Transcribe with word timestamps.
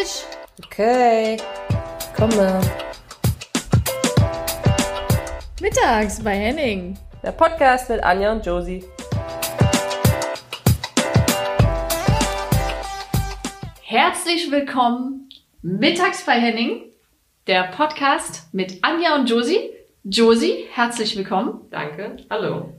Deutsch. 0.00 0.24
Okay, 0.64 1.36
komme. 2.16 2.60
Mittags 5.60 6.22
bei 6.22 6.34
Henning. 6.34 6.98
Der 7.22 7.32
Podcast 7.32 7.90
mit 7.90 8.02
Anja 8.02 8.32
und 8.32 8.46
Josie. 8.46 8.84
Herzlich 13.82 14.50
willkommen 14.50 15.28
mittags 15.60 16.24
bei 16.24 16.32
Henning, 16.32 16.84
der 17.46 17.64
Podcast 17.64 18.54
mit 18.54 18.82
Anja 18.82 19.16
und 19.16 19.28
Josie. 19.28 19.70
Josie, 20.04 20.66
herzlich 20.72 21.14
willkommen. 21.16 21.66
Danke. 21.70 22.16
Hallo. 22.30 22.72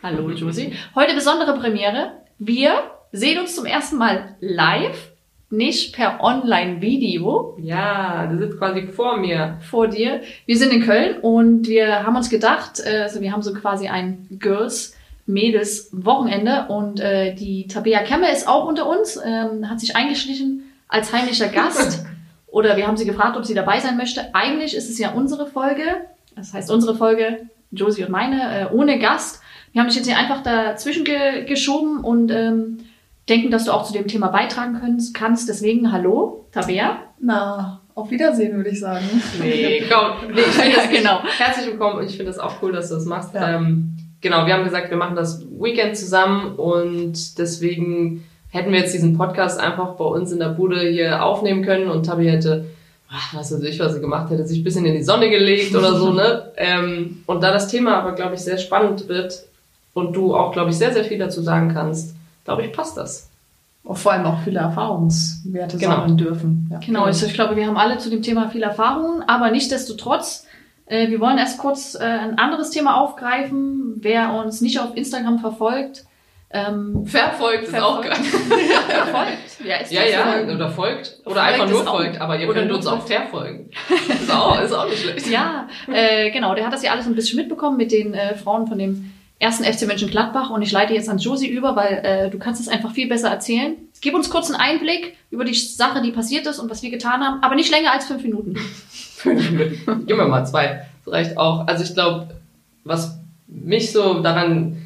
Hallo 0.00 0.30
Josie. 0.30 0.74
Heute 0.94 1.14
besondere 1.14 1.58
Premiere. 1.58 2.22
Wir 2.38 2.92
sehen 3.10 3.40
uns 3.40 3.56
zum 3.56 3.66
ersten 3.66 3.96
Mal 3.96 4.36
live, 4.40 5.10
nicht 5.50 5.94
per 5.94 6.22
Online-Video 6.22 7.56
Ja, 7.62 8.26
du 8.26 8.38
sitzt 8.38 8.58
quasi 8.58 8.82
vor 8.88 9.16
mir. 9.16 9.58
vor 9.70 9.88
dir. 9.88 10.20
Wir 10.46 10.56
sind 10.56 10.72
in 10.72 10.82
Köln 10.82 11.18
und 11.20 11.68
wir 11.68 12.04
haben 12.04 12.16
uns 12.16 12.28
gedacht, 12.28 12.80
äh, 12.84 13.02
also 13.02 13.20
wir 13.20 13.32
haben 13.32 13.42
so 13.42 13.54
quasi 13.54 13.88
ein 13.88 14.26
Girls 14.38 14.94
Mädels 15.26 15.90
Wochenende 15.92 16.66
und 16.68 17.00
äh, 17.00 17.34
die 17.34 17.66
Tabea 17.66 18.00
Kemme 18.00 18.30
ist 18.32 18.48
auch 18.48 18.66
unter 18.66 18.88
uns, 18.88 19.18
ähm, 19.22 19.68
hat 19.68 19.78
sich 19.78 19.94
eingeschlichen 19.94 20.62
als 20.88 21.12
heimlicher 21.12 21.48
Gast 21.48 22.04
oder 22.46 22.76
wir 22.76 22.86
haben 22.86 22.96
sie 22.96 23.04
gefragt, 23.04 23.36
ob 23.36 23.44
sie 23.44 23.54
dabei 23.54 23.78
sein 23.80 23.98
möchte. 23.98 24.34
Eigentlich 24.34 24.74
ist 24.74 24.88
es 24.88 24.98
ja 24.98 25.12
unsere 25.12 25.46
Folge, 25.46 25.82
das 26.34 26.54
heißt 26.54 26.70
unsere 26.70 26.94
Folge, 26.96 27.40
Josie 27.70 28.04
und 28.04 28.10
meine, 28.10 28.68
äh, 28.70 28.72
ohne 28.72 28.98
Gast. 28.98 29.42
Wir 29.72 29.82
haben 29.82 29.88
dich 29.88 29.96
jetzt 29.96 30.06
hier 30.06 30.16
einfach 30.16 30.42
dazwischen 30.42 31.04
ge 31.04 31.44
geschoben 31.44 31.98
und 31.98 32.30
ähm, 32.30 32.78
denken, 33.28 33.50
dass 33.50 33.64
du 33.64 33.72
auch 33.72 33.84
zu 33.84 33.92
dem 33.92 34.06
Thema 34.06 34.28
beitragen 34.28 34.78
kannst. 34.80 35.14
kannst. 35.14 35.48
Deswegen 35.48 35.92
hallo, 35.92 36.46
Tabea. 36.52 36.98
Na, 37.20 37.80
auf 37.94 38.10
Wiedersehen, 38.10 38.56
würde 38.56 38.70
ich 38.70 38.80
sagen. 38.80 39.04
Nee, 39.40 39.82
komm. 39.90 40.32
Nee, 40.32 40.40
ich 40.40 40.46
finde 40.46 40.76
das 40.76 40.90
genau. 40.90 41.20
Herzlich 41.22 41.66
willkommen 41.66 41.98
und 41.98 42.04
ich 42.04 42.16
finde 42.16 42.26
das 42.30 42.38
auch 42.38 42.62
cool, 42.62 42.72
dass 42.72 42.88
du 42.88 42.94
das 42.94 43.04
machst. 43.04 43.34
Ja. 43.34 43.56
Ähm, 43.56 43.96
genau, 44.20 44.46
wir 44.46 44.54
haben 44.54 44.64
gesagt, 44.64 44.90
wir 44.90 44.96
machen 44.96 45.16
das 45.16 45.44
Weekend 45.60 45.96
zusammen 45.96 46.54
und 46.56 47.38
deswegen 47.38 48.24
hätten 48.50 48.72
wir 48.72 48.80
jetzt 48.80 48.94
diesen 48.94 49.16
Podcast 49.16 49.60
einfach 49.60 49.96
bei 49.96 50.04
uns 50.04 50.32
in 50.32 50.38
der 50.38 50.50
Bude 50.50 50.80
hier 50.80 51.22
aufnehmen 51.22 51.64
können 51.64 51.88
und 51.88 52.06
Tabi 52.06 52.30
hätte, 52.30 52.66
ach, 53.10 53.34
was 53.34 53.52
weiß 53.52 53.62
ich, 53.64 53.78
was 53.78 53.94
sie 53.94 54.00
gemacht 54.00 54.30
hätte, 54.30 54.46
sich 54.46 54.60
ein 54.60 54.64
bisschen 54.64 54.86
in 54.86 54.94
die 54.94 55.02
Sonne 55.02 55.28
gelegt 55.28 55.74
oder 55.74 55.94
so, 55.94 56.12
ne? 56.12 56.52
Ähm, 56.56 57.22
und 57.26 57.42
da 57.42 57.52
das 57.52 57.68
Thema 57.68 57.98
aber, 57.98 58.12
glaube 58.12 58.34
ich, 58.34 58.40
sehr 58.40 58.58
spannend 58.58 59.08
wird 59.08 59.44
und 59.92 60.14
du 60.16 60.34
auch, 60.34 60.52
glaube 60.52 60.70
ich, 60.70 60.76
sehr, 60.76 60.92
sehr 60.92 61.04
viel 61.04 61.18
dazu 61.18 61.42
sagen 61.42 61.72
kannst, 61.72 62.14
glaube 62.48 62.64
ich, 62.64 62.72
passt 62.72 62.96
das. 62.96 63.30
Und 63.84 63.98
vor 63.98 64.12
allem 64.12 64.24
auch 64.26 64.40
viele 64.42 64.60
Erfahrungswerte 64.60 65.76
Genau. 65.76 65.96
sammeln 65.96 66.16
dürfen. 66.16 66.68
Ja. 66.70 66.78
Genau, 66.78 67.04
also 67.04 67.26
ich 67.26 67.34
glaube, 67.34 67.56
wir 67.56 67.66
haben 67.66 67.76
alle 67.76 67.98
zu 67.98 68.08
dem 68.10 68.22
Thema 68.22 68.48
viel 68.48 68.62
Erfahrung, 68.62 69.22
aber 69.26 69.50
nichtsdestotrotz, 69.50 70.46
äh, 70.86 71.08
wir 71.08 71.20
wollen 71.20 71.38
erst 71.38 71.58
kurz 71.58 71.94
äh, 71.94 72.04
ein 72.04 72.38
anderes 72.38 72.70
Thema 72.70 73.00
aufgreifen. 73.00 73.96
Wer 74.00 74.32
uns 74.32 74.60
nicht 74.62 74.80
auf 74.80 74.96
Instagram 74.96 75.38
verfolgt, 75.38 76.04
ähm, 76.50 77.04
Verfolgt 77.04 77.64
ist 77.64 77.78
auch 77.78 78.00
geil. 78.00 78.14
verfolgt. 78.14 79.66
Ja, 79.66 79.76
ist 79.76 79.92
Ja, 79.92 80.02
ja, 80.06 80.54
oder 80.54 80.70
folgt. 80.70 81.18
Oder 81.26 81.34
Folgt 81.34 81.46
einfach 81.52 81.68
nur 81.68 81.84
folgt, 81.84 82.20
aber 82.22 82.38
ihr 82.38 82.48
könnt 82.50 82.72
uns 82.72 82.86
auch 82.86 83.06
verfolgen. 83.06 83.70
Ist 84.08 84.32
auch, 84.32 84.58
ist 84.58 84.72
auch 84.72 84.88
nicht 84.88 85.02
schlecht. 85.02 85.26
Ja, 85.28 85.68
äh, 85.92 86.30
genau, 86.30 86.54
der 86.54 86.64
hat 86.64 86.72
das 86.72 86.82
ja 86.82 86.92
alles 86.92 87.06
ein 87.06 87.14
bisschen 87.14 87.36
mitbekommen 87.36 87.76
mit 87.76 87.92
den 87.92 88.14
äh, 88.14 88.34
Frauen 88.34 88.66
von 88.66 88.78
dem 88.78 89.12
ersten 89.38 89.64
FC 89.64 89.86
Mönchengladbach 89.86 90.50
und 90.50 90.62
ich 90.62 90.72
leite 90.72 90.94
jetzt 90.94 91.08
an 91.08 91.18
Josie 91.18 91.48
über, 91.48 91.76
weil 91.76 92.00
äh, 92.02 92.30
du 92.30 92.38
kannst 92.38 92.60
es 92.60 92.68
einfach 92.68 92.92
viel 92.92 93.08
besser 93.08 93.28
erzählen. 93.30 93.76
Gib 94.00 94.14
uns 94.14 94.30
kurz 94.30 94.50
einen 94.50 94.60
Einblick 94.60 95.16
über 95.30 95.44
die 95.44 95.54
Sache, 95.54 96.02
die 96.02 96.10
passiert 96.10 96.46
ist 96.46 96.58
und 96.58 96.70
was 96.70 96.82
wir 96.82 96.90
getan 96.90 97.22
haben, 97.22 97.42
aber 97.42 97.54
nicht 97.54 97.70
länger 97.70 97.92
als 97.92 98.06
fünf 98.06 98.22
Minuten. 98.22 98.56
Fünf 99.18 99.50
Minuten. 99.50 100.04
Gib 100.06 100.16
mir 100.16 100.26
mal 100.26 100.44
zwei. 100.46 100.86
Das 101.04 101.12
reicht 101.12 101.38
auch. 101.38 101.66
Also 101.66 101.82
ich 101.82 101.92
glaube, 101.92 102.28
was 102.84 103.18
mich 103.48 103.90
so 103.90 104.20
daran 104.22 104.76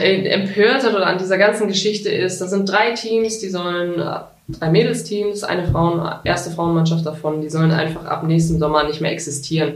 äh, 0.00 0.28
empört 0.28 0.82
hat 0.82 0.94
oder 0.94 1.06
an 1.06 1.18
dieser 1.18 1.38
ganzen 1.38 1.68
Geschichte 1.68 2.10
ist, 2.10 2.40
das 2.40 2.50
sind 2.50 2.68
drei 2.68 2.92
Teams, 2.92 3.38
die 3.38 3.48
sollen, 3.48 4.00
äh, 4.00 4.20
drei 4.48 4.70
Mädelsteams, 4.70 5.44
eine 5.44 5.68
Frauen, 5.68 6.04
erste 6.24 6.50
Frauenmannschaft 6.50 7.06
davon, 7.06 7.40
die 7.40 7.48
sollen 7.48 7.70
einfach 7.70 8.04
ab 8.06 8.24
nächstem 8.24 8.58
Sommer 8.58 8.84
nicht 8.84 9.00
mehr 9.00 9.12
existieren. 9.12 9.74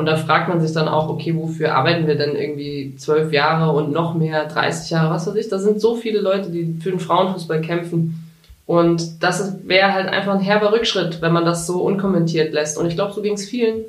Und 0.00 0.06
da 0.06 0.16
fragt 0.16 0.48
man 0.48 0.62
sich 0.62 0.72
dann 0.72 0.88
auch, 0.88 1.10
okay, 1.10 1.36
wofür 1.36 1.74
arbeiten 1.74 2.06
wir 2.06 2.14
denn 2.14 2.34
irgendwie 2.34 2.94
zwölf 2.96 3.34
Jahre 3.34 3.70
und 3.72 3.92
noch 3.92 4.14
mehr, 4.14 4.46
30 4.46 4.88
Jahre, 4.88 5.10
was 5.10 5.26
weiß 5.26 5.34
ich. 5.34 5.50
Da 5.50 5.58
sind 5.58 5.78
so 5.78 5.94
viele 5.94 6.22
Leute, 6.22 6.48
die 6.48 6.80
für 6.80 6.88
den 6.88 7.00
Frauenfußball 7.00 7.60
kämpfen. 7.60 8.26
Und 8.64 9.22
das 9.22 9.58
wäre 9.68 9.92
halt 9.92 10.08
einfach 10.08 10.32
ein 10.32 10.40
herber 10.40 10.72
Rückschritt, 10.72 11.20
wenn 11.20 11.34
man 11.34 11.44
das 11.44 11.66
so 11.66 11.82
unkommentiert 11.82 12.54
lässt. 12.54 12.78
Und 12.78 12.86
ich 12.86 12.94
glaube, 12.94 13.12
so 13.12 13.20
ging 13.20 13.34
es 13.34 13.46
vielen 13.46 13.84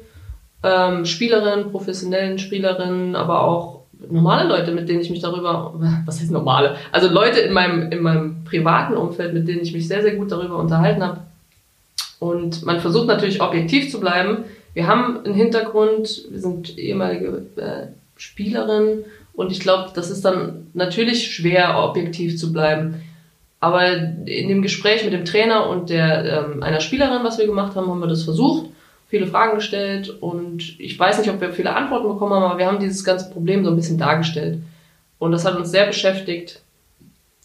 ähm, 0.63 1.05
Spielerinnen, 1.05 1.71
professionellen 1.71 2.39
Spielerinnen, 2.39 3.15
aber 3.15 3.45
auch 3.45 3.83
normale 4.09 4.49
Leute, 4.49 4.73
mit 4.73 4.89
denen 4.89 4.99
ich 4.99 5.09
mich 5.09 5.21
darüber, 5.21 5.73
was 6.05 6.19
heißt 6.19 6.31
normale? 6.31 6.75
Also 6.91 7.07
Leute 7.07 7.39
in 7.39 7.53
meinem, 7.53 7.89
in 7.89 8.01
meinem 8.01 8.43
privaten 8.43 8.97
Umfeld, 8.97 9.33
mit 9.33 9.47
denen 9.47 9.61
ich 9.61 9.71
mich 9.71 9.87
sehr, 9.87 10.01
sehr 10.01 10.17
gut 10.17 10.29
darüber 10.29 10.57
unterhalten 10.57 11.03
habe. 11.03 11.21
Und 12.19 12.65
man 12.65 12.81
versucht 12.81 13.07
natürlich 13.07 13.41
objektiv 13.41 13.89
zu 13.89 14.01
bleiben. 14.01 14.39
Wir 14.73 14.87
haben 14.87 15.23
einen 15.23 15.33
Hintergrund, 15.33 16.25
wir 16.29 16.39
sind 16.39 16.77
ehemalige 16.77 17.45
äh, 17.57 17.87
Spielerinnen 18.15 19.05
und 19.33 19.51
ich 19.51 19.59
glaube, 19.59 19.91
das 19.93 20.09
ist 20.09 20.23
dann 20.23 20.67
natürlich 20.73 21.33
schwer, 21.33 21.83
objektiv 21.83 22.37
zu 22.37 22.53
bleiben. 22.53 23.01
Aber 23.59 23.85
in 23.91 24.47
dem 24.47 24.61
Gespräch 24.61 25.03
mit 25.03 25.13
dem 25.13 25.25
Trainer 25.25 25.69
und 25.69 25.89
der 25.89 26.45
ähm, 26.51 26.63
einer 26.63 26.79
Spielerin, 26.79 27.23
was 27.23 27.37
wir 27.37 27.45
gemacht 27.45 27.75
haben, 27.75 27.87
haben 27.89 27.99
wir 27.99 28.07
das 28.07 28.23
versucht, 28.23 28.69
viele 29.07 29.27
Fragen 29.27 29.55
gestellt 29.55 30.09
und 30.09 30.79
ich 30.79 30.97
weiß 30.97 31.19
nicht, 31.19 31.29
ob 31.29 31.41
wir 31.41 31.51
viele 31.51 31.75
Antworten 31.75 32.07
bekommen 32.07 32.33
haben, 32.33 32.43
aber 32.43 32.57
wir 32.57 32.65
haben 32.65 32.79
dieses 32.79 33.03
ganze 33.03 33.29
Problem 33.29 33.63
so 33.63 33.69
ein 33.69 33.75
bisschen 33.75 33.97
dargestellt. 33.97 34.59
Und 35.19 35.31
das 35.31 35.45
hat 35.45 35.55
uns 35.55 35.69
sehr 35.69 35.85
beschäftigt. 35.85 36.60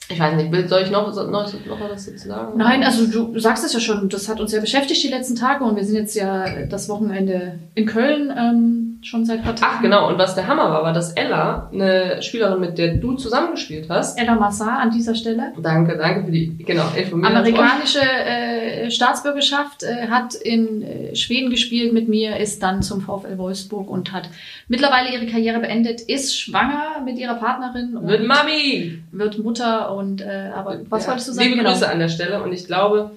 Ich 0.09 0.21
weiß 0.21 0.37
nicht, 0.37 0.69
soll 0.69 0.83
ich 0.83 0.91
noch, 0.91 1.13
noch, 1.15 1.31
noch 1.31 1.81
was 1.81 2.07
dazu 2.07 2.29
sagen? 2.29 2.57
Nein, 2.57 2.85
also 2.85 3.07
du 3.07 3.39
sagst 3.41 3.65
es 3.65 3.73
ja 3.73 3.81
schon, 3.81 4.09
das 4.09 4.29
hat 4.29 4.41
uns 4.41 4.53
ja 4.53 4.61
beschäftigt 4.61 5.03
die 5.03 5.09
letzten 5.09 5.35
Tage 5.35 5.65
und 5.65 5.75
wir 5.75 5.85
sind 5.85 5.97
jetzt 5.97 6.15
ja 6.15 6.65
das 6.67 6.89
Wochenende 6.89 7.59
in 7.75 7.87
Köln 7.87 8.33
ähm, 8.37 8.86
schon 9.03 9.25
seit 9.25 9.43
paar 9.45 9.55
Tagen. 9.55 9.73
Ach 9.77 9.83
genau, 9.83 10.09
und 10.09 10.19
was 10.19 10.35
der 10.35 10.47
Hammer 10.47 10.71
war, 10.71 10.83
war, 10.83 10.93
dass 10.93 11.13
Ella, 11.13 11.71
eine 11.73 12.23
Spielerin, 12.23 12.61
mit 12.61 12.79
der 12.79 12.95
du 12.97 13.15
zusammengespielt 13.15 13.89
hast, 13.89 14.19
Ella 14.19 14.35
Massar 14.35 14.79
an 14.81 14.91
dieser 14.91 15.15
Stelle. 15.15 15.53
danke, 15.61 15.97
danke 15.97 16.25
für 16.25 16.31
die, 16.33 16.57
genau, 16.65 16.85
informieren. 16.97 17.37
Amerikanische 17.37 18.01
äh, 18.01 18.91
Staatsbürgerschaft, 18.91 19.83
äh, 19.83 20.09
hat 20.09 20.35
in 20.35 20.83
äh, 20.83 21.15
Schweden 21.17 21.51
gespielt 21.51 21.93
mit 21.93 22.09
mir, 22.09 22.37
ist 22.37 22.63
dann 22.63 22.83
zum 22.83 23.01
VfL 23.01 23.39
Wolfsburg 23.39 23.89
und 23.91 24.13
hat 24.13 24.29
mittlerweile 24.69 25.13
ihre 25.13 25.27
Karriere 25.27 25.61
beendet, 25.61 26.01
ist 26.01 26.39
schwanger 26.39 27.03
mit 27.05 27.19
ihrer 27.19 27.35
Partnerin 27.35 27.97
und 27.97 28.07
Mit 28.07 28.27
Mami! 28.27 29.03
wird 29.13 29.39
Mutter 29.39 29.95
und 29.95 30.21
äh, 30.21 30.51
aber 30.55 30.81
was 30.89 31.05
Ja. 31.05 31.11
wolltest 31.11 31.29
du 31.29 31.33
sagen? 31.33 31.49
Liebe 31.49 31.59
Genau. 31.59 31.73
Grüße 31.73 31.89
an 31.91 31.99
der 31.99 32.09
Stelle 32.09 32.43
und 32.43 32.53
ich 32.53 32.67
glaube, 32.67 33.11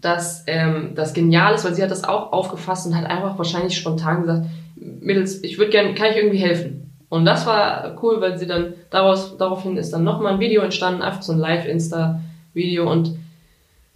dass 0.00 0.44
ähm, 0.46 0.90
das 0.94 1.14
genial 1.14 1.54
ist, 1.54 1.64
weil 1.64 1.74
sie 1.74 1.82
hat 1.82 1.90
das 1.90 2.04
auch 2.04 2.32
aufgefasst 2.32 2.86
und 2.86 2.94
hat 2.96 3.06
einfach 3.06 3.38
wahrscheinlich 3.38 3.76
spontan 3.76 4.20
gesagt, 4.22 4.46
Mädels, 4.84 5.42
ich 5.42 5.58
würde 5.58 5.70
gerne, 5.70 5.94
kann 5.94 6.10
ich 6.10 6.16
irgendwie 6.16 6.38
helfen? 6.38 6.92
Und 7.08 7.24
das 7.24 7.46
war 7.46 7.96
cool, 8.02 8.20
weil 8.20 8.38
sie 8.38 8.46
dann 8.46 8.74
daraus, 8.90 9.36
daraufhin 9.36 9.76
ist 9.76 9.92
dann 9.92 10.04
nochmal 10.04 10.34
ein 10.34 10.40
Video 10.40 10.62
entstanden, 10.62 11.02
einfach 11.02 11.22
so 11.22 11.32
ein 11.32 11.38
Live-Insta-Video 11.38 12.90
und 12.90 13.16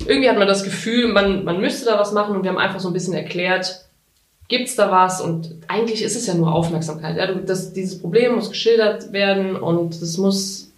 irgendwie 0.07 0.29
hat 0.29 0.39
man 0.39 0.47
das 0.47 0.63
Gefühl, 0.63 1.13
man, 1.13 1.45
man 1.45 1.61
müsste 1.61 1.87
da 1.87 1.99
was 1.99 2.13
machen 2.13 2.37
und 2.37 2.45
wir 2.45 2.51
haben 2.51 2.59
einfach 2.59 2.81
so 2.81 2.89
ein 2.89 2.95
bisschen 2.95 3.15
erklärt, 3.15 3.85
gibt's 4.49 4.77
da 4.77 4.91
was 4.91 5.21
und 5.21 5.57
eigentlich 5.67 6.03
ist 6.03 6.17
es 6.17 6.27
ja 6.27 6.35
nur 6.35 6.55
Aufmerksamkeit. 6.55 7.17
Ja, 7.17 7.27
das, 7.35 7.73
dieses 7.73 8.01
Problem 8.01 8.37
muss 8.37 8.51
geschildert 8.51 9.13
werden 9.13 9.57
und 9.57 9.95
es 9.95 10.17
muss 10.17 10.71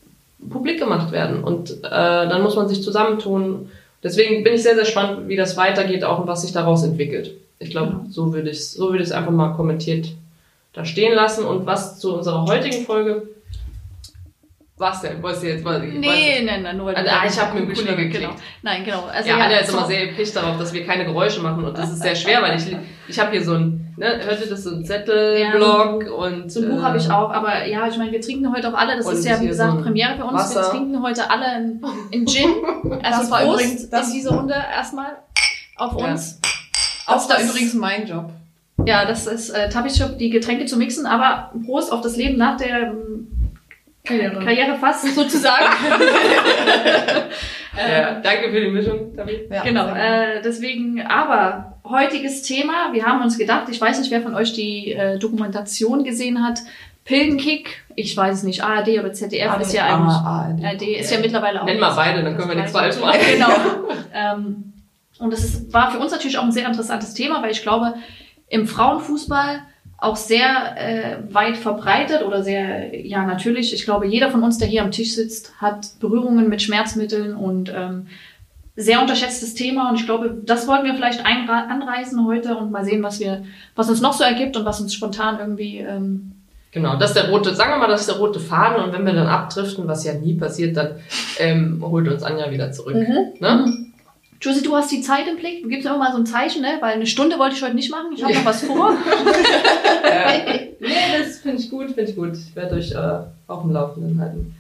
publik 0.49 0.79
gemacht 0.79 1.13
werden 1.13 1.45
und 1.45 1.71
äh, 1.71 1.91
dann 1.91 2.43
muss 2.43 2.57
man 2.57 2.69
sich 2.69 2.83
zusammentun. 2.83 3.69
Deswegen 4.03 4.43
bin 4.43 4.55
ich 4.55 4.63
sehr, 4.63 4.75
sehr 4.75 4.87
spannend, 4.87 5.29
wie 5.29 5.37
das 5.37 5.57
weitergeht 5.57 6.05
auch 6.05 6.21
und 6.21 6.27
was 6.27 6.43
sich 6.43 6.53
daraus 6.53 6.83
entwickelt. 6.83 7.37
Ich 7.63 7.71
glaube, 7.71 7.93
Ja. 7.93 8.01
so 8.11 8.33
würde 8.33 8.51
ich 8.51 8.69
so 8.71 8.89
würde 8.91 9.03
ich 9.03 9.11
es 9.11 9.13
einfach 9.13 9.31
mal 9.33 9.51
kommentiert 9.53 10.09
da 10.73 10.85
stehen 10.85 11.15
lassen 11.15 11.45
und 11.45 11.67
was 11.67 11.99
zu 11.99 12.17
unserer 12.17 12.45
heutigen 12.47 12.85
Folge. 12.87 13.29
Was 14.79 15.03
denn? 15.03 15.23
Was 15.23 15.43
jetzt? 15.43 15.63
Was, 15.63 15.83
Nee, 15.83 16.43
nein, 16.43 16.63
nein, 16.63 16.77
nur 16.79 16.91
du 16.93 16.97
Also, 16.97 17.11
ah, 17.11 17.25
nicht 17.25 17.35
ich 17.35 17.41
hab 17.41 17.53
mit 17.53 17.65
dem 17.65 17.69
gegoogelt 17.69 17.87
Kuli 17.89 18.03
hast. 18.05 18.13
geklickt. 18.15 18.31
Genau. 18.31 18.41
Nein, 18.63 18.85
genau. 18.85 19.05
Also, 19.13 19.29
ja, 19.29 19.37
Anja 19.37 19.59
ist 19.59 19.71
so- 19.71 19.77
immer 19.77 19.87
sehr 19.87 20.07
picht 20.07 20.35
darauf, 20.35 20.57
dass 20.59 20.73
wir 20.73 20.87
keine 20.87 21.05
Geräusche 21.05 21.41
machen 21.43 21.63
und 21.65 21.77
das 21.77 21.91
ist 21.93 22.01
sehr 22.01 22.15
schwer, 22.15 22.41
weil 22.41 22.57
ich 22.57 22.75
ich 23.07 23.19
habe 23.19 23.33
hier 23.33 23.45
so 23.45 23.55
ein, 23.55 23.93
ne, 23.99 24.21
hört 24.25 24.41
ihr 24.41 24.49
das 24.49 24.65
so 24.65 24.71
ein 24.71 24.85
Zettelblock 24.87 26.05
und 26.11 26.51
So 26.51 26.61
ein 26.63 26.71
Buch 26.71 26.79
äh, 26.79 26.83
habe 26.83 26.97
ich 26.97 27.11
auch, 27.11 27.31
aber 27.31 27.67
ja, 27.67 27.87
ich 27.89 27.99
meine, 27.99 28.11
wir 28.13 28.23
trinken 28.23 28.51
heute 28.55 28.69
auch 28.73 28.79
alle, 28.79 28.97
das 28.97 29.07
ist 29.13 29.27
ja 29.27 29.39
wie 29.41 29.49
gesagt 29.49 29.73
so 29.73 29.77
ein 29.79 29.83
Premiere 29.85 30.17
für 30.17 30.25
uns, 30.25 30.33
wir 30.55 30.61
Wasser. 30.61 30.71
trinken 30.71 31.03
heute 31.03 31.29
alle 31.31 31.45
ein, 31.47 31.83
ein 32.15 32.27
Gin. 32.27 32.49
Also 33.03 33.21
Das 33.23 33.31
war 33.31 33.41
Prost 33.43 33.61
übrigens- 33.61 33.91
das- 33.91 34.09
in 34.09 34.15
dieser 34.15 34.31
Runde 34.35 34.55
erstmal 34.55 35.11
auf 35.77 36.01
Ja. 36.01 36.13
uns. 36.13 36.41
Das 36.41 36.51
War 37.11 37.39
das- 37.39 37.51
übrigens 37.51 37.75
mein 37.75 38.07
Job. 38.07 38.31
Ja, 38.87 39.05
das 39.05 39.27
ist 39.27 39.51
äh, 39.51 39.69
Tabis 39.69 39.99
Shop, 39.99 40.17
die 40.17 40.31
Getränke 40.31 40.65
zu 40.65 40.79
mixen, 40.79 41.05
aber 41.05 41.53
Prost 41.67 41.93
auf 41.93 42.01
das 42.01 42.17
Leben 42.17 42.39
nach 42.39 42.57
der 42.57 42.89
ähm, 42.93 43.29
Karriere. 44.05 44.43
Karriere 44.43 44.77
fast 44.79 45.07
sozusagen. 45.15 45.65
Ja, 47.77 48.21
danke 48.21 48.51
für 48.51 48.61
die 48.61 48.71
Mischung, 48.71 49.15
Tabi. 49.17 49.49
Ja, 49.51 49.63
genau, 49.63 49.87
äh, 49.95 50.43
deswegen, 50.45 51.01
aber 51.03 51.79
heutiges 51.89 52.43
Thema, 52.43 52.93
wir 52.93 53.05
haben 53.07 53.23
uns 53.23 53.39
gedacht, 53.39 53.69
ich 53.71 53.81
weiß 53.81 54.01
nicht, 54.01 54.11
wer 54.11 54.21
von 54.21 54.35
euch 54.35 54.53
die 54.53 54.93
äh, 54.93 55.19
Dokumentation 55.19 56.05
gesehen 56.05 56.45
hat, 56.45 56.61
Pilgenkick, 57.05 57.83
ich 57.97 58.17
weiß 58.17 58.39
es 58.39 58.43
nicht, 58.43 58.63
ARD 58.63 58.89
oder 58.99 59.13
ZDF 59.13 59.61
ist 59.61 59.73
ja 59.73 59.85
eigentlich, 59.87 60.15
ARD. 60.17 60.65
ARD 60.65 60.83
ist 60.99 61.11
ja 61.13 61.21
mittlerweile 61.21 61.63
auch. 61.63 61.67
Nenn 61.67 61.79
mal 61.81 61.95
beide, 61.95 62.23
dann 62.23 62.37
können 62.37 62.49
wir 62.51 62.57
nichts 62.57 62.73
falsch 62.73 63.01
machen. 63.01 63.19
Genau. 63.33 63.49
ähm, 64.15 64.70
und 65.21 65.33
das 65.33 65.45
ist, 65.45 65.73
war 65.73 65.91
für 65.91 65.99
uns 65.99 66.13
natürlich 66.13 66.39
auch 66.39 66.45
ein 66.45 66.53
sehr 66.53 66.67
interessantes 66.67 67.15
Thema, 67.15 67.43
weil 67.43 67.51
ich 67.51 67.63
glaube, 67.63 67.95
im 68.49 68.67
Frauenfußball 68.67 69.61
auch 69.99 70.17
sehr 70.17 70.77
äh, 70.77 71.19
weit 71.33 71.59
verbreitet 71.59 72.23
oder 72.23 72.43
sehr, 72.43 73.07
ja 73.07 73.25
natürlich, 73.27 73.75
ich 73.75 73.85
glaube, 73.85 74.07
jeder 74.07 74.31
von 74.31 74.43
uns, 74.43 74.57
der 74.59 74.67
hier 74.67 74.83
am 74.83 74.91
Tisch 74.91 75.15
sitzt, 75.15 75.61
hat 75.61 75.99
Berührungen 76.01 76.49
mit 76.49 76.63
Schmerzmitteln 76.63 77.37
und 77.37 77.71
ähm, 77.75 78.07
sehr 78.77 79.03
unterschätztes 79.03 79.55
Thema 79.55 79.91
und 79.91 79.97
ich 79.97 80.07
glaube, 80.07 80.39
das 80.43 80.67
wollten 80.67 80.87
wir 80.87 80.95
vielleicht 80.95 81.25
anreißen 81.27 82.25
heute 82.25 82.57
und 82.57 82.71
mal 82.71 82.85
sehen, 82.85 83.03
was 83.03 83.21
wir, 83.21 83.45
was 83.77 83.91
uns 83.91 84.01
noch 84.01 84.15
so 84.15 84.25
ergibt 84.25 84.57
und 84.57 84.65
was 84.65 84.81
uns 84.81 84.95
spontan 84.95 85.39
irgendwie 85.39 85.79
ähm, 85.79 86.33
Genau, 86.73 86.97
das 86.97 87.11
ist 87.11 87.17
der 87.17 87.31
rote, 87.31 87.53
sagen 87.55 87.73
wir 87.73 87.79
mal, 87.79 87.89
das 87.89 88.03
ist 88.03 88.11
der 88.11 88.19
rote 88.19 88.39
Faden 88.39 88.85
und 88.85 88.93
wenn 88.93 89.05
wir 89.05 89.13
dann 89.13 89.27
abdriften, 89.27 89.89
was 89.89 90.05
ja 90.05 90.15
nie 90.15 90.35
passiert, 90.35 90.77
dann 90.77 91.01
ähm, 91.39 91.85
holt 91.85 92.09
uns 92.09 92.23
Anja 92.23 92.51
wieder 92.53 92.71
zurück. 92.71 92.95
Ne? 93.41 93.90
Josie, 94.41 94.63
du 94.63 94.75
hast 94.75 94.91
die 94.91 95.03
Zeit 95.03 95.29
im 95.29 95.37
Blick. 95.37 95.63
Du 95.63 95.69
gibst 95.69 95.85
mir 95.85 95.91
immer 95.91 96.05
mal 96.05 96.13
so 96.13 96.19
ein 96.19 96.27
Zeichen, 96.27 96.63
ne? 96.63 96.79
Weil 96.81 96.95
eine 96.95 97.07
Stunde 97.07 97.39
wollte 97.39 97.57
ich 97.57 97.63
heute 97.63 97.75
nicht 97.75 97.91
machen. 97.91 98.13
Ich 98.15 98.23
habe 98.23 98.33
noch 98.35 98.45
was 98.45 98.65
vor. 98.65 98.97
Nee, 100.81 100.89
das 101.19 101.39
finde 101.39 101.61
ich 101.61 101.71
gut, 101.71 101.89
finde 101.89 102.11
ich 102.11 102.17
gut. 102.17 102.33
Ich 102.33 102.57
werde 102.57 102.77
euch 102.77 102.93
äh, 102.93 103.21
auf 103.47 103.63
dem 103.63 103.73
Laufenden 103.73 104.19
halten. 104.19 104.55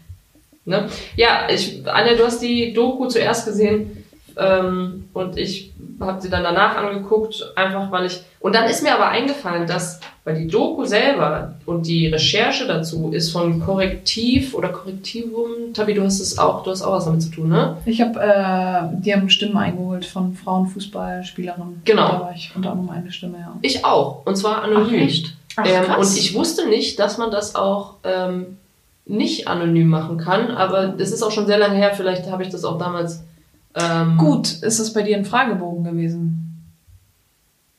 Ne? 0.66 0.86
Ja, 1.16 1.48
ich, 1.50 1.80
Anja, 1.86 2.14
du 2.14 2.26
hast 2.26 2.40
die 2.42 2.74
Doku 2.74 3.06
zuerst 3.06 3.46
gesehen 3.46 3.99
ähm, 4.40 5.08
und 5.12 5.36
ich 5.36 5.72
habe 6.00 6.20
sie 6.20 6.30
dann 6.30 6.42
danach 6.42 6.76
angeguckt, 6.76 7.52
einfach 7.56 7.90
weil 7.90 8.06
ich. 8.06 8.22
Und 8.40 8.54
dann 8.54 8.68
ist 8.68 8.82
mir 8.82 8.94
aber 8.94 9.08
eingefallen, 9.08 9.66
dass, 9.66 10.00
weil 10.24 10.36
die 10.36 10.48
Doku 10.48 10.86
selber 10.86 11.56
und 11.66 11.86
die 11.86 12.06
Recherche 12.06 12.66
dazu 12.66 13.10
ist 13.12 13.30
von 13.32 13.60
Korrektiv 13.60 14.54
oder 14.54 14.70
Korrektivum. 14.70 15.74
Tabi, 15.74 15.92
du 15.92 16.02
hast 16.02 16.20
es 16.20 16.38
auch, 16.38 16.62
du 16.62 16.70
hast 16.70 16.82
auch 16.82 16.92
was 16.92 17.04
damit 17.04 17.22
zu 17.22 17.30
tun, 17.30 17.48
ne? 17.50 17.76
Ich 17.84 18.00
habe, 18.00 18.18
äh, 18.18 18.96
die 19.02 19.12
haben 19.12 19.28
Stimmen 19.28 19.58
eingeholt 19.58 20.06
von 20.06 20.34
Frauenfußballspielerinnen. 20.34 21.82
Genau. 21.84 22.08
Da 22.08 22.20
war 22.20 22.32
ich 22.34 22.50
unter 22.56 22.72
anderem 22.72 22.90
eine 22.90 23.12
Stimme, 23.12 23.38
ja. 23.38 23.56
Ich 23.60 23.84
auch. 23.84 24.24
Und 24.24 24.36
zwar 24.36 24.62
anonym. 24.62 25.08
Ach, 25.56 25.66
ähm, 25.66 25.84
krass. 25.84 25.98
und 25.98 26.18
ich 26.18 26.34
wusste 26.34 26.68
nicht, 26.68 26.98
dass 26.98 27.18
man 27.18 27.30
das 27.30 27.56
auch 27.56 27.96
ähm, 28.04 28.56
nicht 29.04 29.48
anonym 29.48 29.88
machen 29.88 30.16
kann, 30.16 30.50
aber 30.50 30.86
das 30.86 31.10
ist 31.10 31.22
auch 31.22 31.32
schon 31.32 31.46
sehr 31.46 31.58
lange 31.58 31.76
her. 31.76 31.92
Vielleicht 31.94 32.30
habe 32.30 32.42
ich 32.42 32.48
das 32.48 32.64
auch 32.64 32.78
damals. 32.78 33.24
Ähm, 33.74 34.16
Gut, 34.16 34.62
ist 34.62 34.80
das 34.80 34.92
bei 34.92 35.02
dir 35.02 35.16
ein 35.16 35.24
Fragebogen 35.24 35.84
gewesen? 35.84 36.46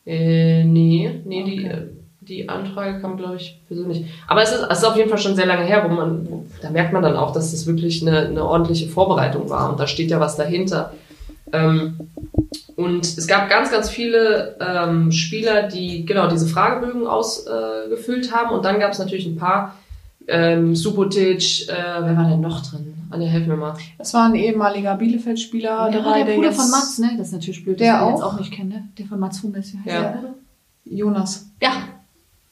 Äh, 0.05 0.63
nee, 0.63 1.21
nee, 1.25 1.43
die, 1.43 1.65
Okay. 1.65 1.67
äh, 1.69 1.87
die 2.21 2.49
Anfrage 2.49 2.99
kam, 3.01 3.17
glaube 3.17 3.35
ich, 3.35 3.61
persönlich. 3.67 4.05
Aber 4.27 4.41
es 4.41 4.51
ist, 4.51 4.65
es 4.69 4.79
ist 4.79 4.83
auf 4.85 4.95
jeden 4.95 5.09
Fall 5.09 5.17
schon 5.17 5.35
sehr 5.35 5.45
lange 5.45 5.65
her, 5.65 5.83
wo 5.87 5.93
man, 5.93 6.29
wo, 6.29 6.45
da 6.61 6.69
merkt 6.69 6.93
man 6.93 7.03
dann 7.03 7.15
auch, 7.15 7.33
dass 7.33 7.51
das 7.51 7.65
wirklich 7.65 8.01
eine, 8.01 8.27
eine 8.27 8.45
ordentliche 8.45 8.87
Vorbereitung 8.87 9.49
war 9.49 9.69
und 9.69 9.79
da 9.79 9.87
steht 9.87 10.09
ja 10.11 10.19
was 10.19 10.37
dahinter. 10.37 10.93
Ähm, 11.51 11.97
und 12.75 13.05
es 13.05 13.27
gab 13.27 13.49
ganz, 13.49 13.69
ganz 13.69 13.89
viele 13.89 14.55
ähm, 14.59 15.11
Spieler, 15.11 15.63
die 15.67 16.05
genau 16.05 16.27
diese 16.27 16.47
Fragebögen 16.47 17.05
ausgefüllt 17.05 18.27
äh, 18.27 18.31
haben 18.31 18.55
und 18.55 18.63
dann 18.65 18.79
gab 18.79 18.93
es 18.93 18.99
natürlich 18.99 19.25
ein 19.25 19.35
paar, 19.35 19.75
ähm, 20.27 20.75
Subotic, 20.75 21.67
äh, 21.67 21.73
wer 21.73 22.17
war 22.17 22.29
denn 22.29 22.41
noch 22.41 22.61
drin? 22.65 22.93
Anja, 23.11 23.27
helf 23.27 23.47
mir 23.47 23.57
mal. 23.57 23.73
Es 23.97 24.13
war 24.13 24.25
ein 24.27 24.35
ehemaliger 24.35 24.95
Bielefeld-Spieler 24.95 25.69
Ja, 25.69 25.89
der 25.89 25.99
Bruder 26.33 26.47
jetzt 26.49 26.59
von 26.61 26.69
Mats, 26.71 26.99
ne? 26.99 27.11
Das 27.17 27.27
ist 27.27 27.33
natürlich 27.33 27.63
blöd, 27.63 27.79
Der 27.79 27.93
dass 27.93 28.01
wir 28.03 28.09
jetzt 28.11 28.23
auch? 28.23 28.33
auch 28.33 28.39
nicht 28.39 28.51
kennen, 28.51 28.69
ne? 28.69 28.87
Der 28.97 29.05
von 29.05 29.19
Mats 29.19 29.43
Hummels. 29.43 29.67
Heißt 29.73 29.85
Ja. 29.85 30.01
der 30.01 30.09
Bruder? 30.17 30.33
Jonas. 30.85 31.49
Ja. 31.61 31.71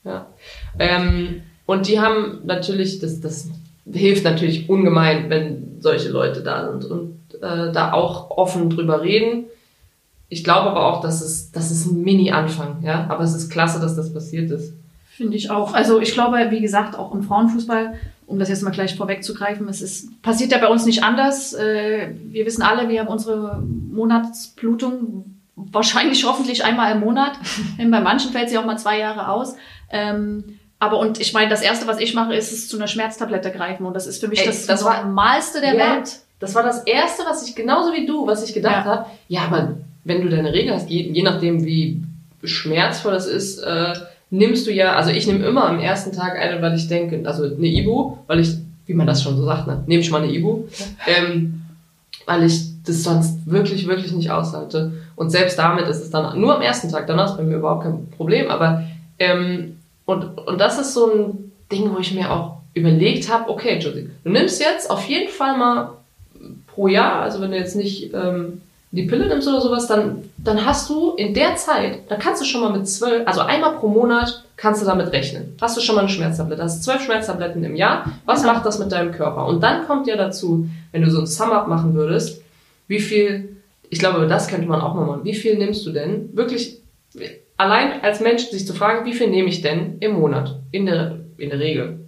Ja. 0.03 0.25
Ähm, 0.77 1.41
und 1.65 1.87
die 1.87 1.99
haben 1.99 2.39
natürlich, 2.45 2.99
das, 2.99 3.19
das 3.21 3.47
hilft 3.91 4.23
natürlich 4.23 4.69
ungemein, 4.69 5.29
wenn 5.29 5.77
solche 5.79 6.09
Leute 6.09 6.41
da 6.41 6.69
sind 6.71 6.85
und 6.89 7.19
äh, 7.41 7.71
da 7.71 7.93
auch 7.93 8.31
offen 8.31 8.69
drüber 8.69 9.01
reden. 9.01 9.45
Ich 10.29 10.43
glaube 10.43 10.69
aber 10.69 10.85
auch, 10.85 11.01
dass 11.01 11.21
es, 11.21 11.51
das 11.51 11.71
ist 11.71 11.87
ein 11.87 12.01
Mini-Anfang, 12.03 12.83
ja. 12.83 13.07
Aber 13.09 13.23
es 13.23 13.33
ist 13.33 13.49
klasse, 13.49 13.79
dass 13.79 13.95
das 13.95 14.13
passiert 14.13 14.51
ist. 14.51 14.73
Finde 15.09 15.35
ich 15.35 15.49
auch. 15.51 15.73
Also 15.73 15.99
ich 15.99 16.13
glaube, 16.13 16.37
wie 16.49 16.61
gesagt, 16.61 16.97
auch 16.97 17.13
im 17.13 17.23
Frauenfußball, 17.23 17.95
um 18.29 18.39
das 18.39 18.47
jetzt 18.49 18.61
mal 18.63 18.69
gleich 18.71 18.95
vorwegzugreifen, 18.95 19.67
es 19.69 19.81
ist, 19.81 20.21
passiert 20.21 20.51
ja 20.51 20.59
bei 20.59 20.67
uns 20.67 20.85
nicht 20.85 21.03
anders. 21.03 21.53
Äh, 21.53 22.09
Wir 22.31 22.45
wissen 22.45 22.61
alle, 22.61 22.87
wir 22.87 22.99
haben 23.01 23.07
unsere 23.07 23.61
Monatsblutung 23.91 25.25
wahrscheinlich 25.55 26.23
hoffentlich 26.27 26.63
einmal 26.63 26.93
im 26.93 26.99
Monat. 27.01 27.33
Bei 27.77 27.99
manchen 27.99 28.31
fällt 28.31 28.49
sie 28.49 28.57
auch 28.57 28.65
mal 28.65 28.77
zwei 28.77 28.99
Jahre 28.99 29.29
aus. 29.29 29.55
Ähm, 29.91 30.43
Aber 30.79 30.99
und 30.99 31.19
ich 31.19 31.33
meine, 31.33 31.49
das 31.49 31.61
erste, 31.61 31.87
was 31.87 31.99
ich 31.99 32.13
mache, 32.13 32.33
ist 32.35 32.51
es 32.53 32.67
zu 32.69 32.77
einer 32.77 32.87
Schmerztablette 32.87 33.51
greifen. 33.51 33.85
Und 33.85 33.93
das 33.95 34.07
ist 34.07 34.21
für 34.21 34.27
mich 34.29 34.39
Ey, 34.41 34.45
das, 34.45 34.65
das 34.65 34.83
war- 34.85 35.03
Normalste 35.03 35.59
der 35.61 35.75
Ja. 35.75 35.95
Welt. 35.97 36.19
Das 36.39 36.55
war 36.55 36.63
das 36.63 36.83
Erste, 36.83 37.23
was 37.27 37.45
ich, 37.47 37.53
genauso 37.55 37.91
wie 37.91 38.05
du, 38.05 38.25
was 38.25 38.47
ich 38.47 38.53
gedacht 38.53 38.85
Ja. 38.85 38.91
habe. 38.91 39.05
Ja, 39.27 39.41
aber 39.41 39.75
wenn 40.05 40.21
du 40.21 40.29
deine 40.29 40.53
Regel 40.53 40.73
hast, 40.73 40.89
je, 40.89 41.01
je 41.11 41.21
nachdem, 41.23 41.65
wie 41.65 42.01
schmerzvoll 42.45 43.11
das 43.11 43.25
ist, 43.27 43.59
äh, 43.59 43.93
nimmst 44.29 44.67
du 44.67 44.71
ja, 44.71 44.95
also 44.95 45.11
ich 45.11 45.27
nehme 45.27 45.45
immer 45.45 45.67
am 45.67 45.79
ersten 45.79 46.11
Tag 46.11 46.37
eine, 46.37 46.61
weil 46.61 46.75
ich 46.75 46.87
denke, 46.87 47.27
also 47.27 47.43
eine 47.43 47.67
Ibu, 47.67 48.17
weil 48.27 48.39
ich, 48.39 48.55
wie 48.85 48.93
man 48.93 49.07
das 49.07 49.23
schon 49.23 49.37
so 49.37 49.45
sagt, 49.45 49.67
ne, 49.67 49.83
nehme 49.87 50.01
ich 50.01 50.11
mal 50.11 50.21
eine 50.21 50.31
Ibu, 50.31 50.65
ähm, 51.07 51.61
weil 52.25 52.43
ich 52.43 52.83
das 52.85 53.03
sonst 53.03 53.39
wirklich, 53.45 53.87
wirklich 53.87 54.11
nicht 54.11 54.31
aushalte. 54.31 54.93
Und 55.15 55.31
selbst 55.31 55.57
damit 55.57 55.87
ist 55.87 56.01
es 56.01 56.11
dann 56.11 56.39
nur 56.39 56.55
am 56.55 56.61
ersten 56.61 56.89
Tag, 56.89 57.07
danach 57.07 57.31
ist 57.31 57.37
bei 57.37 57.43
mir 57.43 57.57
überhaupt 57.57 57.83
kein 57.83 58.09
Problem, 58.11 58.49
aber 58.49 58.83
ähm, 59.17 59.77
und, 60.05 60.37
und 60.37 60.59
das 60.59 60.79
ist 60.79 60.93
so 60.93 61.11
ein 61.11 61.51
Ding, 61.71 61.93
wo 61.93 61.99
ich 61.99 62.13
mir 62.13 62.31
auch 62.31 62.57
überlegt 62.73 63.31
habe, 63.31 63.49
okay, 63.49 63.77
Josie, 63.79 64.09
du 64.23 64.29
nimmst 64.29 64.59
jetzt 64.61 64.89
auf 64.89 65.07
jeden 65.07 65.29
Fall 65.29 65.57
mal 65.57 65.91
pro 66.67 66.87
Jahr, 66.87 67.21
also 67.21 67.41
wenn 67.41 67.51
du 67.51 67.57
jetzt 67.57 67.75
nicht 67.75 68.13
ähm, 68.13 68.61
die 68.91 69.03
Pille 69.03 69.27
nimmst 69.27 69.47
oder 69.47 69.61
sowas, 69.61 69.85
dann, 69.87 70.23
dann 70.37 70.65
hast 70.65 70.89
du 70.89 71.11
in 71.11 71.33
der 71.33 71.55
Zeit, 71.55 71.99
dann 72.09 72.19
kannst 72.19 72.41
du 72.41 72.45
schon 72.45 72.61
mal 72.61 72.71
mit 72.71 72.87
zwölf, 72.87 73.27
also 73.27 73.41
einmal 73.41 73.75
pro 73.75 73.87
Monat 73.87 74.43
kannst 74.57 74.81
du 74.81 74.85
damit 74.85 75.11
rechnen. 75.11 75.55
Hast 75.61 75.77
du 75.77 75.81
schon 75.81 75.95
mal 75.95 76.01
eine 76.01 76.09
Schmerztablette, 76.09 76.63
hast 76.63 76.83
zwölf 76.83 77.01
Schmerztabletten 77.03 77.63
im 77.63 77.75
Jahr, 77.75 78.11
was 78.25 78.43
macht 78.43 78.65
das 78.65 78.79
mit 78.79 78.91
deinem 78.91 79.11
Körper? 79.11 79.45
Und 79.45 79.61
dann 79.61 79.85
kommt 79.85 80.07
ja 80.07 80.15
dazu, 80.15 80.67
wenn 80.91 81.03
du 81.03 81.11
so 81.11 81.19
ein 81.19 81.27
Sum-Up 81.27 81.67
machen 81.67 81.93
würdest, 81.93 82.41
wie 82.87 82.99
viel, 82.99 83.57
ich 83.91 83.99
glaube, 83.99 84.25
das 84.27 84.47
könnte 84.47 84.67
man 84.67 84.81
auch 84.81 84.95
mal 84.95 85.05
machen, 85.05 85.23
wie 85.23 85.35
viel 85.35 85.57
nimmst 85.57 85.85
du 85.85 85.91
denn? 85.91 86.35
Wirklich, 86.35 86.79
allein 87.57 88.01
als 88.01 88.21
Mensch 88.21 88.47
sich 88.47 88.65
zu 88.65 88.73
fragen, 88.73 89.05
wie 89.05 89.13
viel 89.13 89.29
nehme 89.29 89.49
ich 89.49 89.61
denn 89.61 89.97
im 89.99 90.13
Monat? 90.13 90.55
In 90.71 90.87
der, 90.87 91.19
in 91.37 91.51
der 91.51 91.59
Regel. 91.59 91.99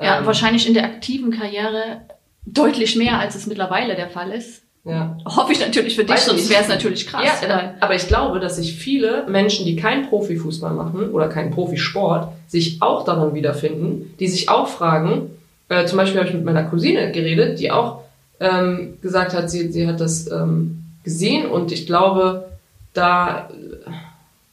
Ja, 0.00 0.18
Ähm, 0.18 0.26
wahrscheinlich 0.26 0.66
in 0.66 0.74
der 0.74 0.84
aktiven 0.84 1.30
Karriere 1.30 2.02
deutlich 2.44 2.96
mehr, 2.96 3.18
als 3.20 3.36
es 3.36 3.46
mittlerweile 3.46 3.94
der 3.94 4.08
Fall 4.08 4.32
ist. 4.32 4.62
Ja. 4.84 5.16
Hoffe 5.24 5.52
ich 5.52 5.60
natürlich 5.60 5.96
für 5.96 6.04
dich, 6.04 6.14
Weiß 6.14 6.26
sonst 6.26 6.48
wäre 6.48 6.62
es 6.62 6.68
natürlich 6.68 7.06
krass. 7.06 7.42
Ja, 7.42 7.74
aber 7.80 7.94
ich 7.94 8.08
glaube, 8.08 8.40
dass 8.40 8.56
sich 8.56 8.74
viele 8.74 9.26
Menschen, 9.28 9.66
die 9.66 9.76
keinen 9.76 10.08
Profifußball 10.08 10.72
machen 10.72 11.10
oder 11.10 11.28
keinen 11.28 11.50
Profisport, 11.50 12.32
sich 12.46 12.80
auch 12.80 13.04
darin 13.04 13.34
wiederfinden, 13.34 14.14
die 14.18 14.28
sich 14.28 14.48
auch 14.48 14.68
fragen, 14.68 15.30
äh, 15.68 15.84
zum 15.84 15.98
Beispiel 15.98 16.18
habe 16.18 16.28
ich 16.28 16.34
mit 16.34 16.44
meiner 16.44 16.64
Cousine 16.64 17.12
geredet, 17.12 17.60
die 17.60 17.70
auch 17.70 18.00
ähm, 18.40 18.98
gesagt 19.02 19.34
hat, 19.34 19.50
sie, 19.50 19.70
sie 19.70 19.86
hat 19.86 20.00
das 20.00 20.30
ähm, 20.30 20.82
gesehen 21.04 21.46
und 21.50 21.72
ich 21.72 21.86
glaube, 21.86 22.48
da, 22.94 23.50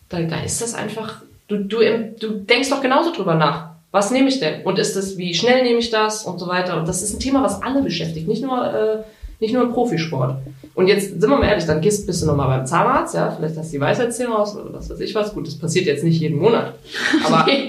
da, 0.09 0.21
da 0.21 0.43
ist 0.43 0.61
das 0.61 0.73
einfach, 0.73 1.21
du, 1.47 1.57
du, 1.57 1.79
du 2.19 2.29
denkst 2.31 2.69
doch 2.69 2.81
genauso 2.81 3.13
drüber 3.13 3.35
nach. 3.35 3.69
Was 3.91 4.11
nehme 4.11 4.27
ich 4.27 4.39
denn? 4.39 4.63
Und 4.63 4.77
ist 4.77 4.97
es, 4.97 5.17
wie 5.17 5.33
schnell 5.33 5.63
nehme 5.63 5.79
ich 5.79 5.89
das 5.89 6.25
und 6.25 6.37
so 6.37 6.47
weiter? 6.47 6.77
Und 6.77 6.87
das 6.87 7.01
ist 7.01 7.13
ein 7.13 7.19
Thema, 7.21 7.43
was 7.43 7.61
alle 7.61 7.81
beschäftigt, 7.81 8.27
nicht 8.27 8.43
nur, 8.43 8.73
äh, 8.73 8.97
nicht 9.39 9.53
nur 9.53 9.63
im 9.63 9.71
Profisport. 9.71 10.37
Und 10.73 10.87
jetzt 10.87 11.21
sind 11.21 11.29
wir 11.29 11.37
mal 11.37 11.47
ehrlich, 11.47 11.65
dann 11.65 11.79
gehst, 11.81 12.05
bist 12.05 12.21
du 12.21 12.25
nochmal 12.27 12.47
beim 12.47 12.65
Zahnarzt, 12.65 13.15
ja, 13.15 13.31
vielleicht 13.31 13.57
hast 13.57 13.69
du 13.71 13.77
die 13.77 13.81
Weisheitszähne 13.81 14.29
raus 14.29 14.55
oder 14.57 14.73
was 14.73 14.89
weiß 14.89 14.99
ich 14.99 15.15
was. 15.15 15.33
Gut, 15.33 15.47
das 15.47 15.57
passiert 15.57 15.85
jetzt 15.85 16.03
nicht 16.03 16.19
jeden 16.19 16.37
Monat. 16.39 16.73
Aber, 17.25 17.45
Nee, 17.47 17.67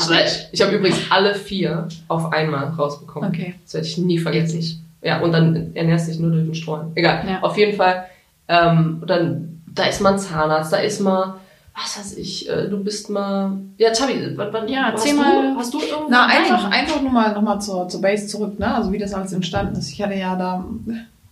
aber 0.00 0.14
nicht. 0.14 0.48
ich 0.50 0.62
habe 0.62 0.74
übrigens 0.74 0.98
alle 1.10 1.34
vier 1.34 1.88
auf 2.08 2.32
einmal 2.32 2.68
rausbekommen. 2.68 3.28
Okay. 3.28 3.54
Das 3.64 3.74
werde 3.74 3.86
ich 3.86 3.98
nie 3.98 4.18
vergessen. 4.18 4.60
Jetzt 4.60 4.78
Ja, 5.02 5.20
und 5.20 5.32
dann 5.32 5.72
ernährst 5.74 6.06
du 6.06 6.12
dich 6.12 6.20
nur 6.20 6.30
durch 6.30 6.44
den 6.44 6.54
Streuen. 6.54 6.92
Egal. 6.94 7.22
Ja. 7.28 7.42
Auf 7.42 7.56
jeden 7.58 7.76
Fall, 7.76 8.06
ähm, 8.48 9.02
dann, 9.06 9.62
da 9.72 9.84
ist 9.84 10.00
mal 10.00 10.14
ein 10.14 10.18
Zahnarzt, 10.18 10.72
da 10.72 10.78
ist 10.78 11.00
mal, 11.00 11.34
was 11.74 11.98
weiß 11.98 12.16
ich, 12.18 12.48
äh, 12.48 12.68
du 12.68 12.82
bist 12.84 13.08
mal, 13.08 13.58
ja, 13.78 13.90
Tabi, 13.90 14.32
wann, 14.36 14.52
wann, 14.52 14.68
Ja, 14.68 14.92
hast 14.92 15.06
erzähl 15.06 15.16
du, 15.16 15.56
hast 15.56 15.72
du 15.72 15.80
irgendwo? 15.80 16.08
Na, 16.10 16.26
Nein. 16.26 16.42
einfach, 16.42 16.70
einfach 16.70 17.00
nur 17.00 17.10
mal, 17.12 17.32
noch 17.34 17.42
mal 17.42 17.58
zur, 17.60 17.88
zur 17.88 18.00
Base 18.02 18.26
zurück, 18.26 18.58
ne? 18.58 18.74
Also 18.74 18.92
wie 18.92 18.98
das 18.98 19.14
alles 19.14 19.32
entstanden 19.32 19.76
ist. 19.78 19.90
Ich 19.90 20.02
hatte 20.02 20.14
ja 20.14 20.36
da. 20.36 20.64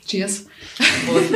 Cheers. 0.06 0.46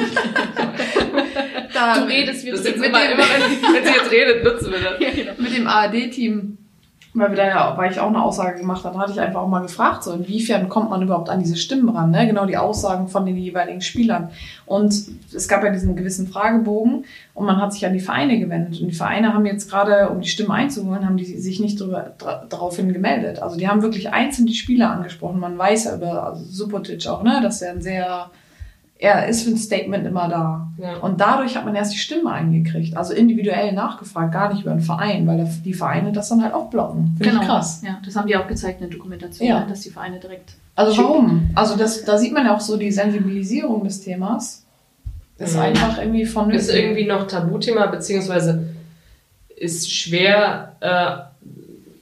Da, 1.73 1.99
Du 1.99 2.07
redest, 2.07 2.45
wir 2.45 2.53
Das 2.53 2.65
jetzt 2.65 2.77
immer, 2.77 3.05
immer 3.05 3.25
wenn, 3.25 3.75
wenn 3.75 3.85
sie 3.85 3.91
jetzt 3.93 4.11
redet, 4.11 4.45
nutzen 4.45 4.71
wir 4.73 4.79
das. 4.81 5.39
mit 5.39 5.57
dem 5.57 5.67
ARD-Team 5.67 6.57
weil 7.15 7.31
wir 7.31 7.37
da 7.37 7.47
ja, 7.47 7.79
weil 7.79 7.93
ich 7.93 8.01
auch 8.01 8.09
eine 8.09 8.21
Aussage 8.21 8.59
gemacht 8.59 8.85
habe, 8.85 8.99
hatte 8.99 9.13
ich 9.13 9.21
einfach 9.21 9.41
auch 9.41 9.49
mal 9.49 9.63
gefragt, 9.63 10.03
so 10.03 10.13
inwiefern 10.13 10.69
kommt 10.69 10.91
man 10.91 11.01
überhaupt 11.01 11.31
an 11.31 11.39
diese 11.39 11.57
Stimmen 11.57 11.89
ran, 11.89 12.11
ne? 12.11 12.27
Genau 12.27 12.45
die 12.45 12.57
Aussagen 12.57 13.07
von 13.07 13.25
den 13.25 13.37
jeweiligen 13.37 13.81
Spielern. 13.81 14.31
Und 14.67 14.93
es 15.33 15.47
gab 15.47 15.63
ja 15.63 15.71
diesen 15.71 15.95
gewissen 15.95 16.27
Fragebogen 16.27 17.05
und 17.35 17.47
man 17.47 17.61
hat 17.61 17.73
sich 17.73 17.87
an 17.87 17.93
die 17.93 18.01
Vereine 18.01 18.41
gewendet. 18.41 18.81
Und 18.81 18.89
die 18.89 18.97
Vereine 18.97 19.33
haben 19.33 19.47
jetzt 19.47 19.71
gerade, 19.71 20.09
um 20.09 20.21
die 20.21 20.29
Stimmen 20.29 20.51
einzuholen, 20.51 21.07
haben 21.07 21.17
die 21.17 21.25
sich 21.25 21.61
nicht 21.61 21.81
drüber, 21.81 22.15
daraufhin 22.49 22.93
gemeldet. 22.93 23.41
Also 23.41 23.57
die 23.57 23.69
haben 23.69 23.83
wirklich 23.83 24.13
einzeln 24.13 24.47
die 24.47 24.55
Spieler 24.55 24.91
angesprochen. 24.91 25.39
Man 25.39 25.57
weiß 25.57 25.85
ja 25.85 25.95
über 25.95 26.25
also 26.25 26.45
Subotic 26.45 27.07
auch, 27.07 27.23
ne, 27.23 27.39
dass 27.41 27.63
er 27.63 27.73
ein 27.73 27.83
sehr 27.83 28.31
er 28.99 29.29
ist 29.29 29.43
für 29.43 29.51
ein 29.51 29.57
Statement 29.57 30.07
immer 30.07 30.29
da. 30.29 30.69
Ja. 30.79 30.97
Und 30.99 31.21
dadurch 31.21 31.57
hat 31.57 31.65
man 31.65 31.75
erst 31.75 31.93
die 31.93 31.99
Stimme 31.99 32.31
eingekriegt. 32.31 32.97
Also 32.97 33.13
individuell 33.13 33.73
nachgefragt, 33.73 34.33
gar 34.33 34.53
nicht 34.53 34.63
über 34.63 34.71
einen 34.71 34.81
Verein, 34.81 35.27
weil 35.27 35.49
die 35.65 35.75
Vereine 35.75 36.13
das 36.13 36.29
dann 36.29 36.43
halt 36.43 36.55
auch 36.55 36.71
blocken. 36.71 37.17
Find 37.19 37.31
genau. 37.31 37.45
krass. 37.45 37.83
Ja, 37.85 37.99
das 38.05 38.15
haben 38.17 38.29
die 38.29 38.37
auch 38.37 38.47
gezeigt 38.47 38.81
in 38.81 38.89
der 38.89 38.97
Dokumentation, 38.97 39.49
ja. 39.49 39.67
dass 39.69 39.81
die 39.81 39.91
Vereine 39.91 40.21
direkt. 40.21 40.55
Also 40.77 40.97
warum? 41.03 41.51
Also 41.55 41.77
das, 41.77 42.05
da 42.05 42.19
sieht 42.19 42.33
man 42.33 42.47
ja 42.47 42.55
auch 42.55 42.61
so 42.61 42.77
die 42.77 42.91
Sensibilisierung 42.91 43.85
des 43.85 44.01
Themas. 44.01 44.65
Ist 45.39 45.55
mhm. 45.55 45.63
einfach 45.63 45.99
irgendwie 45.99 46.25
von. 46.25 46.51
Ist 46.51 46.73
irgendwie 46.73 47.07
noch 47.07 47.27
Tabuthema, 47.27 47.87
beziehungsweise 47.87 48.69
ist 49.57 49.93
schwer. 49.93 50.77
Äh, 50.81 51.35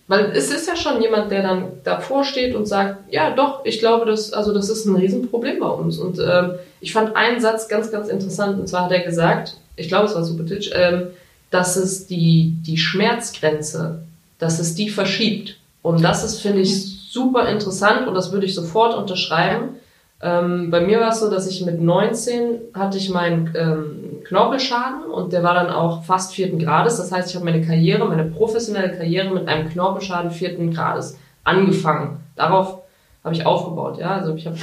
weil 0.08 0.32
es 0.34 0.50
ist 0.50 0.68
ja 0.68 0.76
schon 0.76 1.00
jemand, 1.00 1.30
der 1.30 1.42
dann 1.42 1.64
davor 1.84 2.24
steht 2.24 2.54
und 2.54 2.66
sagt, 2.66 3.10
ja 3.10 3.30
doch, 3.30 3.64
ich 3.64 3.78
glaube, 3.78 4.04
das, 4.04 4.32
also 4.32 4.52
das 4.52 4.68
ist 4.68 4.84
ein 4.84 4.96
Riesenproblem 4.96 5.60
bei 5.60 5.68
uns. 5.68 5.96
Und 5.96 6.18
ähm, 6.18 6.52
ich 6.82 6.92
fand 6.92 7.16
einen 7.16 7.40
Satz 7.40 7.68
ganz, 7.68 7.90
ganz 7.90 8.08
interessant. 8.08 8.58
Und 8.58 8.68
zwar 8.68 8.84
hat 8.84 8.92
er 8.92 9.04
gesagt, 9.04 9.56
ich 9.76 9.88
glaube, 9.88 10.06
es 10.06 10.14
war 10.14 10.24
Subotic, 10.24 10.72
ähm, 10.74 11.06
dass 11.50 11.76
es 11.76 12.06
die, 12.06 12.56
die 12.66 12.76
Schmerzgrenze, 12.76 14.02
dass 14.38 14.58
es 14.58 14.74
die 14.74 14.90
verschiebt. 14.90 15.56
Und 15.80 16.02
das 16.02 16.24
ist, 16.24 16.40
finde 16.40 16.60
ich, 16.60 17.10
super 17.10 17.48
interessant 17.48 18.08
und 18.08 18.14
das 18.14 18.32
würde 18.32 18.46
ich 18.46 18.54
sofort 18.54 18.94
unterschreiben. 18.94 19.76
Ähm, 20.20 20.70
bei 20.70 20.80
mir 20.80 21.00
war 21.00 21.10
es 21.10 21.20
so, 21.20 21.30
dass 21.30 21.48
ich 21.48 21.64
mit 21.64 21.80
19 21.80 22.60
hatte 22.74 22.98
ich 22.98 23.10
meinen 23.10 23.52
ähm, 23.56 24.24
Knorpelschaden 24.24 25.04
und 25.04 25.32
der 25.32 25.42
war 25.42 25.54
dann 25.54 25.70
auch 25.70 26.04
fast 26.04 26.34
vierten 26.34 26.58
Grades. 26.58 26.96
Das 26.96 27.12
heißt, 27.12 27.30
ich 27.30 27.36
habe 27.36 27.44
meine 27.44 27.64
Karriere, 27.64 28.06
meine 28.06 28.24
professionelle 28.24 28.96
Karriere 28.96 29.32
mit 29.32 29.46
einem 29.46 29.68
Knorpelschaden 29.68 30.30
vierten 30.30 30.72
Grades 30.72 31.18
angefangen. 31.44 32.20
Darauf 32.34 32.78
habe 33.22 33.34
ich 33.34 33.46
aufgebaut, 33.46 33.98
ja. 33.98 34.16
Also 34.16 34.34
ich 34.34 34.46
habe 34.46 34.56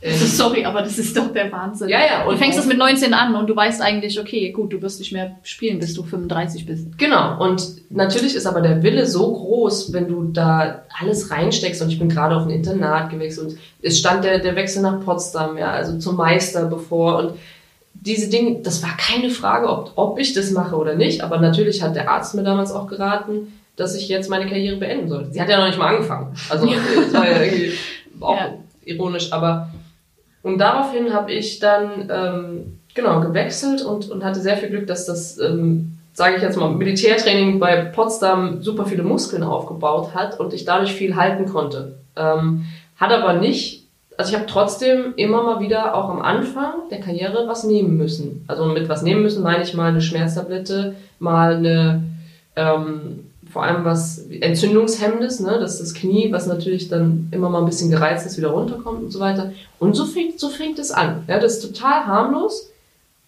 äh, 0.00 0.12
Sorry, 0.16 0.64
aber 0.64 0.82
das 0.82 0.98
ist 0.98 1.16
doch 1.16 1.32
der 1.32 1.50
Wahnsinn. 1.52 1.88
Ja, 1.88 1.98
ja. 1.98 2.24
Und 2.24 2.34
du 2.34 2.38
fängst 2.38 2.58
es 2.58 2.66
mit 2.66 2.78
19 2.78 3.14
an 3.14 3.34
und 3.34 3.48
du 3.48 3.56
weißt 3.56 3.82
eigentlich, 3.82 4.18
okay, 4.18 4.50
gut, 4.50 4.72
du 4.72 4.80
wirst 4.82 4.98
nicht 5.00 5.12
mehr 5.12 5.36
spielen, 5.42 5.78
bis 5.78 5.94
du 5.94 6.02
35 6.02 6.66
bist. 6.66 6.98
Genau. 6.98 7.42
Und 7.42 7.90
natürlich 7.90 8.34
ist 8.34 8.46
aber 8.46 8.60
der 8.60 8.82
Wille 8.82 9.06
so 9.06 9.32
groß, 9.32 9.92
wenn 9.92 10.08
du 10.08 10.24
da 10.24 10.82
alles 11.00 11.30
reinsteckst. 11.30 11.82
Und 11.82 11.90
ich 11.90 11.98
bin 11.98 12.08
gerade 12.08 12.36
auf 12.36 12.44
ein 12.44 12.50
Internat 12.50 13.10
gewechselt 13.10 13.48
und 13.48 13.58
es 13.82 13.98
stand 13.98 14.24
der, 14.24 14.38
der 14.38 14.56
Wechsel 14.56 14.82
nach 14.82 15.04
Potsdam, 15.04 15.56
ja, 15.58 15.70
also 15.70 15.98
zum 15.98 16.16
Meister 16.16 16.66
bevor 16.66 17.18
und 17.18 17.32
diese 18.00 18.30
Dinge, 18.30 18.60
das 18.62 18.82
war 18.82 18.96
keine 18.96 19.30
Frage, 19.30 19.68
ob, 19.68 19.92
ob 19.96 20.18
ich 20.18 20.32
das 20.32 20.50
mache 20.50 20.76
oder 20.76 20.94
nicht, 20.94 21.22
aber 21.22 21.38
natürlich 21.38 21.82
hat 21.82 21.96
der 21.96 22.10
Arzt 22.10 22.34
mir 22.34 22.42
damals 22.42 22.72
auch 22.72 22.86
geraten, 22.86 23.52
dass 23.76 23.94
ich 23.94 24.08
jetzt 24.08 24.30
meine 24.30 24.46
Karriere 24.46 24.76
beenden 24.76 25.08
sollte. 25.08 25.32
Sie 25.32 25.40
hat 25.40 25.48
ja 25.48 25.58
noch 25.58 25.66
nicht 25.66 25.78
mal 25.78 25.94
angefangen. 25.94 26.34
Also 26.48 26.66
das 26.66 27.12
war 27.12 27.30
ja 27.30 27.42
irgendwie 27.42 27.72
auch 28.20 28.36
ja. 28.36 28.54
ironisch, 28.84 29.32
aber 29.32 29.69
und 30.42 30.58
daraufhin 30.58 31.12
habe 31.12 31.32
ich 31.32 31.58
dann 31.58 32.10
ähm, 32.10 32.78
genau 32.94 33.20
gewechselt 33.20 33.82
und, 33.82 34.10
und 34.10 34.24
hatte 34.24 34.40
sehr 34.40 34.56
viel 34.56 34.70
Glück, 34.70 34.86
dass 34.86 35.06
das, 35.06 35.38
ähm, 35.38 35.98
sage 36.12 36.36
ich 36.36 36.42
jetzt 36.42 36.56
mal, 36.56 36.70
Militärtraining 36.70 37.58
bei 37.58 37.76
Potsdam 37.82 38.62
super 38.62 38.86
viele 38.86 39.02
Muskeln 39.02 39.42
aufgebaut 39.42 40.14
hat 40.14 40.40
und 40.40 40.52
ich 40.52 40.64
dadurch 40.64 40.92
viel 40.92 41.16
halten 41.16 41.46
konnte. 41.46 41.96
Ähm, 42.16 42.64
hat 42.96 43.12
aber 43.12 43.34
nicht, 43.34 43.86
also 44.16 44.32
ich 44.32 44.36
habe 44.36 44.48
trotzdem 44.48 45.14
immer 45.16 45.42
mal 45.42 45.60
wieder 45.60 45.94
auch 45.94 46.08
am 46.08 46.20
Anfang 46.20 46.88
der 46.90 47.00
Karriere 47.00 47.46
was 47.46 47.64
nehmen 47.64 47.96
müssen. 47.96 48.44
Also 48.48 48.64
mit 48.66 48.88
was 48.88 49.02
nehmen 49.02 49.22
müssen 49.22 49.42
meine 49.42 49.62
ich 49.62 49.74
mal 49.74 49.88
eine 49.88 50.00
Schmerztablette, 50.00 50.94
mal 51.18 51.56
eine 51.56 52.02
ähm, 52.56 53.30
vor 53.50 53.64
allem 53.64 53.84
was 53.84 54.18
Entzündungshemmendes, 54.28 55.40
ne, 55.40 55.58
dass 55.58 55.78
das 55.78 55.94
Knie, 55.94 56.32
was 56.32 56.46
natürlich 56.46 56.88
dann 56.88 57.28
immer 57.32 57.50
mal 57.50 57.60
ein 57.60 57.66
bisschen 57.66 57.90
gereizt 57.90 58.26
ist, 58.26 58.38
wieder 58.38 58.50
runterkommt 58.50 59.02
und 59.02 59.10
so 59.10 59.20
weiter. 59.20 59.52
Und 59.78 59.94
so 59.94 60.04
fängt, 60.04 60.38
so 60.38 60.48
fängt 60.48 60.78
es 60.78 60.90
an. 60.90 61.24
Ja, 61.26 61.38
das 61.38 61.58
ist 61.58 61.74
total 61.74 62.06
harmlos 62.06 62.70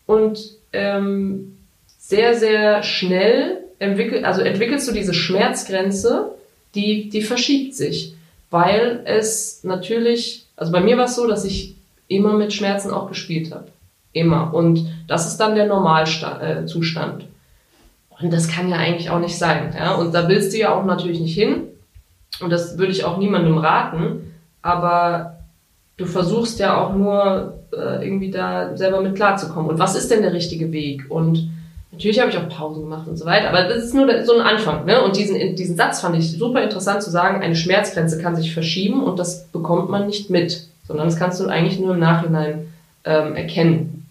und 0.07 0.39
ähm, 0.73 1.57
sehr, 1.99 2.35
sehr 2.35 2.83
schnell 2.83 3.59
entwickelt, 3.79 4.25
also 4.25 4.43
entwickelst 4.43 4.89
du 4.89 4.93
diese 4.93 5.15
Schmerzgrenze, 5.15 6.33
die, 6.75 7.09
die 7.11 7.23
verschiebt 7.23 7.75
sich, 7.75 8.15
weil 8.51 9.01
es 9.05 9.65
natürlich, 9.65 10.47
also 10.57 10.73
bei 10.73 10.81
mir 10.81 10.97
war 10.97 11.07
es 11.07 11.17
so, 11.17 11.27
dass 11.27 11.45
ich 11.45 11.75
immer 12.09 12.35
mit 12.35 12.53
Schmerzen 12.53 12.91
auch 12.91 13.09
gespielt 13.09 13.53
habe. 13.53 13.69
Immer. 14.13 14.53
Und 14.53 14.87
das 15.09 15.27
ist 15.27 15.39
dann 15.39 15.55
der 15.55 15.67
Normalzustand. 15.67 17.23
Äh, 17.23 17.27
und 18.23 18.33
das 18.33 18.49
kann 18.49 18.69
ja 18.69 18.77
eigentlich 18.77 19.11
auch 19.11 19.19
nicht 19.19 19.37
sein. 19.37 19.75
Ja? 19.77 19.95
Und 19.95 20.15
da 20.15 20.29
willst 20.29 20.53
du 20.53 20.59
ja 20.59 20.75
auch 20.75 20.85
natürlich 20.85 21.21
nicht 21.21 21.35
hin. 21.35 21.65
Und 22.41 22.51
das 22.51 22.79
würde 22.79 22.93
ich 22.93 23.05
auch 23.05 23.19
niemandem 23.19 23.59
raten. 23.59 24.35
Aber 24.63 25.39
du 25.97 26.07
versuchst 26.07 26.59
ja 26.59 26.81
auch 26.81 26.95
nur 26.95 27.59
äh, 27.73 28.05
irgendwie 28.05 28.31
da 28.31 28.77
selber 28.77 29.01
mit 29.01 29.17
klarzukommen. 29.17 29.71
Und 29.71 29.79
was 29.79 29.97
ist 29.97 30.11
denn 30.11 30.23
der 30.23 30.33
richtige 30.33 30.73
Weg? 30.73 31.11
Und 31.11 31.51
natürlich 31.91 32.21
habe 32.21 32.31
ich 32.31 32.39
auch 32.39 32.49
Pausen 32.49 32.85
gemacht 32.85 33.09
und 33.09 33.17
so 33.17 33.27
weiter. 33.27 33.49
Aber 33.49 33.65
das 33.65 33.85
ist 33.85 33.95
nur 33.95 34.07
so 34.25 34.35
ein 34.35 34.41
Anfang. 34.41 34.85
Ne? 34.85 35.03
Und 35.03 35.17
diesen, 35.17 35.57
diesen 35.57 35.77
Satz 35.77 36.01
fand 36.01 36.17
ich 36.17 36.33
super 36.33 36.63
interessant 36.63 37.03
zu 37.03 37.11
sagen, 37.11 37.43
eine 37.43 37.57
Schmerzgrenze 37.57 38.21
kann 38.21 38.37
sich 38.37 38.55
verschieben 38.55 39.03
und 39.03 39.19
das 39.19 39.49
bekommt 39.49 39.91
man 39.91 40.07
nicht 40.07 40.31
mit. 40.31 40.67
Sondern 40.87 41.07
das 41.07 41.19
kannst 41.19 41.41
du 41.41 41.49
eigentlich 41.49 41.79
nur 41.79 41.95
im 41.95 42.01
Nachhinein 42.01 42.73
ähm, 43.05 43.35
erkennen. 43.35 44.07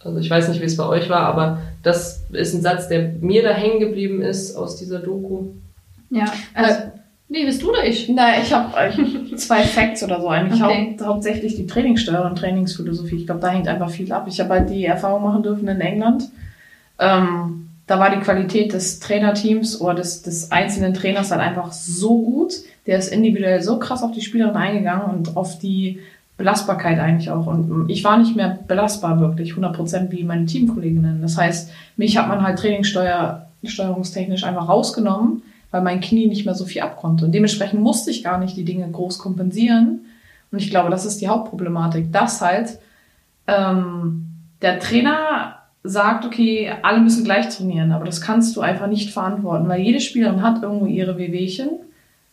Also 0.00 0.18
ich 0.18 0.28
weiß 0.28 0.48
nicht, 0.48 0.60
wie 0.60 0.66
es 0.66 0.76
bei 0.76 0.86
euch 0.86 1.08
war, 1.08 1.20
aber 1.20 1.58
das 1.82 2.24
ist 2.30 2.54
ein 2.54 2.62
Satz, 2.62 2.88
der 2.88 3.12
mir 3.20 3.42
da 3.42 3.50
hängen 3.50 3.80
geblieben 3.80 4.22
ist 4.22 4.56
aus 4.56 4.76
dieser 4.76 5.00
Doku. 5.00 5.48
Ja, 6.10 6.32
also, 6.54 6.80
äh, 6.80 6.90
nee, 7.28 7.44
bist 7.44 7.62
du 7.62 7.70
oder 7.70 7.84
ich? 7.84 8.08
Nein, 8.08 8.42
ich 8.42 8.52
habe 8.52 8.76
äh, 8.78 9.36
zwei 9.36 9.62
Facts 9.62 10.02
oder 10.02 10.20
so. 10.20 10.28
Eigentlich 10.28 10.62
okay. 10.62 10.96
hau 11.00 11.06
hauptsächlich 11.06 11.56
die 11.56 11.66
Trainingssteuer 11.66 12.24
und 12.24 12.36
Trainingsphilosophie. 12.36 13.16
Ich 13.16 13.26
glaube, 13.26 13.40
da 13.40 13.48
hängt 13.48 13.68
einfach 13.68 13.90
viel 13.90 14.12
ab. 14.12 14.26
Ich 14.28 14.38
habe 14.40 14.50
halt 14.50 14.70
die 14.70 14.84
Erfahrung 14.84 15.22
machen 15.22 15.42
dürfen 15.42 15.66
in 15.68 15.80
England. 15.80 16.28
Ähm, 16.98 17.68
da 17.86 17.98
war 17.98 18.10
die 18.10 18.20
Qualität 18.20 18.72
des 18.72 19.00
Trainerteams 19.00 19.80
oder 19.80 19.94
des, 19.94 20.22
des 20.22 20.52
einzelnen 20.52 20.94
Trainers 20.94 21.30
halt 21.30 21.40
einfach 21.40 21.72
so 21.72 22.22
gut. 22.22 22.54
Der 22.86 22.98
ist 22.98 23.12
individuell 23.12 23.60
so 23.60 23.78
krass 23.78 24.02
auf 24.02 24.12
die 24.12 24.22
Spielerin 24.22 24.54
eingegangen 24.54 25.10
und 25.10 25.36
auf 25.36 25.58
die 25.58 26.00
Belastbarkeit 26.36 26.98
eigentlich 26.98 27.30
auch. 27.30 27.46
Und 27.46 27.88
ich 27.88 28.02
war 28.04 28.18
nicht 28.18 28.34
mehr 28.34 28.58
belastbar 28.66 29.20
wirklich, 29.20 29.52
100% 29.52 30.10
wie 30.10 30.24
meine 30.24 30.46
Teamkolleginnen. 30.46 31.22
Das 31.22 31.36
heißt, 31.36 31.70
mich 31.96 32.16
hat 32.16 32.28
man 32.28 32.42
halt 32.42 32.58
trainingssteuerungstechnisch 32.58 34.44
einfach 34.44 34.68
rausgenommen, 34.68 35.42
weil 35.70 35.82
mein 35.82 36.00
Knie 36.00 36.26
nicht 36.26 36.44
mehr 36.44 36.54
so 36.54 36.64
viel 36.64 36.82
abkonnte. 36.82 37.26
Und 37.26 37.32
dementsprechend 37.32 37.80
musste 37.80 38.10
ich 38.10 38.24
gar 38.24 38.38
nicht 38.38 38.56
die 38.56 38.64
Dinge 38.64 38.90
groß 38.90 39.18
kompensieren. 39.18 40.00
Und 40.50 40.58
ich 40.58 40.70
glaube, 40.70 40.90
das 40.90 41.06
ist 41.06 41.20
die 41.20 41.28
Hauptproblematik, 41.28 42.12
dass 42.12 42.40
halt 42.40 42.78
ähm, 43.46 44.26
der 44.60 44.78
Trainer 44.78 45.56
sagt, 45.84 46.24
okay, 46.24 46.72
alle 46.82 47.00
müssen 47.00 47.24
gleich 47.24 47.48
trainieren, 47.48 47.92
aber 47.92 48.04
das 48.04 48.20
kannst 48.20 48.54
du 48.56 48.60
einfach 48.60 48.86
nicht 48.86 49.10
verantworten, 49.10 49.68
weil 49.68 49.80
jede 49.80 50.00
Spielerin 50.00 50.42
hat 50.42 50.62
irgendwo 50.62 50.86
ihre 50.86 51.18
Wehwehchen 51.18 51.70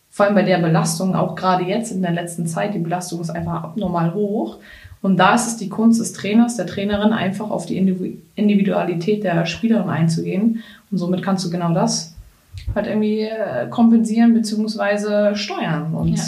vor 0.09 0.25
allem 0.25 0.35
bei 0.35 0.43
der 0.43 0.57
Belastung, 0.57 1.15
auch 1.15 1.35
gerade 1.35 1.63
jetzt 1.63 1.91
in 1.91 2.01
der 2.01 2.11
letzten 2.11 2.47
Zeit, 2.47 2.73
die 2.73 2.79
Belastung 2.79 3.21
ist 3.21 3.29
einfach 3.29 3.63
abnormal 3.63 4.13
hoch. 4.13 4.57
Und 5.01 5.17
da 5.17 5.35
ist 5.35 5.47
es 5.47 5.57
die 5.57 5.69
Kunst 5.69 6.01
des 6.01 6.11
Trainers, 6.11 6.57
der 6.57 6.65
Trainerin, 6.65 7.13
einfach 7.13 7.49
auf 7.51 7.65
die 7.65 7.77
Individualität 7.77 9.23
der 9.23 9.45
Spielerin 9.45 9.89
einzugehen. 9.89 10.61
Und 10.91 10.97
somit 10.97 11.23
kannst 11.23 11.45
du 11.45 11.49
genau 11.49 11.73
das 11.73 12.15
halt 12.75 12.87
irgendwie 12.87 13.21
äh, 13.21 13.69
kompensieren 13.69 14.33
bzw. 14.33 15.35
steuern. 15.35 15.93
Und 15.93 16.17
ja. 16.17 16.23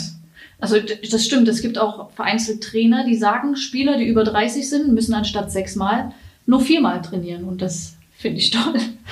Also 0.62 0.78
das 0.80 1.26
stimmt, 1.26 1.48
es 1.48 1.62
gibt 1.64 1.80
auch 1.80 2.12
vereinzelt 2.12 2.64
Trainer, 2.64 3.04
die 3.04 3.16
sagen, 3.16 3.56
Spieler, 3.56 3.98
die 3.98 4.06
über 4.06 4.24
30 4.24 4.70
sind, 4.70 4.94
müssen 4.94 5.16
anstatt 5.16 5.52
sechsmal 5.52 6.12
nur 6.46 6.62
viermal 6.62 7.02
trainieren. 7.02 7.46
Und 7.46 7.64
das 7.64 7.96
finde 8.16 8.38
ich 8.38 8.52
toll. 8.52 8.76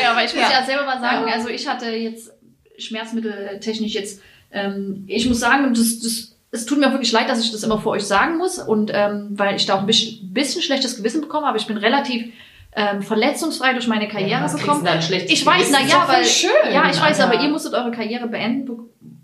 ja, 0.00 0.12
aber 0.12 0.24
ich 0.24 0.32
muss 0.32 0.44
ja. 0.44 0.60
ja 0.60 0.64
selber 0.64 0.86
mal 0.86 1.00
sagen, 1.00 1.24
also 1.30 1.48
ich 1.48 1.68
hatte 1.68 1.86
jetzt 1.86 2.32
schmerzmitteltechnisch 2.78 3.94
jetzt, 3.94 4.20
ähm, 4.50 5.04
ich 5.06 5.28
muss 5.28 5.40
sagen, 5.40 5.74
das, 5.74 6.00
das, 6.00 6.36
es 6.50 6.66
tut 6.66 6.78
mir 6.78 6.90
wirklich 6.92 7.12
leid, 7.12 7.28
dass 7.28 7.42
ich 7.42 7.50
das 7.50 7.62
immer 7.62 7.78
vor 7.78 7.92
euch 7.92 8.04
sagen 8.04 8.38
muss 8.38 8.58
und 8.58 8.90
ähm, 8.94 9.28
weil 9.30 9.56
ich 9.56 9.66
da 9.66 9.74
auch 9.74 9.80
ein 9.80 9.86
bisschen, 9.86 10.32
bisschen 10.32 10.62
schlechtes 10.62 10.96
Gewissen 10.96 11.20
bekomme, 11.20 11.46
aber 11.46 11.56
ich 11.56 11.66
bin 11.66 11.76
relativ 11.76 12.32
ähm, 12.74 13.02
verletzungsfrei 13.02 13.72
durch 13.72 13.86
meine 13.86 14.08
Karriere 14.08 14.30
ja, 14.30 14.46
gekommen. 14.46 14.82
Ich 15.30 15.44
weiß, 15.44 15.70
na 15.72 15.80
ja, 15.82 16.04
weil 16.06 16.24
schön, 16.24 16.50
ja, 16.72 16.90
ich 16.90 17.00
weiß, 17.00 17.20
aber 17.20 17.40
ihr 17.42 17.48
musstet 17.48 17.74
eure 17.74 17.90
Karriere 17.90 18.28
beenden 18.28 18.68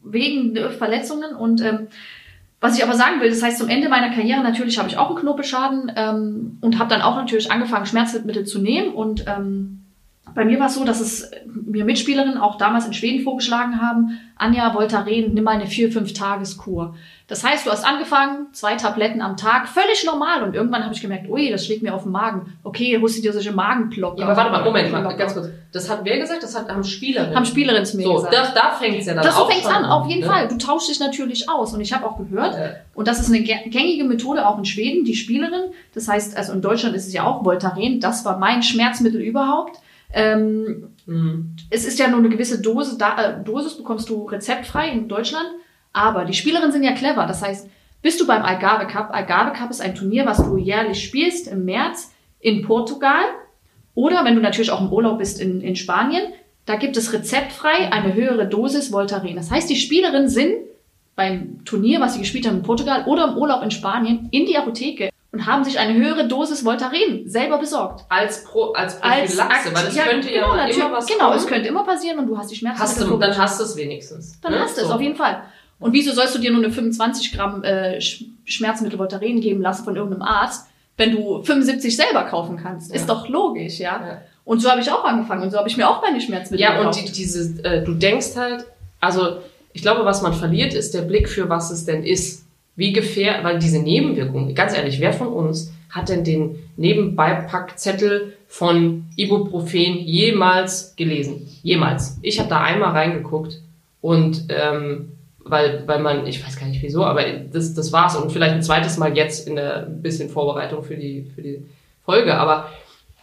wegen 0.02 0.56
Verletzungen 0.78 1.34
und 1.34 1.60
ähm, 1.60 1.88
was 2.60 2.76
ich 2.76 2.82
aber 2.82 2.94
sagen 2.94 3.20
will, 3.20 3.30
das 3.30 3.42
heißt, 3.42 3.58
zum 3.58 3.68
Ende 3.68 3.88
meiner 3.88 4.10
Karriere 4.10 4.42
natürlich 4.42 4.78
habe 4.78 4.88
ich 4.88 4.98
auch 4.98 5.10
einen 5.10 5.18
Knorpelschaden 5.18 5.92
ähm, 5.94 6.58
und 6.60 6.78
habe 6.78 6.90
dann 6.90 7.02
auch 7.02 7.14
natürlich 7.14 7.52
angefangen, 7.52 7.86
Schmerzmittel 7.86 8.44
zu 8.46 8.58
nehmen 8.58 8.92
und 8.94 9.24
ähm, 9.28 9.77
bei 10.38 10.45
mir 10.45 10.61
war 10.61 10.66
es 10.66 10.75
so, 10.76 10.85
dass 10.85 11.00
es 11.00 11.28
mir 11.45 11.85
Mitspielerinnen 11.85 12.38
auch 12.38 12.59
damals 12.59 12.87
in 12.87 12.92
Schweden 12.92 13.25
vorgeschlagen 13.25 13.80
haben, 13.83 14.21
Anja 14.37 14.73
Voltaren, 14.73 15.35
nimm 15.35 15.42
mal 15.42 15.50
eine 15.57 15.66
vier, 15.66 15.90
fünf 15.90 16.12
Tageskur. 16.12 16.95
Das 17.26 17.42
heißt, 17.42 17.66
du 17.66 17.73
hast 17.73 17.85
angefangen, 17.85 18.47
zwei 18.52 18.76
Tabletten 18.76 19.21
am 19.21 19.37
Tag, 19.37 19.66
völlig 19.68 20.07
normal. 20.07 20.45
Und 20.45 20.54
irgendwann 20.54 20.85
habe 20.85 20.95
ich 20.95 21.02
gemerkt, 21.02 21.28
ui, 21.28 21.50
das 21.50 21.66
schlägt 21.66 21.83
mir 21.83 21.92
auf 21.92 22.04
den 22.04 22.12
Magen. 22.12 22.57
Okay, 22.62 22.97
holst 23.00 23.18
du 23.18 23.23
dir 23.23 23.33
solche 23.33 23.50
Magenblocker. 23.50 24.21
Ja, 24.21 24.26
aber 24.26 24.37
warte 24.37 24.52
mal, 24.52 24.62
Moment 24.64 24.92
mal, 24.92 25.02
ganz 25.16 25.35
kurz. 25.35 25.49
Das 25.73 25.90
hat 25.90 26.04
wer 26.04 26.18
gesagt? 26.21 26.45
Das 26.45 26.57
hat, 26.57 26.68
haben 26.68 26.85
Spielerinnen. 26.85 27.35
Haben 27.35 27.45
Spielerinnen 27.45 27.85
zu 27.85 27.97
mir 27.97 28.04
so, 28.04 28.14
gesagt. 28.14 28.33
da, 28.33 28.52
da 28.54 28.71
fängt 28.71 29.00
es 29.00 29.07
ja 29.07 29.14
dann 29.14 29.25
Das 29.25 29.37
auch 29.37 29.50
fängt 29.50 29.64
schon 29.64 29.73
an, 29.73 29.85
auf 29.87 30.07
jeden 30.07 30.21
ne? 30.21 30.26
Fall. 30.28 30.47
Du 30.47 30.57
tauschst 30.57 30.88
dich 30.88 31.00
natürlich 31.00 31.50
aus. 31.50 31.75
Und 31.75 31.80
ich 31.80 31.92
habe 31.92 32.07
auch 32.07 32.16
gehört, 32.16 32.54
Ja. 32.54 32.71
und 32.95 33.09
das 33.09 33.18
ist 33.18 33.28
eine 33.28 33.38
gä- 33.45 33.68
gängige 33.68 34.04
Methode 34.04 34.47
auch 34.47 34.57
in 34.57 34.64
Schweden, 34.64 35.04
die 35.04 35.16
Spielerin, 35.16 35.73
das 35.95 36.07
heißt, 36.07 36.37
also 36.37 36.52
in 36.52 36.62
Deutschland 36.62 36.95
ist 36.95 37.09
es 37.09 37.12
ja 37.12 37.25
auch 37.25 37.45
Voltaren, 37.45 37.99
das 37.99 38.25
war 38.25 38.38
mein 38.38 38.62
Schmerzmittel 38.62 39.21
überhaupt. 39.21 39.78
Ähm, 40.12 40.88
Mhm. 41.08 41.56
es 41.70 41.86
ist 41.86 41.98
ja 41.98 42.08
nur 42.08 42.18
eine 42.18 42.28
gewisse 42.28 42.60
Dose, 42.60 42.98
da, 42.98 43.16
äh, 43.16 43.42
Dosis 43.42 43.78
bekommst 43.78 44.10
du 44.10 44.26
rezeptfrei 44.26 44.90
in 44.90 45.08
Deutschland, 45.08 45.46
aber 45.94 46.26
die 46.26 46.34
Spielerinnen 46.34 46.70
sind 46.70 46.82
ja 46.82 46.92
clever. 46.92 47.26
Das 47.26 47.40
heißt, 47.42 47.66
bist 48.02 48.20
du 48.20 48.26
beim 48.26 48.42
Algarve 48.42 48.86
Cup, 48.86 49.08
Algarve 49.10 49.56
Cup 49.56 49.70
ist 49.70 49.80
ein 49.80 49.94
Turnier, 49.94 50.26
was 50.26 50.36
du 50.36 50.58
jährlich 50.58 51.02
spielst 51.02 51.48
im 51.48 51.64
März 51.64 52.12
in 52.40 52.60
Portugal 52.60 53.22
oder 53.94 54.22
wenn 54.24 54.34
du 54.34 54.42
natürlich 54.42 54.70
auch 54.70 54.82
im 54.82 54.92
Urlaub 54.92 55.18
bist 55.18 55.40
in, 55.40 55.62
in 55.62 55.76
Spanien, 55.76 56.24
da 56.66 56.76
gibt 56.76 56.98
es 56.98 57.14
rezeptfrei 57.14 57.90
eine 57.90 58.12
höhere 58.12 58.46
Dosis 58.46 58.92
Voltaren. 58.92 59.34
Das 59.34 59.50
heißt, 59.50 59.70
die 59.70 59.76
Spielerinnen 59.76 60.28
sind 60.28 60.56
beim 61.16 61.64
Turnier, 61.64 62.02
was 62.02 62.12
sie 62.12 62.20
gespielt 62.20 62.46
haben 62.46 62.58
in 62.58 62.62
Portugal 62.62 63.04
oder 63.06 63.28
im 63.28 63.38
Urlaub 63.38 63.62
in 63.62 63.70
Spanien, 63.70 64.28
in 64.30 64.44
die 64.44 64.58
Apotheke 64.58 65.08
und 65.30 65.47
haben 65.47 65.62
sich 65.64 65.78
eine 65.78 65.94
höhere 65.94 66.26
Dosis 66.26 66.64
Voltaren 66.64 67.28
selber 67.28 67.58
besorgt. 67.58 68.04
Als, 68.08 68.44
Pro, 68.44 68.73
als 68.73 69.00
Als 69.02 69.37
Prophylaxe, 69.37 69.75
weil 69.75 69.87
es 69.88 69.94
ja, 69.94 70.04
könnte 70.04 70.28
ja 70.32 70.40
genau, 70.42 70.56
natürlich- 70.56 70.76
immer 70.78 70.92
was 70.92 71.06
Genau, 71.06 71.25
kommen. 71.26 71.37
es 71.38 71.47
könnte 71.47 71.68
immer 71.68 71.85
passieren 71.85 72.18
und 72.18 72.26
du 72.28 72.38
hast 72.38 72.50
die 72.50 72.56
Schmerzen. 72.56 72.80
hast 72.80 73.00
du, 73.00 73.16
dann 73.18 73.37
hast 73.37 73.61
du 73.61 73.64
es 73.64 73.76
wenigstens. 73.76 74.40
Dann 74.40 74.52
ne? 74.52 74.61
hast 74.61 74.76
du 74.78 74.82
es, 74.82 74.88
So. 74.88 74.94
auf 74.94 75.00
jeden 75.00 75.16
Fall. 75.16 75.42
Und 75.80 75.92
wieso 75.92 76.12
sollst 76.12 76.35
du 76.35 76.38
dir 76.38 76.50
nur 76.50 76.64
eine 76.64 76.73
25 76.73 77.32
Gramm 77.32 77.62
äh, 77.62 77.99
Sch- 77.99 78.25
Schmerzmittel 78.47 78.99
Voltaren 78.99 79.40
geben 79.40 79.61
lassen 79.62 79.85
von 79.85 79.94
irgendeinem 79.94 80.23
Arzt, 80.23 80.66
wenn 80.97 81.12
du 81.14 81.42
75 81.42 81.94
selber 81.97 82.25
kaufen 82.25 82.56
kannst? 82.61 82.90
Ist 82.92 83.06
Ja. 83.08 83.14
doch 83.14 83.28
logisch, 83.28 83.78
ja? 83.78 84.00
Ja. 84.04 84.18
Und 84.44 84.61
so 84.61 84.70
habe 84.70 84.80
ich 84.80 84.90
auch 84.90 85.04
angefangen 85.04 85.42
und 85.42 85.50
so 85.50 85.58
habe 85.58 85.68
ich 85.68 85.76
mir 85.76 85.88
auch 85.88 86.00
meine 86.02 86.20
Schmerzmittel 86.20 86.61
Ja, 86.64 86.80
und 86.80 86.97
die, 86.97 87.12
diese, 87.12 87.62
äh, 87.64 87.85
du 87.85 87.92
denkst 87.94 88.35
halt, 88.35 88.64
also 88.99 89.37
ich 89.75 89.82
glaube, 89.82 90.04
was 90.06 90.23
man 90.23 90.32
verliert, 90.32 90.73
ist 90.75 90.94
der 90.94 91.02
Blick 91.02 91.28
für 91.28 91.49
was 91.50 91.70
es 91.70 91.85
denn 91.85 92.02
ist. 92.02 92.44
Wie 92.78 92.92
gefährlich, 92.92 93.42
weil 93.42 93.58
diese 93.58 93.80
Nebenwirkungen, 93.80 94.54
ganz 94.54 94.73
ehrlich, 94.73 95.00
wer 95.00 95.12
von 95.12 95.26
uns 95.26 95.73
hat 95.90 96.11
denn 96.11 96.23
den 96.23 96.61
Nebenbeipackzettel 96.76 98.35
von 98.47 99.06
Ibuprofen 99.16 99.99
jemals 99.99 100.94
gelesen? 100.94 101.49
Jemals. 101.64 102.18
Ich 102.23 102.38
habe 102.38 102.49
da 102.49 102.61
einmal 102.61 102.92
reingeguckt 102.92 103.61
und 104.00 104.44
ähm, 104.50 105.11
weil, 105.40 105.82
weil 105.87 105.99
man, 105.99 106.25
ich 106.28 106.47
weiß 106.47 106.56
gar 106.56 106.68
nicht 106.68 106.80
wieso, 106.80 107.04
aber 107.04 107.25
das, 107.52 107.75
das 107.75 107.92
war's 107.92 108.14
und 108.14 108.30
vielleicht 108.30 108.54
ein 108.54 108.62
zweites 108.62 108.97
Mal 108.97 109.16
jetzt 109.16 109.49
in 109.49 109.56
der 109.56 109.80
bisschen 109.80 110.30
Vorbereitung 110.30 110.85
für 110.85 110.97
die, 110.97 111.26
für 111.35 111.42
die 111.42 111.64
Folge, 112.04 112.37
aber 112.37 112.68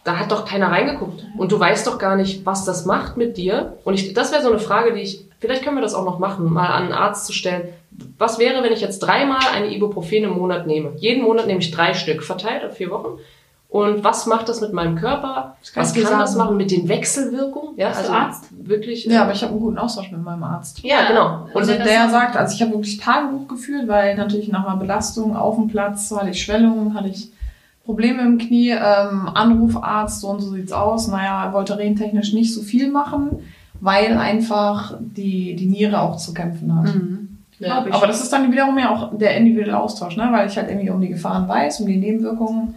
da 0.04 0.18
hat 0.18 0.32
doch 0.32 0.44
keiner 0.44 0.70
reingeguckt. 0.70 1.24
Und 1.38 1.50
du 1.50 1.58
weißt 1.58 1.86
doch 1.86 1.98
gar 1.98 2.14
nicht, 2.14 2.44
was 2.44 2.66
das 2.66 2.84
macht 2.84 3.16
mit 3.16 3.38
dir. 3.38 3.78
Und 3.84 3.94
ich, 3.94 4.12
das 4.12 4.32
wäre 4.32 4.42
so 4.42 4.50
eine 4.50 4.58
Frage, 4.60 4.92
die 4.92 5.00
ich, 5.00 5.24
vielleicht 5.40 5.64
können 5.64 5.78
wir 5.78 5.82
das 5.82 5.94
auch 5.94 6.04
noch 6.04 6.18
machen, 6.18 6.52
mal 6.52 6.68
an 6.68 6.84
einen 6.84 6.92
Arzt 6.92 7.24
zu 7.24 7.32
stellen. 7.32 7.68
Was 8.18 8.38
wäre, 8.38 8.62
wenn 8.62 8.72
ich 8.72 8.80
jetzt 8.80 9.00
dreimal 9.00 9.42
eine 9.54 9.74
Ibuprofen 9.74 10.24
im 10.24 10.38
Monat 10.38 10.66
nehme? 10.66 10.92
Jeden 10.96 11.22
Monat 11.22 11.46
nehme 11.46 11.60
ich 11.60 11.70
drei 11.70 11.94
Stück, 11.94 12.22
verteilt 12.22 12.64
auf 12.64 12.76
vier 12.76 12.90
Wochen. 12.90 13.18
Und 13.68 14.04
was 14.04 14.26
macht 14.26 14.48
das 14.48 14.60
mit 14.60 14.72
meinem 14.72 14.96
Körper? 14.96 15.56
kann 15.74 15.82
Was 15.82 15.92
kann 15.92 16.18
das 16.18 16.32
sagen. 16.32 16.38
machen 16.38 16.56
mit 16.56 16.70
den 16.70 16.88
Wechselwirkungen? 16.88 17.76
Ja, 17.76 17.88
also 17.88 18.12
Arzt? 18.12 18.46
wirklich. 18.50 19.04
Ja, 19.04 19.24
aber 19.24 19.32
ich 19.32 19.42
habe 19.42 19.52
einen 19.52 19.60
guten 19.60 19.78
Austausch 19.78 20.10
mit 20.10 20.22
meinem 20.22 20.44
Arzt. 20.44 20.82
Ja, 20.82 21.08
genau. 21.08 21.48
Also 21.52 21.74
das 21.74 21.84
der 21.84 22.08
sagt, 22.08 22.36
also 22.36 22.54
ich 22.54 22.62
habe 22.62 22.72
wirklich 22.72 22.98
Tagebuch 22.98 23.48
geführt, 23.48 23.88
weil 23.88 24.16
natürlich 24.16 24.48
nach 24.48 24.66
einer 24.66 24.76
Belastung 24.76 25.36
auf 25.36 25.56
dem 25.56 25.68
Platz 25.68 26.10
hatte 26.10 26.30
ich 26.30 26.42
Schwellungen, 26.42 26.94
hatte 26.94 27.08
ich 27.08 27.30
Probleme 27.84 28.22
im 28.22 28.38
Knie, 28.38 28.70
ähm, 28.70 29.28
Anrufarzt, 29.34 30.20
so 30.20 30.28
und 30.28 30.40
so 30.40 30.52
sieht's 30.52 30.72
aus. 30.72 31.08
Naja, 31.08 31.52
wollte 31.52 31.76
technisch 31.76 32.32
nicht 32.32 32.54
so 32.54 32.62
viel 32.62 32.90
machen, 32.90 33.30
weil 33.80 34.16
einfach 34.16 34.94
die, 35.00 35.54
die 35.56 35.66
Niere 35.66 36.00
auch 36.00 36.16
zu 36.16 36.32
kämpfen 36.32 36.74
hat. 36.74 36.94
Mhm. 36.94 37.25
Ja. 37.58 37.84
Aber 37.90 38.06
das 38.06 38.22
ist 38.22 38.32
dann 38.32 38.52
wiederum 38.52 38.78
ja 38.78 38.90
auch 38.90 39.16
der 39.16 39.36
individuelle 39.36 39.78
Austausch, 39.78 40.16
ne? 40.16 40.28
weil 40.30 40.46
ich 40.48 40.56
halt 40.56 40.68
irgendwie 40.68 40.90
um 40.90 41.00
die 41.00 41.08
Gefahren 41.08 41.48
weiß, 41.48 41.80
um 41.80 41.86
die 41.86 41.96
Nebenwirkungen. 41.96 42.74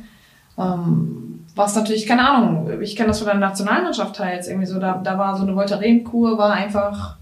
Ähm, 0.58 1.46
was 1.56 1.76
natürlich, 1.76 2.06
keine 2.06 2.28
Ahnung, 2.28 2.82
ich 2.82 2.96
kenne 2.96 3.08
das 3.10 3.20
von 3.20 3.28
der 3.28 3.36
Nationalmannschaft 3.36 4.16
teils 4.16 4.48
irgendwie 4.48 4.68
so, 4.68 4.80
da, 4.80 5.02
da 5.04 5.18
war 5.18 5.36
so 5.36 5.44
eine 5.44 5.56
Voltaren-Kur, 5.56 6.38
war 6.38 6.52
einfach, 6.54 7.18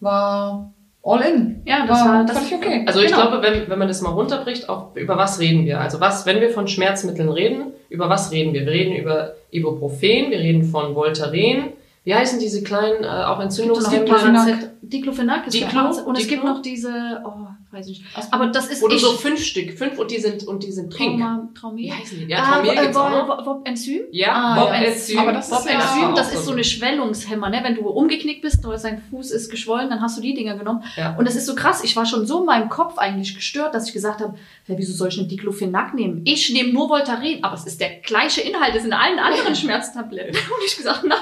war 0.00 0.70
all 1.02 1.20
in. 1.22 1.62
Ja, 1.64 1.84
das 1.86 2.04
war 2.04 2.24
das. 2.24 2.38
völlig 2.38 2.54
okay. 2.54 2.84
Also 2.86 3.00
ich 3.00 3.06
Genau. 3.12 3.28
glaube, 3.28 3.42
wenn, 3.42 3.68
wenn 3.68 3.78
man 3.78 3.88
das 3.88 4.00
mal 4.00 4.10
runterbricht, 4.10 4.68
auch 4.68 4.94
über 4.94 5.16
was 5.16 5.40
reden 5.40 5.64
wir? 5.66 5.80
Also 5.80 6.00
was, 6.00 6.26
wenn 6.26 6.40
wir 6.40 6.50
von 6.50 6.68
Schmerzmitteln 6.68 7.28
reden, 7.28 7.72
über 7.90 8.08
was 8.08 8.30
reden 8.30 8.54
wir? 8.54 8.64
Wir 8.66 8.72
reden 8.72 8.94
über 8.96 9.32
Ibuprofen, 9.50 10.30
wir 10.30 10.38
reden 10.38 10.64
von 10.64 10.94
Voltaren. 10.94 11.72
Wie 12.04 12.14
heißen 12.14 12.38
diese 12.38 12.62
kleinen, 12.62 13.02
äh, 13.02 13.06
auch 13.06 13.38
Es 13.38 13.44
Entzündungshemmer? 13.58 14.58
Diclofenac 14.82 15.46
ist 15.46 15.54
Diclo? 15.54 15.88
Und 16.04 16.18
es 16.18 16.28
gibt 16.28 16.44
noch 16.44 16.60
diese, 16.60 17.22
oh, 17.24 17.46
weiß 17.72 17.88
ich 17.88 18.00
nicht. 18.00 18.32
Aber 18.32 18.48
das 18.48 18.66
ist 18.68 18.82
Oder 18.82 18.94
ich. 18.94 19.00
so 19.00 19.12
fünf 19.12 19.42
Stück, 19.42 19.76
fünf 19.78 19.98
und 19.98 20.10
die 20.10 20.18
sind, 20.20 20.46
und 20.46 20.62
die 20.62 20.70
sind 20.70 20.94
pink. 20.94 21.18
Trauma, 21.18 21.48
Wie 21.74 21.90
Traumé. 21.90 21.98
heißen 21.98 22.18
die? 22.18 22.26
Ja, 22.26 22.42
Ah, 22.42 22.52
Traumel 22.56 22.70
äh, 22.76 22.80
gibt's 22.82 22.96
auch 22.98 23.10
noch. 23.10 23.44
Bob- 23.44 23.66
Enzym? 23.66 24.02
Ja, 24.12 24.32
Ah, 24.34 24.60
Bob. 24.60 24.70
Enzym. 24.72 25.18
Aber 25.18 25.32
das 25.32 25.50
ist 25.50 25.66
Enzym, 25.66 26.14
das 26.14 26.32
ist 26.34 26.44
so 26.44 26.50
ein- 26.50 26.54
eine 26.56 26.64
Schwellungshemmer, 26.64 27.48
ne? 27.48 27.60
Wenn 27.62 27.74
du 27.76 27.88
umgeknickt 27.88 28.42
bist 28.42 28.64
oder 28.66 28.78
sein 28.78 29.02
Fuß 29.10 29.30
ist 29.30 29.50
geschwollen, 29.50 29.88
dann 29.88 30.02
hast 30.02 30.18
du 30.18 30.20
die 30.22 30.34
Dinger 30.34 30.56
genommen. 30.58 30.84
Ja. 30.96 31.16
Und 31.16 31.26
das 31.26 31.34
ist 31.36 31.46
so 31.46 31.54
krass. 31.54 31.82
Ich 31.82 31.96
war 31.96 32.04
schon 32.04 32.26
so 32.26 32.40
in 32.40 32.46
meinem 32.46 32.68
Kopf 32.68 32.98
eigentlich 32.98 33.34
gestört, 33.34 33.74
dass 33.74 33.86
ich 33.88 33.94
gesagt 33.94 34.20
habe, 34.20 34.34
ja, 34.68 34.76
wieso 34.76 34.92
soll 34.92 35.08
ich 35.08 35.18
eine 35.18 35.26
Diclofenac 35.28 35.94
nehmen? 35.94 36.20
Ich 36.26 36.52
nehme 36.52 36.72
nur 36.72 36.90
Voltaren, 36.90 37.38
aber 37.42 37.54
es 37.54 37.64
ist 37.64 37.80
der 37.80 38.00
gleiche 38.00 38.42
Inhalt, 38.42 38.74
das 38.74 38.84
in 38.84 38.92
allen 38.92 39.18
anderen 39.18 39.54
Schmerztabletten. 39.56 40.36
Und 40.36 40.64
ich 40.66 40.76
gesagt, 40.76 41.04
nein, 41.04 41.18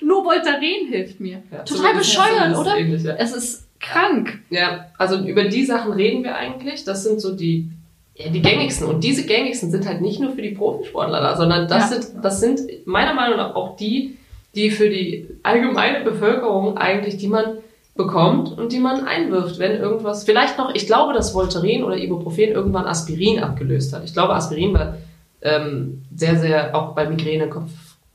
nur 0.00 0.13
Voltaren 0.22 0.88
hilft 0.88 1.20
mir. 1.20 1.42
Ja, 1.50 1.62
Total 1.62 1.94
bescheuert, 1.94 2.56
oder? 2.56 2.76
ähnlich, 2.76 3.02
ja. 3.02 3.14
Es 3.14 3.34
ist 3.34 3.66
krank. 3.80 4.40
Ja, 4.50 4.86
also 4.98 5.18
über 5.18 5.44
die 5.44 5.64
Sachen 5.64 5.92
reden 5.92 6.22
wir 6.22 6.36
eigentlich. 6.36 6.84
Das 6.84 7.04
sind 7.04 7.20
so 7.20 7.34
die, 7.34 7.70
ja, 8.14 8.28
die 8.28 8.42
gängigsten. 8.42 8.86
Und 8.86 9.02
diese 9.02 9.26
gängigsten 9.26 9.70
sind 9.70 9.86
halt 9.86 10.00
nicht 10.00 10.20
nur 10.20 10.32
für 10.32 10.42
die 10.42 10.50
Profisportler 10.50 11.20
da, 11.20 11.36
sondern 11.36 11.68
das, 11.68 11.90
sind, 11.90 12.24
das 12.24 12.40
sind 12.40 12.60
meiner 12.86 13.14
Meinung 13.14 13.38
nach 13.38 13.54
auch 13.54 13.76
die, 13.76 14.16
die 14.54 14.70
für 14.70 14.88
die 14.88 15.26
allgemeine 15.42 16.04
Bevölkerung 16.04 16.76
eigentlich, 16.76 17.16
die 17.16 17.28
man 17.28 17.58
bekommt 17.96 18.58
und 18.58 18.72
die 18.72 18.80
man 18.80 19.06
einwirft, 19.06 19.58
wenn 19.58 19.72
irgendwas, 19.72 20.24
vielleicht 20.24 20.58
noch, 20.58 20.74
ich 20.74 20.86
glaube, 20.86 21.12
dass 21.12 21.32
Voltaren 21.32 21.84
oder 21.84 21.96
Ibuprofen 21.96 22.50
irgendwann 22.50 22.86
Aspirin 22.86 23.38
abgelöst 23.38 23.92
hat. 23.92 24.04
Ich 24.04 24.12
glaube, 24.12 24.34
Aspirin 24.34 24.74
war 24.74 24.96
ähm, 25.42 26.02
sehr, 26.14 26.36
sehr, 26.36 26.74
auch 26.74 26.94
bei 26.94 27.08
Migräne, 27.08 27.48
Kopf, 27.48 27.70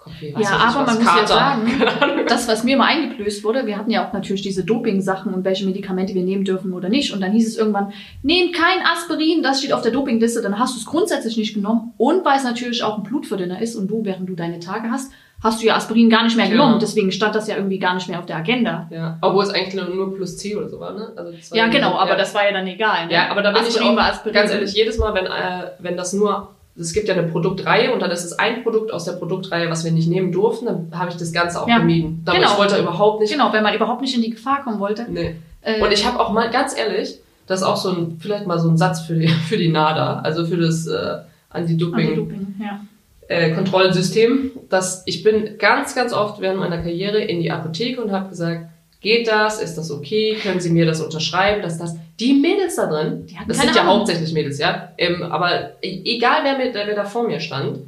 Weiß 0.06 0.16
Ja, 0.22 0.40
ich 0.40 0.48
aber 0.76 0.86
man 0.86 0.96
muss 0.96 1.06
ja 1.06 1.28
sagen, 1.28 1.84
das, 2.28 2.48
was 2.48 2.64
mir 2.64 2.78
mal 2.78 2.86
eingeblößt 2.86 3.44
wurde, 3.44 3.66
wir 3.66 3.78
hatten 3.78 3.92
ja 3.92 4.08
auch 4.08 4.14
natürlich 4.14 4.42
diese 4.42 4.64
Doping-Sachen 4.64 5.34
und 5.34 5.44
welche 5.46 5.66
Medikamente 5.66 6.14
wir 6.14 6.24
nehmen 6.24 6.46
dürfen 6.46 6.74
oder 6.74 6.90
nicht. 6.90 7.14
Und 7.14 7.22
dann 7.22 7.32
hieß 7.32 7.48
es 7.48 7.58
irgendwann, 7.58 7.92
nehm 8.24 8.52
kein 8.52 8.86
Aspirin, 8.86 9.44
das 9.44 9.60
steht 9.60 9.74
auf 9.74 9.82
der 9.82 9.92
Dopingliste, 9.92 10.42
dann 10.42 10.58
hast 10.58 10.76
du 10.76 10.80
es 10.80 10.86
grundsätzlich 10.86 11.38
nicht 11.38 11.54
genommen. 11.54 11.94
Und 11.98 12.24
weil 12.26 12.38
es 12.38 12.44
natürlich 12.44 12.82
auch 12.84 12.98
ein 12.98 13.04
Blutverdünner 13.04 13.62
ist 13.62 13.76
und 13.76 13.88
du, 13.90 14.04
während 14.06 14.28
du 14.30 14.36
deine 14.36 14.60
Tage 14.60 14.90
hast, 14.90 15.12
hast 15.44 15.62
du 15.62 15.68
ja 15.68 15.76
Aspirin 15.76 16.10
gar 16.10 16.24
nicht 16.24 16.36
mehr 16.36 16.48
Genau. 16.50 16.64
genommen. 16.64 16.80
Deswegen 16.82 17.12
stand 17.12 17.34
das 17.36 17.48
ja 17.48 17.56
irgendwie 17.56 17.80
gar 17.80 17.94
nicht 17.94 18.10
mehr 18.10 18.20
auf 18.20 18.26
der 18.26 18.38
Agenda. 18.38 18.88
Ja, 18.92 19.18
obwohl 19.22 19.44
es 19.44 19.50
eigentlich 19.52 19.76
nur- 19.76 20.16
plus 20.16 20.38
C 20.38 20.56
oder 20.56 20.68
so 20.68 20.80
war, 20.80 20.94
ne? 20.94 21.14
Also 21.16 21.32
Ja, 21.56 21.68
genau, 21.68 21.94
aber 21.98 22.12
ja. 22.12 22.16
das 22.18 22.34
war 22.36 22.46
ja 22.46 22.52
dann 22.52 22.68
egal. 22.68 23.08
Ne? 23.08 23.14
Ja, 23.14 23.30
aber 23.32 23.42
da 23.42 23.52
bin 23.52 23.62
ich 23.62 23.68
Aspirin 23.70 23.90
auch, 23.92 23.96
war 23.96 24.06
Aspirin. 24.12 24.34
ganz 24.34 24.52
ehrlich, 24.52 24.74
jedes 24.74 24.98
Mal, 24.98 25.14
wenn, 25.14 25.26
äh, 25.28 25.72
wenn 25.80 25.96
das 25.96 26.12
nur, 26.14 26.56
es 26.80 26.94
gibt 26.94 27.08
ja 27.08 27.14
eine 27.14 27.28
Produktreihe 27.28 27.92
und 27.94 28.02
dann 28.02 28.10
ist 28.10 28.24
es 28.24 28.40
ein 28.40 28.64
Produkt 28.64 28.94
aus 28.94 29.04
der 29.06 29.14
Produktreihe, 29.14 29.70
was 29.70 29.84
wir 29.84 29.92
nicht 29.92 30.08
nehmen 30.08 30.32
durften, 30.32 30.66
dann 30.66 30.88
habe 30.94 31.12
ich 31.12 31.18
das 31.18 31.32
Ganze 31.34 31.62
auch 31.62 31.68
Ja, 31.68 31.80
gemieden. 31.80 32.24
Aber 32.26 32.38
genau. 32.38 32.52
ich 32.52 32.58
wollte 32.58 32.78
überhaupt 32.80 33.20
nicht. 33.20 33.32
Genau, 33.32 33.52
wenn 33.52 33.64
man 33.64 33.76
überhaupt 33.76 34.02
nicht 34.02 34.16
in 34.16 34.22
die 34.22 34.30
Gefahr 34.30 34.64
kommen 34.64 34.80
wollte. 34.80 35.06
Nee. 35.10 35.36
Äh, 35.62 35.82
Und 35.82 35.92
ich 35.92 36.06
habe 36.06 36.20
auch 36.20 36.32
mal, 36.32 36.50
ganz 36.50 36.78
ehrlich, 36.78 37.20
das 37.48 37.62
ist 37.62 37.66
auch 37.66 37.76
so 37.76 37.90
ein, 37.90 38.18
vielleicht 38.20 38.48
mal 38.48 38.60
so 38.60 38.70
ein 38.70 38.78
Satz 38.78 39.02
für 39.02 39.16
die, 39.16 39.28
für 39.50 39.58
die 39.58 39.70
NADA, 39.70 40.20
also 40.22 40.46
für 40.46 40.58
das 40.58 40.88
äh, 40.88 41.18
Anti-Doping. 41.50 42.08
Anti-Doping, 42.08 42.56
ja. 42.62 42.80
äh, 43.28 43.52
Kontrollsystem, 43.52 44.52
dass 44.70 45.04
ich 45.06 45.24
bin 45.24 45.58
ganz, 45.58 45.96
ganz 45.96 46.14
oft 46.14 46.40
während 46.40 46.60
meiner 46.60 46.78
Karriere 46.78 47.20
in 47.20 47.42
die 47.42 47.52
Apotheke 47.52 48.02
und 48.02 48.12
habe 48.12 48.30
gesagt, 48.30 48.69
geht 49.02 49.28
das, 49.28 49.62
ist 49.62 49.76
das 49.76 49.92
okay, 49.92 50.38
können 50.42 50.60
Sie 50.60 50.70
mir 50.70 50.86
das 50.86 51.00
unterschreiben, 51.02 51.62
dass 51.62 51.78
das, 51.78 51.96
die 52.20 52.34
Mädels 52.34 52.76
da 52.76 52.88
drin, 52.88 53.26
Die 53.28 53.38
das 53.48 53.58
sind 53.60 53.74
ja 53.76 53.82
Ahnung. 53.84 53.98
hauptsächlich 54.00 54.34
Mädels, 54.34 54.60
ja, 54.60 54.90
ähm, 54.98 55.24
aber 55.24 55.72
e- 55.82 56.02
egal 56.16 56.40
wer, 56.44 56.58
mit, 56.58 56.74
wer 56.74 56.96
da 56.96 57.06
vor 57.06 57.26
mir 57.28 57.40
stand, 57.40 57.80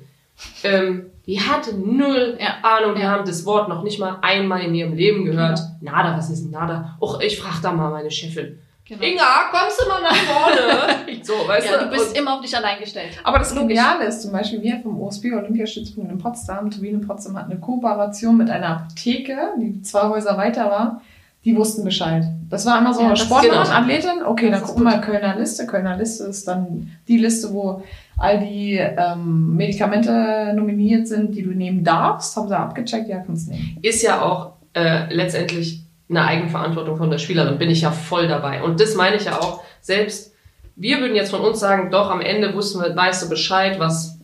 ähm, 0.64 1.08
die 1.28 1.40
hatte 1.40 1.76
null 1.76 2.38
Ja. 2.40 2.58
Ahnung, 2.64 2.96
die 2.96 3.02
Ja. 3.02 3.10
haben 3.12 3.26
das 3.26 3.46
Wort 3.46 3.70
noch 3.70 3.84
nicht 3.84 4.00
mal 4.00 4.18
einmal 4.22 4.62
in 4.62 4.74
ihrem 4.74 4.94
Leben 4.94 5.26
gehört. 5.26 5.60
Nada, 5.82 6.18
was 6.18 6.30
ist 6.30 6.44
denn 6.44 6.52
Nada? 6.52 6.98
Och, 7.00 7.22
ich 7.22 7.38
frage 7.40 7.58
da 7.62 7.72
mal 7.74 7.92
meine 7.92 8.10
Chefin. 8.10 8.58
Genau. 8.92 9.06
Inga, 9.06 9.24
kommst 9.52 9.82
du 9.82 9.88
mal 9.88 10.02
nach 10.02 10.14
vorne? 10.14 10.98
so, 11.24 11.48
weißt 11.48 11.66
ja, 11.66 11.78
du? 11.78 11.86
du 11.86 11.92
bist 11.92 12.18
immer 12.18 12.36
auf 12.36 12.42
dich 12.42 12.54
allein 12.54 12.78
gestellt. 12.78 13.18
Aber 13.24 13.40
das 13.40 13.56
Geniale 13.56 14.04
ist 14.04 14.22
zum 14.22 14.34
Beispiel, 14.34 14.62
wir 14.62 14.82
vom 14.82 15.02
OSB 15.02 15.32
Olympiastützpunkt 15.32 16.12
in 16.12 16.18
Potsdam, 16.18 16.70
Turbine 16.70 16.98
Potsdam 17.00 17.38
hat 17.38 17.46
eine 17.46 17.58
Kooperation 17.58 18.36
mit 18.36 18.50
einer 18.50 18.68
Apotheke, 18.68 19.54
die 19.58 19.82
zwei 19.82 20.10
Häuser 20.10 20.36
weiter 20.36 20.66
war. 20.66 21.02
Die 21.46 21.56
wussten 21.56 21.86
Bescheid. 21.86 22.26
Das 22.50 22.66
war 22.66 22.80
immer 22.80 22.94
so 22.94 23.02
ja, 23.02 23.16
Sportlerin, 23.16 23.64
genau. 23.64 23.76
Athletin. 23.76 24.24
Okay, 24.26 24.52
dann 24.52 24.62
gucken 24.62 24.84
wir 24.84 24.92
mal 24.92 25.02
Kölner 25.02 25.38
Liste. 25.38 25.66
Kölner 25.66 25.96
Liste 25.96 26.26
ist 26.26 26.46
dann 26.48 26.92
die 27.08 27.18
Liste, 27.18 27.52
wo 27.54 27.82
all 28.18 28.40
die 28.40 28.74
ähm, 28.76 29.56
Medikamente 29.56 30.52
nominiert 30.54 31.08
sind, 31.08 31.34
die 31.34 31.44
du 31.44 31.52
nehmen 31.52 31.84
darfst. 31.84 32.36
Haben 32.36 32.50
sie 32.50 32.58
abgecheckt, 32.58 33.08
ja, 33.08 33.24
kannst 33.26 33.50
nehmen. 33.50 33.80
Ist 33.82 34.04
ja 34.04 34.22
auch 34.22 34.52
äh, 34.74 35.12
letztendlich 35.12 35.81
eine 36.12 36.26
Eigenverantwortung 36.26 36.98
von 36.98 37.10
der 37.10 37.18
Spielerin, 37.18 37.58
bin 37.58 37.70
ich 37.70 37.82
ja 37.82 37.92
voll 37.92 38.28
dabei. 38.28 38.62
Und 38.62 38.80
das 38.80 38.96
meine 38.96 39.16
ich 39.16 39.26
ja 39.26 39.40
auch, 39.40 39.64
selbst 39.82 40.34
wir 40.76 41.00
würden 41.00 41.16
jetzt 41.16 41.32
von 41.32 41.42
uns 41.42 41.60
sagen, 41.60 41.92
doch, 41.92 42.10
am 42.10 42.22
Ende 42.22 42.54
wussten 42.54 42.82
wir, 42.82 42.96
weißt 42.96 43.24
du 43.24 43.30
Bescheid, 43.30 43.80
was, 43.80 44.18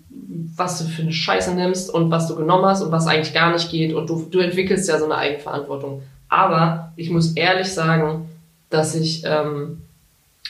was 0.56 0.80
du 0.80 0.86
für 0.86 1.02
eine 1.02 1.12
Scheiße 1.12 1.54
nimmst 1.54 1.94
und 1.94 2.12
was 2.12 2.28
du 2.28 2.36
genommen 2.36 2.66
hast 2.66 2.82
und 2.82 2.92
was 2.92 3.08
eigentlich 3.08 3.34
gar 3.34 3.52
nicht 3.52 3.72
geht 3.72 3.94
und 3.94 4.10
du, 4.10 4.28
du 4.30 4.40
entwickelst 4.40 4.88
ja 4.88 5.00
so 5.00 5.06
eine 5.06 5.16
Eigenverantwortung. 5.16 6.04
Aber 6.30 6.92
ich 6.96 7.10
muss 7.10 7.34
ehrlich 7.34 7.72
sagen, 7.72 8.30
dass 8.70 8.96
ich, 8.96 9.24
ähm, 9.26 9.82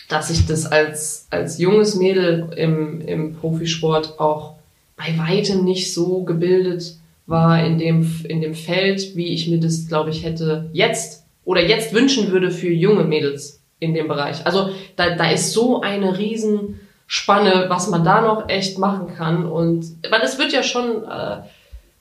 dass 0.09 0.29
ich 0.29 0.45
das 0.47 0.65
als, 0.65 1.27
als 1.29 1.59
junges 1.59 1.95
Mädel 1.95 2.49
im, 2.55 3.01
im 3.01 3.35
Profisport 3.35 4.19
auch 4.19 4.55
bei 4.95 5.17
weitem 5.17 5.63
nicht 5.63 5.93
so 5.93 6.23
gebildet 6.23 6.97
war 7.27 7.63
in 7.63 7.77
dem, 7.77 8.09
in 8.27 8.41
dem 8.41 8.55
Feld, 8.55 9.15
wie 9.15 9.27
ich 9.27 9.47
mir 9.47 9.59
das, 9.59 9.87
glaube 9.87 10.09
ich, 10.09 10.23
hätte 10.23 10.69
jetzt 10.73 11.26
oder 11.47 11.65
jetzt 11.65 11.93
wünschen 11.93 12.29
würde 12.33 12.51
für 12.51 12.67
junge 12.67 13.05
Mädels 13.05 13.63
in 13.79 13.93
dem 13.93 14.09
Bereich. 14.09 14.45
Also 14.45 14.71
da, 14.97 15.15
da 15.15 15.31
ist 15.31 15.53
so 15.53 15.79
eine 15.79 16.17
Riesenspanne, 16.17 17.67
was 17.69 17.87
man 17.87 18.03
da 18.03 18.19
noch 18.19 18.49
echt 18.49 18.77
machen 18.77 19.15
kann. 19.15 19.45
Und 19.45 19.85
weil 20.11 20.21
es 20.23 20.37
wird 20.37 20.51
ja 20.51 20.61
schon, 20.61 21.05
äh, 21.05 21.37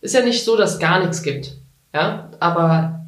ist 0.01 0.17
ja 0.17 0.23
nicht 0.23 0.45
so, 0.45 0.57
dass 0.57 0.81
gar 0.81 0.99
nichts 0.99 1.23
gibt. 1.23 1.53
Ja, 1.95 2.29
aber 2.41 3.07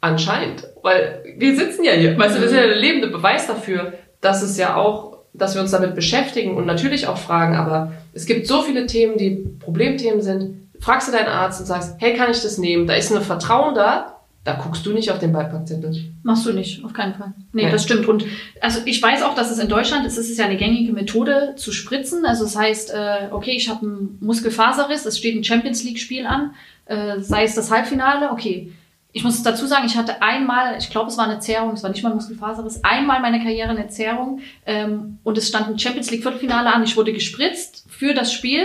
anscheinend, 0.00 0.68
weil 0.82 1.24
wir 1.36 1.56
sitzen 1.56 1.82
ja 1.82 1.94
hier, 1.94 2.16
weißt 2.16 2.36
du, 2.36 2.42
wir 2.42 2.48
sind 2.48 2.58
ja 2.58 2.68
der 2.68 2.76
lebende 2.76 3.08
Beweis 3.08 3.48
dafür, 3.48 3.94
dass 4.20 4.42
es 4.42 4.56
ja 4.56 4.76
auch, 4.76 5.18
dass 5.32 5.56
wir 5.56 5.62
uns 5.62 5.72
damit 5.72 5.96
beschäftigen 5.96 6.56
und 6.56 6.66
natürlich 6.66 7.08
auch 7.08 7.18
fragen, 7.18 7.56
aber 7.56 7.92
es 8.14 8.26
gibt 8.26 8.46
so 8.46 8.62
viele 8.62 8.86
Themen, 8.86 9.18
die 9.18 9.48
Problemthemen 9.58 10.22
sind. 10.22 10.68
Fragst 10.78 11.08
du 11.08 11.12
deinen 11.12 11.26
Arzt 11.26 11.58
und 11.58 11.66
sagst, 11.66 11.96
hey, 11.98 12.14
kann 12.14 12.30
ich 12.30 12.40
das 12.40 12.56
nehmen? 12.56 12.86
Da 12.86 12.94
ist 12.94 13.12
ein 13.12 13.20
Vertrauen 13.20 13.74
da, 13.74 14.15
da 14.46 14.52
guckst 14.52 14.86
du 14.86 14.92
nicht 14.92 15.10
auf 15.10 15.18
den 15.18 15.32
Beipackzettel. 15.32 15.92
Machst 16.22 16.46
du 16.46 16.52
nicht, 16.52 16.84
auf 16.84 16.92
keinen 16.92 17.14
Fall. 17.14 17.32
Nee, 17.52 17.64
ja. 17.64 17.70
das 17.70 17.82
stimmt. 17.82 18.06
Und 18.06 18.24
also 18.60 18.78
ich 18.84 19.02
weiß 19.02 19.22
auch, 19.24 19.34
dass 19.34 19.50
es 19.50 19.58
in 19.58 19.68
Deutschland 19.68 20.06
ist, 20.06 20.16
es 20.16 20.30
ist 20.30 20.38
ja 20.38 20.44
eine 20.44 20.56
gängige 20.56 20.92
Methode 20.92 21.54
zu 21.56 21.72
spritzen. 21.72 22.24
Also 22.24 22.44
das 22.44 22.56
heißt, 22.56 22.94
äh, 22.94 23.28
okay, 23.32 23.56
ich 23.56 23.68
habe 23.68 23.84
einen 23.84 24.18
Muskelfaserriss, 24.20 25.04
es 25.04 25.18
steht 25.18 25.34
ein 25.34 25.42
Champions 25.42 25.82
League-Spiel 25.82 26.26
an, 26.26 26.54
äh, 26.84 27.18
sei 27.18 27.42
es 27.42 27.56
das 27.56 27.72
Halbfinale, 27.72 28.30
okay. 28.30 28.72
Ich 29.10 29.24
muss 29.24 29.42
dazu 29.42 29.66
sagen, 29.66 29.86
ich 29.86 29.96
hatte 29.96 30.22
einmal, 30.22 30.76
ich 30.78 30.90
glaube, 30.90 31.10
es 31.10 31.18
war 31.18 31.28
eine 31.28 31.40
Zerrung, 31.40 31.72
es 31.72 31.82
war 31.82 31.90
nicht 31.90 32.04
mal 32.04 32.10
ein 32.10 32.16
Muskelfaserriss, 32.16 32.84
einmal 32.84 33.20
meine 33.20 33.42
Karriere 33.42 33.70
eine 33.70 33.88
Zerrung 33.88 34.40
ähm, 34.64 35.18
und 35.24 35.38
es 35.38 35.48
stand 35.48 35.68
ein 35.68 35.78
Champions 35.78 36.10
League 36.12 36.22
Viertelfinale 36.22 36.72
an. 36.72 36.84
Ich 36.84 36.96
wurde 36.96 37.12
gespritzt 37.12 37.84
für 37.88 38.14
das 38.14 38.32
Spiel 38.32 38.62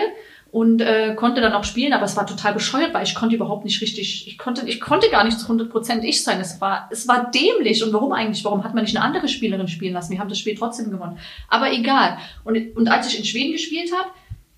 und 0.52 0.82
äh, 0.82 1.16
konnte 1.16 1.40
dann 1.40 1.54
auch 1.54 1.64
spielen, 1.64 1.94
aber 1.94 2.04
es 2.04 2.18
war 2.18 2.28
total 2.28 2.54
bescheuert, 2.54 2.94
weil 2.94 3.04
ich 3.04 3.16
konnte 3.16 3.36
überhaupt 3.36 3.64
nicht 3.64 3.82
richtig, 3.82 4.28
ich 4.28 4.38
konnte, 4.38 4.68
ich 4.68 4.82
konnte 4.82 5.10
gar 5.10 5.24
nicht 5.24 5.40
zu 5.40 5.48
100% 5.50 6.04
ich 6.04 6.24
sein. 6.24 6.42
Es 6.42 6.60
war, 6.60 6.90
es 6.92 7.08
war 7.08 7.32
dämlich. 7.32 7.84
Und 7.84 7.94
warum 7.94 8.12
eigentlich? 8.12 8.44
Warum 8.44 8.66
hat 8.66 8.74
man 8.74 8.84
nicht 8.84 8.96
eine 8.96 9.06
andere 9.06 9.30
Spielerin 9.30 9.70
spielen 9.70 9.94
lassen? 9.94 10.12
Wir 10.12 10.20
haben 10.20 10.28
das 10.28 10.40
Spiel 10.40 10.56
trotzdem 10.56 10.92
gewonnen. 10.92 11.18
Aber 11.48 11.72
egal. 11.72 12.18
Und, 12.44 12.76
und 12.76 12.90
als 12.90 13.08
ich 13.08 13.18
in 13.18 13.24
Schweden 13.24 13.54
gespielt 13.54 13.92
habe, 13.98 14.10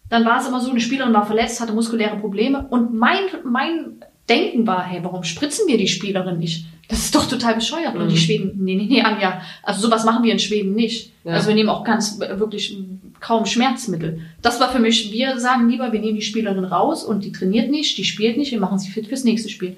dann 0.10 0.25
war 0.25 0.41
es 0.41 0.47
immer 0.47 0.60
so, 0.60 0.71
eine 0.71 0.79
Spielerin 0.79 1.13
war 1.13 1.27
verletzt, 1.27 1.62
hatte 1.62 1.73
muskuläre 1.73 2.17
Probleme 2.17 2.67
und 2.69 2.93
mein, 2.93 3.23
mein 3.43 4.03
Denken 4.29 4.65
war, 4.65 4.84
hey, 4.84 5.03
warum 5.03 5.23
spritzen 5.23 5.67
wir 5.67 5.77
die 5.77 5.88
Spielerin 5.88 6.39
nicht? 6.39 6.65
Das 6.88 6.99
ist 6.99 7.15
doch 7.15 7.27
total 7.27 7.56
bescheuert. 7.56 7.93
Mhm. 7.93 8.01
Und 8.01 8.10
die 8.10 8.15
mhm. 8.15 8.19
Schweden, 8.19 8.51
nee, 8.63 8.75
nee, 8.75 8.88
nee, 8.89 9.01
Anja, 9.01 9.41
also 9.62 9.82
sowas 9.82 10.06
machen 10.06 10.23
wir 10.23 10.32
in 10.32 10.39
Schweden 10.39 10.73
nicht. 10.73 11.12
Ja. 11.23 11.34
Also 11.34 11.47
wir 11.47 11.56
nehmen 11.56 11.69
auch 11.69 11.84
ganz 11.84 12.19
wirklich 12.19 12.77
kaum 13.23 13.45
Schmerzmittel. 13.45 14.19
Das 14.41 14.59
war 14.59 14.69
für 14.69 14.79
mich, 14.79 15.12
wir 15.13 15.39
sagen 15.39 15.69
lieber, 15.69 15.93
wir 15.93 16.01
nehmen 16.01 16.15
die 16.15 16.21
Spielerin 16.21 16.65
raus 16.65 17.05
und 17.05 17.23
die 17.23 17.31
trainiert 17.31 17.71
nicht, 17.71 17.97
die 17.97 18.03
spielt 18.03 18.38
nicht, 18.38 18.51
wir 18.51 18.59
machen 18.59 18.77
sie 18.77 18.91
fit 18.91 19.07
fürs 19.07 19.23
nächste 19.23 19.49
Spiel. 19.49 19.77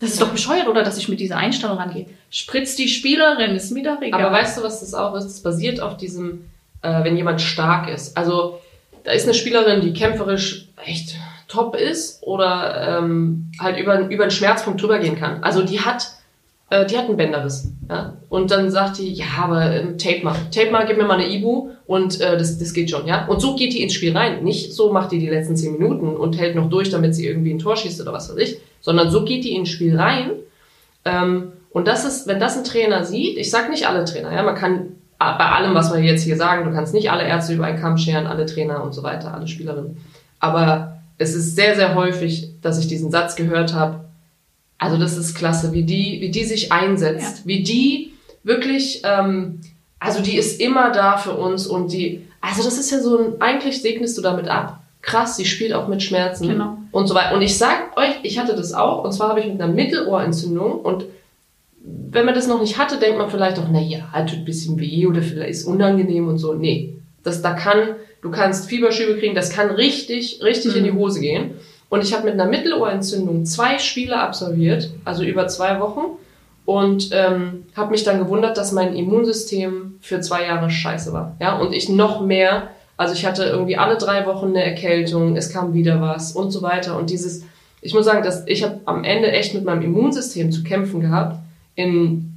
Das 0.00 0.10
ist 0.10 0.22
doch 0.22 0.30
bescheuert, 0.30 0.68
oder, 0.68 0.82
dass 0.82 0.96
ich 0.96 1.08
mit 1.08 1.20
dieser 1.20 1.36
Einstellung 1.36 1.76
rangehe. 1.76 2.06
Spritzt 2.30 2.78
die 2.78 2.88
Spielerin, 2.88 3.54
ist 3.54 3.72
mir 3.72 3.82
doch 3.82 4.00
egal. 4.00 4.22
Aber 4.22 4.32
weißt 4.34 4.56
du, 4.56 4.62
was 4.62 4.80
das 4.80 4.94
auch 4.94 5.14
ist? 5.16 5.26
Das 5.26 5.42
basiert 5.42 5.80
auf 5.80 5.96
diesem, 5.98 6.46
äh, 6.82 7.04
wenn 7.04 7.16
jemand 7.16 7.42
stark 7.42 7.90
ist. 7.90 8.16
Also, 8.16 8.60
da 9.04 9.10
ist 9.10 9.24
eine 9.24 9.34
Spielerin, 9.34 9.82
die 9.82 9.92
kämpferisch 9.92 10.68
echt 10.86 11.16
top 11.46 11.74
ist 11.76 12.22
oder 12.22 13.00
ähm, 13.00 13.50
halt 13.58 13.78
über, 13.78 14.08
über 14.08 14.24
einen 14.24 14.30
Schmerzpunkt 14.30 14.80
drüber 14.80 14.98
gehen 14.98 15.16
kann. 15.16 15.42
Also, 15.42 15.62
die 15.62 15.80
hat 15.80 16.06
äh, 16.70 16.84
die 16.86 16.98
hat 16.98 17.06
einen 17.06 17.16
Bänderriss. 17.16 17.72
Ja? 17.88 18.14
Und 18.28 18.50
dann 18.50 18.70
sagt 18.70 18.98
die, 18.98 19.12
ja, 19.12 19.26
aber 19.42 19.74
ähm, 19.74 19.98
tape 19.98 20.22
mal. 20.22 20.36
Tape 20.54 20.70
mal, 20.70 20.86
gib 20.86 20.98
mir 20.98 21.04
mal 21.04 21.18
eine 21.18 21.32
Ibu 21.32 21.70
und 21.86 22.20
äh, 22.20 22.36
das, 22.36 22.58
das 22.58 22.72
geht 22.72 22.90
schon. 22.90 23.06
ja. 23.06 23.26
Und 23.26 23.40
so 23.40 23.56
geht 23.56 23.72
die 23.72 23.82
ins 23.82 23.94
Spiel 23.94 24.16
rein. 24.16 24.44
Nicht 24.44 24.74
so 24.74 24.92
macht 24.92 25.12
die 25.12 25.18
die 25.18 25.28
letzten 25.28 25.56
zehn 25.56 25.72
Minuten 25.72 26.16
und 26.16 26.38
hält 26.38 26.56
noch 26.56 26.68
durch, 26.68 26.90
damit 26.90 27.14
sie 27.14 27.26
irgendwie 27.26 27.52
ein 27.52 27.58
Tor 27.58 27.76
schießt 27.76 28.00
oder 28.00 28.12
was 28.12 28.30
weiß 28.30 28.36
ich, 28.36 28.58
sondern 28.80 29.10
so 29.10 29.24
geht 29.24 29.44
die 29.44 29.54
ins 29.54 29.70
Spiel 29.70 29.98
rein. 29.98 30.30
Ähm, 31.04 31.52
und 31.70 31.86
das 31.86 32.04
ist, 32.04 32.26
wenn 32.26 32.40
das 32.40 32.56
ein 32.56 32.64
Trainer 32.64 33.04
sieht, 33.04 33.38
ich 33.38 33.50
sag 33.50 33.70
nicht 33.70 33.86
alle 33.86 34.04
Trainer, 34.04 34.32
ja, 34.32 34.42
man 34.42 34.54
kann 34.54 34.96
bei 35.18 35.26
allem, 35.26 35.74
was 35.74 35.92
wir 35.92 36.00
jetzt 36.00 36.22
hier 36.22 36.36
sagen, 36.36 36.64
du 36.64 36.72
kannst 36.72 36.94
nicht 36.94 37.10
alle 37.10 37.24
Ärzte 37.24 37.52
über 37.52 37.64
einen 37.64 37.80
Kamm 37.80 37.98
scheren, 37.98 38.26
alle 38.26 38.46
Trainer 38.46 38.84
und 38.84 38.94
so 38.94 39.02
weiter, 39.02 39.34
alle 39.34 39.48
Spielerinnen. 39.48 39.96
Aber 40.38 40.98
es 41.18 41.34
ist 41.34 41.56
sehr, 41.56 41.74
sehr 41.74 41.96
häufig, 41.96 42.52
dass 42.62 42.78
ich 42.78 42.86
diesen 42.86 43.10
Satz 43.10 43.34
gehört 43.34 43.74
habe, 43.74 44.04
also 44.78 44.96
das 44.96 45.16
ist 45.16 45.34
klasse, 45.34 45.72
wie 45.72 45.82
die, 45.82 46.18
wie 46.20 46.30
die 46.30 46.44
sich 46.44 46.72
einsetzt, 46.72 47.40
ja. 47.40 47.46
wie 47.46 47.62
die 47.62 48.12
wirklich, 48.44 49.02
ähm, 49.04 49.60
also 49.98 50.22
die 50.22 50.36
ist 50.36 50.60
immer 50.60 50.90
da 50.92 51.16
für 51.16 51.34
uns 51.34 51.66
und 51.66 51.92
die, 51.92 52.24
also 52.40 52.62
das 52.62 52.78
ist 52.78 52.90
ja 52.90 53.00
so 53.00 53.18
ein, 53.18 53.40
eigentlich 53.40 53.82
segnest 53.82 54.16
du 54.16 54.22
damit 54.22 54.48
ab. 54.48 54.80
Krass, 55.02 55.36
sie 55.36 55.44
spielt 55.44 55.72
auch 55.72 55.88
mit 55.88 56.02
Schmerzen 56.02 56.48
genau. 56.48 56.78
und 56.92 57.06
so 57.06 57.14
weiter. 57.14 57.34
Und 57.34 57.42
ich 57.42 57.56
sag 57.56 57.96
euch, 57.96 58.14
ich 58.22 58.38
hatte 58.38 58.54
das 58.54 58.72
auch, 58.72 59.04
und 59.04 59.12
zwar 59.12 59.30
habe 59.30 59.40
ich 59.40 59.46
mit 59.46 59.60
einer 59.60 59.72
Mittelohrentzündung 59.72 60.80
und 60.80 61.06
wenn 62.10 62.24
man 62.24 62.34
das 62.34 62.46
noch 62.46 62.60
nicht 62.60 62.78
hatte, 62.78 62.98
denkt 62.98 63.18
man 63.18 63.30
vielleicht 63.30 63.58
auch, 63.58 63.66
na 63.70 63.80
ja, 63.80 64.08
tut 64.22 64.38
ein 64.38 64.44
bisschen 64.44 64.78
weh 64.78 65.06
oder 65.06 65.22
vielleicht 65.22 65.50
ist 65.50 65.64
unangenehm 65.64 66.28
und 66.28 66.38
so. 66.38 66.54
Nee, 66.54 66.94
das 67.22 67.42
da 67.42 67.54
kann, 67.54 67.96
du 68.22 68.30
kannst 68.30 68.68
Fieberschübe 68.68 69.18
kriegen, 69.18 69.34
das 69.34 69.50
kann 69.50 69.70
richtig, 69.70 70.40
richtig 70.42 70.72
mhm. 70.72 70.78
in 70.78 70.84
die. 70.84 70.92
Hose 70.92 71.20
gehen. 71.20 71.52
Und 71.90 72.02
ich 72.02 72.12
habe 72.12 72.24
mit 72.24 72.34
einer 72.34 72.46
Mittelohrentzündung 72.46 73.46
zwei 73.46 73.78
Spiele 73.78 74.20
absolviert, 74.20 74.90
also 75.04 75.22
über 75.22 75.48
zwei 75.48 75.80
Wochen. 75.80 76.18
Und 76.66 77.08
ähm, 77.12 77.64
habe 77.74 77.92
mich 77.92 78.04
dann 78.04 78.18
gewundert, 78.18 78.58
dass 78.58 78.72
mein 78.72 78.94
Immunsystem 78.94 79.98
für 80.02 80.20
zwei 80.20 80.44
Jahre 80.44 80.70
scheiße 80.70 81.14
war. 81.14 81.34
Ja, 81.40 81.56
und 81.56 81.72
ich 81.72 81.88
noch 81.88 82.20
mehr, 82.20 82.68
also 82.98 83.14
ich 83.14 83.24
hatte 83.24 83.44
irgendwie 83.44 83.78
alle 83.78 83.96
drei 83.96 84.26
Wochen 84.26 84.48
eine 84.48 84.62
Erkältung, 84.62 85.34
es 85.34 85.50
kam 85.50 85.72
wieder 85.72 86.02
was 86.02 86.32
und 86.32 86.50
so 86.50 86.60
weiter. 86.60 86.98
Und 86.98 87.08
dieses, 87.08 87.44
ich 87.80 87.94
muss 87.94 88.04
sagen, 88.04 88.22
dass 88.22 88.46
ich 88.46 88.64
habe 88.64 88.80
am 88.84 89.02
Ende 89.04 89.32
echt 89.32 89.54
mit 89.54 89.64
meinem 89.64 89.80
Immunsystem 89.80 90.52
zu 90.52 90.62
kämpfen 90.62 91.00
gehabt 91.00 91.38
in 91.74 92.36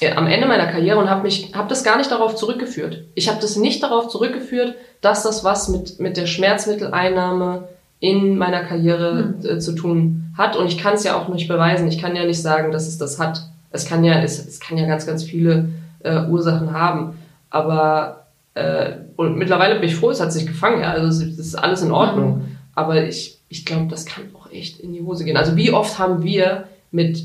äh, 0.00 0.12
am 0.14 0.26
Ende 0.26 0.48
meiner 0.48 0.66
Karriere 0.66 0.98
und 0.98 1.08
habe 1.08 1.22
mich 1.22 1.52
habe 1.54 1.68
das 1.68 1.84
gar 1.84 1.98
nicht 1.98 2.10
darauf 2.10 2.34
zurückgeführt. 2.34 3.04
Ich 3.14 3.28
habe 3.28 3.40
das 3.40 3.54
nicht 3.54 3.80
darauf 3.82 4.08
zurückgeführt, 4.08 4.74
dass 5.02 5.22
das 5.22 5.44
was 5.44 5.68
mit 5.68 6.00
mit 6.00 6.16
der 6.16 6.26
Schmerzmitteleinnahme 6.26 7.68
in 8.02 8.36
meiner 8.36 8.64
Karriere 8.64 9.34
mhm. 9.40 9.60
zu 9.60 9.76
tun 9.76 10.24
hat. 10.36 10.56
Und 10.56 10.66
ich 10.66 10.76
kann 10.76 10.94
es 10.94 11.04
ja 11.04 11.16
auch 11.16 11.28
nicht 11.28 11.46
beweisen. 11.46 11.86
Ich 11.86 11.98
kann 11.98 12.16
ja 12.16 12.26
nicht 12.26 12.42
sagen, 12.42 12.72
dass 12.72 12.88
es 12.88 12.98
das 12.98 13.20
hat. 13.20 13.48
Es 13.70 13.86
kann 13.86 14.02
ja, 14.02 14.20
es, 14.20 14.44
es 14.44 14.58
kann 14.58 14.76
ja 14.76 14.88
ganz, 14.88 15.06
ganz 15.06 15.22
viele 15.22 15.68
äh, 16.00 16.26
Ursachen 16.26 16.72
haben. 16.72 17.14
Aber 17.48 18.26
äh, 18.54 18.94
und 19.14 19.38
mittlerweile 19.38 19.78
bin 19.78 19.88
ich 19.88 19.94
froh, 19.94 20.10
es 20.10 20.20
hat 20.20 20.32
sich 20.32 20.48
gefangen. 20.48 20.80
Ja? 20.80 20.90
Also 20.90 21.06
es, 21.06 21.20
es 21.20 21.38
ist 21.38 21.54
alles 21.54 21.82
in 21.82 21.92
Ordnung. 21.92 22.38
Mhm. 22.38 22.56
Aber 22.74 23.04
ich, 23.06 23.38
ich 23.48 23.64
glaube, 23.64 23.86
das 23.86 24.04
kann 24.04 24.24
auch 24.34 24.50
echt 24.50 24.80
in 24.80 24.92
die 24.92 25.02
Hose 25.02 25.24
gehen. 25.24 25.36
Also 25.36 25.54
wie 25.54 25.70
oft 25.70 26.00
haben 26.00 26.24
wir 26.24 26.64
mit 26.90 27.24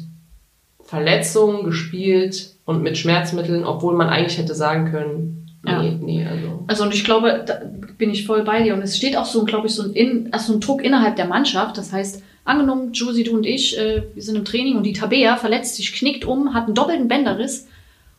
Verletzungen 0.84 1.64
gespielt 1.64 2.54
und 2.66 2.84
mit 2.84 3.00
Schmerzmitteln, 3.00 3.66
obwohl 3.66 3.96
man 3.96 4.10
eigentlich 4.10 4.38
hätte 4.38 4.54
sagen 4.54 4.92
können, 4.92 5.48
ja. 5.66 5.82
Nee, 5.82 5.98
nee, 6.00 6.26
also. 6.26 6.64
Also 6.68 6.84
und 6.84 6.94
ich 6.94 7.04
glaube, 7.04 7.44
da 7.46 7.60
bin 7.98 8.10
ich 8.10 8.26
voll 8.26 8.44
bei 8.44 8.64
dir. 8.64 8.74
Und 8.74 8.82
es 8.82 8.98
steht 8.98 9.16
auch 9.16 9.26
so, 9.26 9.44
glaube 9.46 9.68
ich, 9.68 9.74
so 9.74 9.84
ein, 9.84 9.94
in, 9.94 10.34
also 10.34 10.54
ein 10.54 10.60
Druck 10.60 10.84
innerhalb 10.84 11.16
der 11.16 11.28
Mannschaft. 11.28 11.78
Das 11.78 11.92
heißt, 11.92 12.22
angenommen, 12.46 12.94
Josie, 12.94 13.24
du 13.24 13.34
und 13.34 13.46
ich, 13.46 13.78
äh, 13.78 14.04
wir 14.14 14.24
sind 14.24 14.36
im 14.36 14.46
Training 14.46 14.78
und 14.78 14.84
die 14.84 14.94
Tabea 14.94 15.38
verletzt 15.38 15.76
sich, 15.76 15.94
knickt 15.94 16.26
um, 16.26 16.54
hat 16.54 16.66
einen 16.66 16.76
doppelten 16.76 17.08
Bänderriss. 17.08 17.68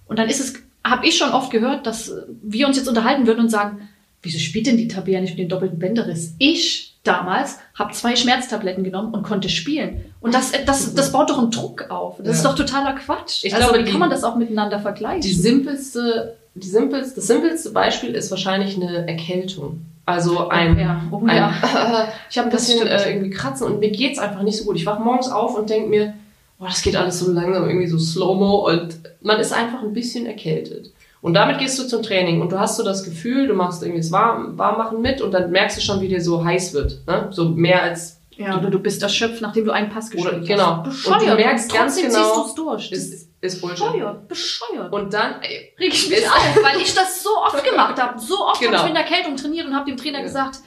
Und 0.06 0.18
dann 0.18 0.28
ist 0.28 0.40
es, 0.40 0.54
habe 0.84 1.06
ich 1.06 1.16
schon 1.16 1.30
oft 1.30 1.50
gehört, 1.50 1.86
dass 1.86 2.12
wir 2.42 2.66
uns 2.66 2.76
jetzt 2.76 2.88
unterhalten 2.88 3.26
würden 3.26 3.40
und 3.40 3.50
sagen, 3.50 3.88
wieso 4.22 4.38
spielt 4.38 4.66
denn 4.66 4.76
die 4.76 4.88
Tabea 4.88 5.20
nicht 5.20 5.30
mit 5.30 5.38
dem 5.38 5.48
doppelten 5.48 5.78
Bänderriss? 5.78 6.34
Ich 6.38 6.88
damals, 7.04 7.58
habe 7.74 7.92
zwei 7.92 8.16
Schmerztabletten 8.16 8.84
genommen 8.84 9.14
und 9.14 9.22
konnte 9.22 9.48
spielen. 9.48 10.04
Und 10.20 10.34
das, 10.34 10.52
das, 10.66 10.94
das 10.94 11.12
baut 11.12 11.30
doch 11.30 11.38
einen 11.38 11.50
Druck 11.50 11.90
auf. 11.90 12.18
Das 12.18 12.26
Ja. 12.26 12.32
ist 12.32 12.44
doch 12.44 12.54
totaler 12.54 12.94
Quatsch. 12.94 13.44
Ich 13.44 13.54
also 13.54 13.68
glaube, 13.68 13.84
wie 13.84 13.90
kann 13.90 14.00
man 14.00 14.10
das 14.10 14.24
auch 14.24 14.36
miteinander 14.36 14.78
vergleichen? 14.80 15.22
Die 15.22 15.32
simpelste, 15.32 16.36
simpelste, 16.64 17.16
das 17.16 17.26
simpelste 17.26 17.70
Beispiel 17.70 18.14
ist 18.14 18.30
wahrscheinlich 18.30 18.76
eine 18.76 19.06
Erkältung. 19.06 19.82
Also 20.06 20.48
ein, 20.48 20.78
ja. 20.78 21.02
Oh, 21.10 21.20
ein 21.26 21.36
ja. 21.36 21.52
ich 22.30 22.38
habe 22.38 22.48
ein 22.48 22.52
bisschen 22.52 22.86
äh, 22.86 23.10
irgendwie 23.12 23.30
Kratzen 23.30 23.66
und 23.66 23.80
mir 23.80 23.90
geht's 23.90 24.18
einfach 24.18 24.42
nicht 24.42 24.56
so 24.56 24.64
gut. 24.64 24.76
Ich 24.76 24.86
wach 24.86 24.98
morgens 24.98 25.30
auf 25.30 25.54
und 25.56 25.68
denk 25.68 25.90
mir, 25.90 26.14
boah, 26.58 26.68
das 26.68 26.80
geht 26.82 26.96
alles 26.96 27.18
so 27.18 27.30
langsam, 27.30 27.68
irgendwie 27.68 27.86
so 27.86 27.98
slow-mo 27.98 28.66
und 28.70 28.98
man 29.20 29.38
ist 29.38 29.52
einfach 29.52 29.82
ein 29.82 29.92
bisschen 29.92 30.24
erkältet. 30.26 30.92
Und 31.20 31.34
damit 31.34 31.58
gehst 31.58 31.78
du 31.78 31.86
zum 31.86 32.02
Training 32.02 32.40
und 32.40 32.52
du 32.52 32.58
hast 32.58 32.76
so 32.76 32.84
das 32.84 33.04
Gefühl, 33.04 33.48
du 33.48 33.54
machst 33.54 33.82
irgendwie 33.82 34.00
das 34.00 34.10
Warm, 34.12 34.56
Warmmachen 34.56 35.00
mit 35.02 35.20
und 35.20 35.32
dann 35.32 35.50
merkst 35.50 35.76
du 35.76 35.80
schon, 35.82 36.00
wie 36.00 36.08
dir 36.08 36.22
so 36.22 36.44
heiß 36.44 36.72
wird. 36.74 37.00
Ne? 37.06 37.28
So 37.30 37.50
mehr 37.50 37.82
als 37.82 38.18
Ja, 38.36 38.56
oder 38.58 38.70
du 38.70 38.78
bist 38.78 39.02
erschöpft, 39.02 39.42
nachdem 39.42 39.64
du 39.66 39.72
einen 39.72 39.90
Pass 39.90 40.10
gespielt 40.10 40.32
Oder- 40.32 40.40
hast. 40.40 40.48
genau. 40.48 40.82
Bescheuert. 40.84 41.22
Und 41.22 41.28
du 41.28 41.34
merkst 41.34 41.72
ganz 41.72 41.94
trotzdem 41.96 42.12
genau, 42.12 42.24
ziehst 42.24 42.36
du 42.36 42.46
es 42.46 42.54
durch. 42.54 42.90
Das 42.90 43.27
ist, 43.40 43.60
Bullshit. 43.60 43.78
bescheuert. 43.86 44.28
Bescheuert. 44.28 44.92
Und 44.92 45.12
dann, 45.14 45.40
ey, 45.42 45.72
reg 45.78 45.92
ich 45.94 46.08
mich 46.08 46.26
auf, 46.28 46.56
weil 46.62 46.80
ich 46.80 46.92
das 46.94 47.22
so 47.22 47.30
oft 47.38 47.62
gemacht 47.64 48.00
habe. 48.00 48.18
So 48.18 48.46
oft 48.46 48.60
Genau. 48.60 48.78
habe 48.78 48.88
ich 48.88 48.94
mit 48.94 49.02
Erkältung 49.02 49.36
trainiert 49.36 49.66
und 49.66 49.74
habe 49.74 49.86
dem 49.90 49.96
Trainer 49.96 50.18
Ja. 50.18 50.24
gesagt, 50.24 50.58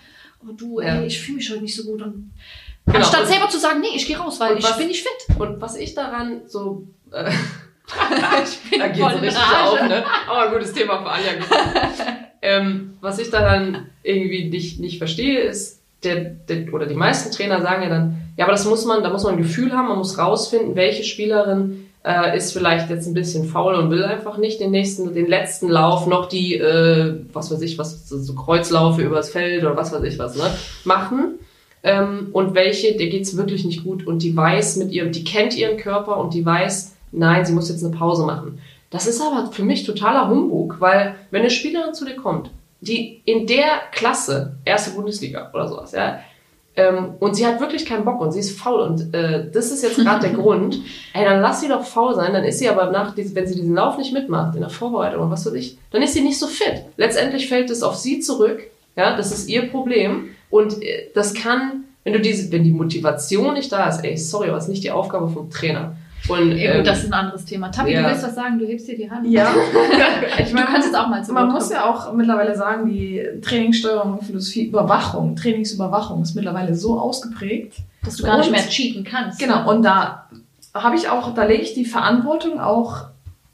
oh 0.44 0.52
du, 0.54 0.80
Ja. 0.82 0.96
ey, 0.96 1.08
ich 1.08 1.20
fühle 1.20 1.38
mich 1.38 1.50
heute 1.50 1.62
nicht 1.62 1.76
so 1.76 1.84
gut. 1.84 2.02
Und 2.02 2.32
Genau. 2.86 2.98
anstatt 3.00 3.22
Und- 3.22 3.28
selber 3.28 3.50
zu 3.50 3.60
sagen, 3.60 3.80
nee, 3.82 3.96
ich 3.96 4.06
gehe 4.08 4.18
raus, 4.18 4.40
weil 4.40 4.58
ich 4.58 4.64
was- 4.64 4.78
bin 4.78 4.88
nicht 4.88 5.04
fit. 5.04 5.38
Und 5.38 5.60
was 5.62 5.76
ich 5.76 5.94
daran 5.94 6.42
so. 6.48 6.88
Äh, 7.12 7.32
Ich 8.44 8.70
bin 8.70 8.80
da 8.80 8.88
geht 8.88 8.98
so 9.02 9.06
richtig 9.08 9.36
Rage. 9.36 9.70
auf, 9.70 9.82
ne? 9.90 10.04
Aber 10.30 10.42
ein 10.48 10.54
gutes 10.54 10.72
Thema 10.72 11.02
für 11.02 11.10
Anja 11.12 11.32
ähm, 12.42 12.98
was 13.02 13.20
ich 13.20 13.30
daran 13.30 13.90
irgendwie 14.04 14.46
nicht, 14.50 14.80
nicht 14.80 14.98
verstehe, 14.98 15.42
ist, 15.42 15.82
der, 16.04 16.16
der, 16.22 16.74
oder 16.74 16.86
die 16.88 16.96
meisten 16.96 17.32
Trainer 17.32 17.62
sagen 17.62 17.84
ja 17.84 17.90
dann, 17.90 18.22
ja, 18.38 18.46
aber 18.46 18.54
das 18.54 18.66
muss 18.66 18.86
man, 18.86 19.04
da 19.04 19.10
muss 19.12 19.24
man 19.24 19.34
ein 19.36 19.42
Gefühl 19.42 19.72
haben, 19.74 19.88
man 19.90 19.98
muss 20.00 20.18
rausfinden, 20.18 20.76
welche 20.76 21.04
Spielerin 21.04 21.90
äh, 22.04 22.36
ist 22.36 22.54
vielleicht 22.54 22.90
jetzt 22.90 23.08
ein 23.08 23.14
bisschen 23.14 23.46
faul 23.46 23.76
und 23.76 23.92
will 23.92 24.04
einfach 24.04 24.38
nicht 24.38 24.60
den 24.60 24.72
nächsten, 24.72 25.14
den 25.14 25.28
letzten 25.28 25.70
Lauf, 25.70 26.08
noch 26.08 26.28
die, 26.28 26.56
äh, 26.56 27.20
was 27.32 27.52
weiß 27.52 27.62
ich, 27.62 27.78
was, 27.78 28.10
so 28.10 28.36
Kreuzlaufe 28.36 29.02
übers 29.02 29.30
Feld 29.30 29.64
oder 29.64 29.78
was 29.78 29.92
weiß 29.92 30.04
ich 30.04 30.18
was, 30.18 30.36
ne, 30.36 30.50
machen. 30.84 31.40
Ähm, 31.84 32.30
und 32.32 32.54
welche, 32.54 32.96
der 32.96 33.08
geht's 33.08 33.38
wirklich 33.38 33.66
nicht 33.66 33.84
gut 33.84 34.06
und 34.06 34.22
die 34.22 34.36
weiß 34.36 34.78
mit 34.78 34.92
ihrem, 34.92 35.12
die 35.12 35.24
kennt 35.24 35.56
ihren 35.58 35.78
Körper 35.78 36.18
und 36.18 36.34
die 36.34 36.46
weiß, 36.46 36.96
nein, 37.12 37.46
sie 37.46 37.54
muss 37.54 37.70
jetzt 37.70 37.84
eine 37.84 37.96
Pause 37.96 38.26
machen. 38.26 38.60
Das 38.90 39.08
ist 39.08 39.22
aber 39.22 39.52
für 39.52 39.64
mich 39.64 39.84
totaler 39.84 40.30
Humbug, 40.30 40.78
weil 40.80 41.16
wenn 41.32 41.42
eine 41.42 41.50
Spielerin 41.50 41.94
zu 41.94 42.06
dir 42.06 42.16
kommt, 42.16 42.52
die 42.82 43.22
in 43.26 43.48
der 43.48 43.82
Klasse, 43.92 44.56
erste 44.66 44.92
Bundesliga 44.92 45.50
oder 45.54 45.68
sowas, 45.68 45.92
ja, 45.92 46.20
ähm, 46.76 47.16
und 47.20 47.36
sie 47.36 47.46
hat 47.46 47.60
wirklich 47.60 47.86
keinen 47.86 48.06
Bock 48.06 48.22
und 48.22 48.32
sie 48.32 48.40
ist 48.40 48.58
faul 48.58 48.82
und 48.82 49.14
äh, 49.14 49.50
das 49.52 49.72
ist 49.72 49.84
jetzt 49.84 49.98
gerade 49.98 50.30
der 50.30 50.38
Grund, 50.38 50.80
ey, 51.14 51.26
dann 51.26 51.42
lass 51.42 51.60
sie 51.60 51.68
doch 51.68 51.84
faul 51.84 52.16
sein, 52.16 52.32
dann 52.32 52.46
ist 52.46 52.60
sie 52.60 52.70
aber 52.70 52.92
nach, 52.92 53.16
wenn 53.18 53.48
sie 53.48 53.56
diesen 53.56 53.76
Lauf 53.76 53.98
nicht 53.98 54.14
mitmacht, 54.14 54.56
in 54.56 54.62
der 54.62 54.70
Vorbereitung 54.70 55.24
und 55.24 55.32
was 55.32 55.46
weiß 55.46 55.54
ich, 55.54 55.78
dann 55.92 56.02
ist 56.02 56.14
sie 56.14 56.22
nicht 56.22 56.40
so 56.40 56.48
fit. 56.48 56.86
Letztendlich 56.96 57.50
fällt 57.50 57.70
es 57.70 57.84
auf 57.84 57.96
sie 57.96 58.22
zurück, 58.22 58.62
ja, 58.96 59.16
das 59.18 59.32
ist 59.32 59.50
ihr 59.50 59.70
Problem 59.70 60.30
und 60.50 60.82
äh, 60.82 61.08
das 61.14 61.34
kann, 61.34 61.84
wenn 62.04 62.14
du 62.14 62.22
diese, 62.22 62.52
wenn 62.52 62.64
die 62.64 62.72
Motivation 62.72 63.54
nicht 63.54 63.72
da 63.72 63.90
ist, 63.90 64.04
ey, 64.04 64.18
sorry, 64.18 64.48
aber 64.48 64.56
das 64.56 64.66
ist 64.66 64.72
nicht 64.72 64.84
die 64.84 64.92
Aufgabe 64.92 65.30
vom 65.30 65.50
Trainer. 65.50 65.96
Und, 66.28 66.52
Ja, 66.52 66.72
ähm, 66.72 66.78
gut, 66.78 66.88
das 66.88 67.00
ist 67.00 67.08
ein 67.08 67.14
anderes 67.14 67.46
Thema. 67.46 67.72
Tabi, 67.72 67.94
ja. 67.94 68.02
du 68.02 68.10
willst 68.10 68.24
was 68.24 68.36
sagen? 68.36 68.60
Du 68.60 68.66
hebst 68.66 68.88
dir 68.88 68.96
die 68.96 69.10
Hand. 69.10 69.28
Ja. 69.28 69.48
Ich 70.40 70.52
du 70.52 70.56
kannst 70.56 70.88
jetzt 70.88 70.96
auch 70.96 71.08
mal 71.08 71.24
zu 71.24 71.34
Man 71.34 71.52
muss 71.52 71.72
ja 71.72 71.86
auch 71.86 72.14
mittlerweile 72.14 72.56
sagen, 72.56 72.90
die 72.90 73.22
Trainingssteuerung, 73.42 74.22
Philosophie, 74.22 74.68
Überwachung, 74.68 75.36
Trainingsüberwachung 75.36 76.22
ist 76.22 76.36
mittlerweile 76.36 76.76
so 76.76 77.00
ausgeprägt. 77.00 77.78
dass 78.04 78.18
du 78.18 78.24
gar 78.24 78.38
nicht 78.38 78.52
mehr 78.52 78.62
cheaten 78.62 79.04
kannst. 79.04 79.40
Genau, 79.40 79.70
und 79.70 79.84
da 79.84 80.28
habe 80.74 80.96
ich 80.96 81.10
auch, 81.10 81.34
da 81.34 81.44
lege 81.44 81.64
ich 81.64 81.74
die 81.74 81.86
Verantwortung 81.86 82.60
auch 82.60 83.06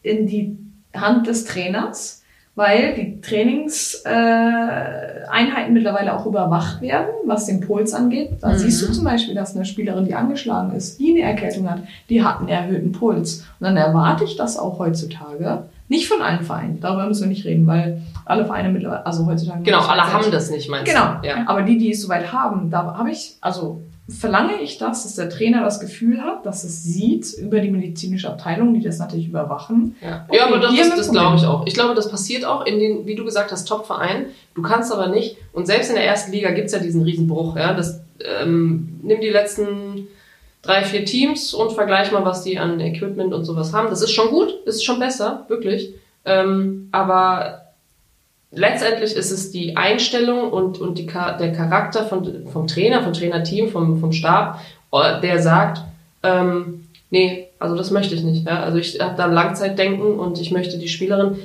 in 0.04 0.28
die 0.28 0.58
Hand 0.96 1.28
des 1.28 1.46
Trainers, 1.46 2.24
weil 2.58 2.96
die 2.96 3.22
Trainingseinheiten 3.22 5.68
äh, 5.68 5.70
mittlerweile 5.70 6.14
auch 6.18 6.26
überwacht 6.26 6.82
werden, 6.82 7.08
was 7.26 7.46
den 7.46 7.60
Puls 7.62 7.94
angeht. 7.94 8.32
Da 8.42 8.50
Mhm. 8.50 8.58
siehst 8.58 8.82
du 8.82 8.92
zum 8.92 9.06
Beispiel, 9.06 9.36
dass 9.36 9.56
eine 9.56 9.64
Spielerin, 9.64 10.06
die 10.06 10.16
angeschlagen 10.16 10.74
ist, 10.76 11.00
die 11.00 11.12
eine 11.12 11.22
Erkältung 11.22 11.70
hat, 11.70 11.80
die 12.10 12.24
hat 12.24 12.40
einen 12.40 12.50
erhöhten 12.50 12.92
Puls. 12.92 13.46
Und 13.60 13.66
dann 13.66 13.78
erwarte 13.78 14.24
ich 14.24 14.36
das 14.38 14.58
auch 14.58 14.80
heutzutage. 14.80 15.64
Nicht 15.88 16.08
von 16.10 16.22
allen 16.22 16.42
Vereinen, 16.44 16.80
darüber 16.82 17.06
müssen 17.08 17.22
wir 17.24 17.30
nicht 17.30 17.46
reden, 17.46 17.66
weil 17.68 18.02
alle 18.26 18.46
Vereine 18.46 18.70
mittlerweile, 18.70 19.06
also 19.06 19.26
heutzutage. 19.26 19.64
Genau, 19.64 19.80
alle 19.80 20.02
sind- 20.04 20.14
haben 20.14 20.32
das 20.32 20.50
nicht, 20.50 20.70
meinst 20.70 20.92
Genau. 20.92 21.14
du? 21.22 21.28
Ja. 21.28 21.36
Aber 21.46 21.62
die, 21.62 21.78
die 21.78 21.92
es 21.92 22.02
soweit 22.02 22.34
haben, 22.34 22.70
da 22.70 22.96
habe 22.98 23.12
ich, 23.12 23.36
also 23.40 23.80
verlange 24.10 24.62
ich 24.62 24.78
das, 24.78 25.04
dass 25.04 25.16
der 25.16 25.30
Trainer 25.30 25.64
das 25.64 25.80
Gefühl 25.80 26.22
hat, 26.22 26.46
dass 26.46 26.64
es 26.64 26.84
sieht 26.84 27.34
über 27.34 27.60
die 27.60 27.70
medizinische 27.70 28.30
Abteilung, 28.30 28.74
die 28.74 28.82
das 28.82 29.00
natürlich 29.00 29.28
überwachen. 29.28 29.96
Ja, 30.02 30.26
Okay, 30.28 30.38
ja 30.38 30.46
aber 30.48 30.60
das, 30.60 30.76
das, 30.76 30.96
das 30.96 31.12
glaube 31.12 31.36
ich 31.36 31.46
auch. 31.46 31.66
Ich 31.66 31.74
glaube, 31.74 31.94
das 31.94 32.10
passiert 32.10 32.46
auch 32.46 32.66
in 32.66 32.80
den, 32.80 33.06
wie 33.06 33.16
du 33.16 33.26
gesagt 33.26 33.52
hast, 33.52 33.66
Top-Vereinen. 33.68 34.28
Du 34.56 34.62
kannst 34.62 34.94
aber 34.94 35.08
nicht, 35.08 35.38
und 35.52 35.68
selbst 35.68 35.90
in 35.90 35.96
der 35.96 36.06
ersten 36.06 36.32
Liga 36.32 36.52
gibt's 36.52 36.72
ja 36.72 36.80
diesen 36.80 37.04
Riesenbruch. 37.04 37.58
Ja? 37.58 37.74
Das, 37.74 38.02
ähm, 38.42 39.00
nimm 39.04 39.20
die 39.20 39.30
letzten 39.30 40.08
drei, 40.62 40.84
vier 40.84 41.04
Teams 41.04 41.54
und 41.54 41.74
vergleich 41.74 42.12
mal, 42.12 42.24
was 42.24 42.44
die 42.44 42.58
an 42.58 42.80
Equipment 42.80 43.34
und 43.34 43.44
sowas 43.44 43.74
haben. 43.74 43.90
Das 43.90 44.02
ist 44.02 44.12
schon 44.12 44.30
gut, 44.30 44.54
das 44.66 44.76
ist 44.76 44.84
schon 44.84 45.00
besser, 45.00 45.46
wirklich. 45.50 45.94
Ähm, 46.24 46.88
aber 46.92 47.67
letztendlich 48.52 49.16
ist 49.16 49.32
es 49.32 49.52
die 49.52 49.76
Einstellung 49.76 50.52
und, 50.52 50.80
und 50.80 50.98
die, 50.98 51.06
der 51.06 51.54
Charakter 51.54 52.04
von, 52.04 52.48
vom 52.48 52.68
Trainer, 52.68 53.04
vom 53.04 53.14
Trainerteam, 53.14 53.70
vom, 53.70 54.00
vom 54.00 54.12
Stab, 54.12 54.62
äh, 54.92 55.22
der 55.22 55.42
sagt, 55.42 55.82
ähm, 56.24 56.86
nee, 57.10 57.48
also 57.60 57.76
das 57.76 57.92
möchte 57.92 58.16
ich 58.16 58.24
nicht. 58.24 58.48
Ja? 58.48 58.62
Also 58.62 58.78
ich 58.78 59.00
habe 59.00 59.16
da 59.18 59.26
ein 59.26 59.34
Langzeitdenken 59.34 60.20
und 60.20 60.40
ich 60.40 60.52
möchte 60.52 60.78
die 60.78 60.88
Spielerin, 60.88 61.38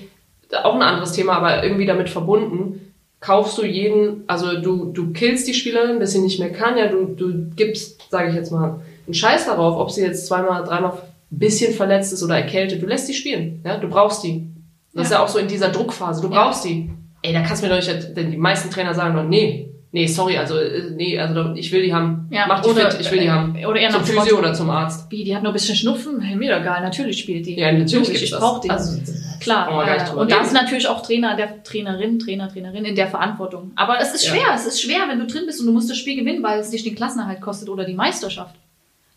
auch 0.62 0.74
ein 0.74 0.82
anderes 0.82 1.12
Thema, 1.12 1.34
aber 1.34 1.64
irgendwie 1.64 1.86
damit 1.86 2.10
verbunden, 2.10 2.92
kaufst 3.20 3.56
du 3.56 3.64
jeden, 3.64 4.24
also 4.26 4.60
du, 4.60 4.86
du 4.92 5.12
killst 5.12 5.48
die 5.48 5.54
Spielerin, 5.54 5.98
bis 5.98 6.12
sie 6.12 6.20
nicht 6.20 6.40
mehr 6.40 6.52
kann, 6.52 6.76
ja, 6.76 6.88
du, 6.88 7.06
du 7.06 7.50
gibst, 7.56 8.10
sage 8.10 8.30
ich 8.30 8.34
jetzt 8.34 8.50
mal, 8.50 8.80
einen 9.06 9.14
Scheiß 9.14 9.46
darauf, 9.46 9.78
ob 9.78 9.90
sie 9.90 10.02
jetzt 10.02 10.26
zweimal, 10.26 10.64
dreimal 10.64 10.98
bisschen 11.30 11.72
verletzt 11.72 12.12
ist 12.12 12.22
oder 12.22 12.36
erkältet, 12.36 12.82
du 12.82 12.86
lässt 12.86 13.08
die 13.08 13.14
spielen, 13.14 13.62
ja, 13.64 13.78
du 13.78 13.88
brauchst 13.88 14.22
die. 14.22 14.46
Das 14.94 15.07
ist 15.07 15.12
ja 15.12 15.22
auch 15.22 15.28
so 15.28 15.38
in 15.38 15.48
dieser 15.48 15.68
Druckphase, 15.70 16.20
du 16.26 16.33
Ja. 16.33 16.44
brauchst 16.44 16.64
die. 16.64 16.90
Ey, 17.22 17.33
da 17.33 17.40
kannst 17.42 17.62
du 17.62 17.68
mir 17.68 17.74
doch 17.78 17.87
nicht, 17.87 18.16
denn 18.16 18.31
die 18.33 18.37
meisten 18.37 18.70
Trainer 18.70 18.94
sagen 18.94 19.14
doch, 19.14 19.22
nee, 19.24 19.68
nee, 19.92 20.07
sorry, 20.07 20.37
also, 20.37 20.57
äh, 20.59 20.90
nee, 20.96 21.18
also 21.18 21.52
ich 21.55 21.70
will 21.70 21.83
die 21.83 21.94
haben, 21.94 22.26
Ja, 22.31 22.46
mach 22.48 22.61
die 22.62 22.70
oder- 22.70 22.90
fit, 22.90 23.00
ich 23.00 23.11
will 23.12 23.20
die 23.20 23.31
haben. 23.31 23.57
Oder 23.64 23.81
eher 23.81 23.90
Zum 23.90 24.05
Physio 24.05 24.38
oder 24.38 24.52
zum 24.55 24.68
Arzt. 24.70 25.07
wie, 25.11 25.22
die 25.24 25.35
hat 25.35 25.42
nur 25.42 25.52
ein 25.52 25.55
bisschen 25.55 25.76
Schnupfen? 25.76 26.20
Hey, 26.20 26.35
mir 26.37 26.59
egal, 26.59 26.83
natürlich 26.83 27.20
spielt 27.20 27.46
die. 27.46 27.59
Ja, 27.59 27.70
natürlich 27.72 28.22
ich 28.22 28.31
brauche 28.33 28.61
die. 28.61 28.70
Also 28.70 28.98
Klar, 29.40 29.68
äh, 29.88 30.11
und 30.16 30.31
da 30.31 30.40
ist 30.40 30.52
natürlich 30.52 30.87
auch 30.87 31.02
Trainer, 31.02 31.37
der 31.37 31.62
Trainerin, 31.64 32.18
Trainer, 32.20 32.48
Trainerin 32.48 32.85
in 32.85 32.94
der 32.94 33.09
Verantwortung. 33.09 33.72
Aber 33.76 33.98
es 34.00 34.14
ist 34.14 34.24
Ja. 34.26 34.31
schwer, 34.35 34.46
es 34.55 34.66
ist 34.66 34.81
schwer, 34.83 35.00
wenn 35.09 35.18
du 35.18 35.26
drin 35.26 35.44
bist 35.46 35.59
und 35.61 35.66
du 35.66 35.72
musst 35.72 35.90
das 35.90 35.96
Spiel 35.98 36.16
gewinnen, 36.16 36.42
weil 36.44 36.61
es 36.61 36.70
dich 36.70 36.85
den 36.85 36.94
Klassenerhalt 36.94 37.40
kostet 37.40 37.68
oder 37.68 37.85
die 37.85 37.94
Meisterschaft. 37.94 38.55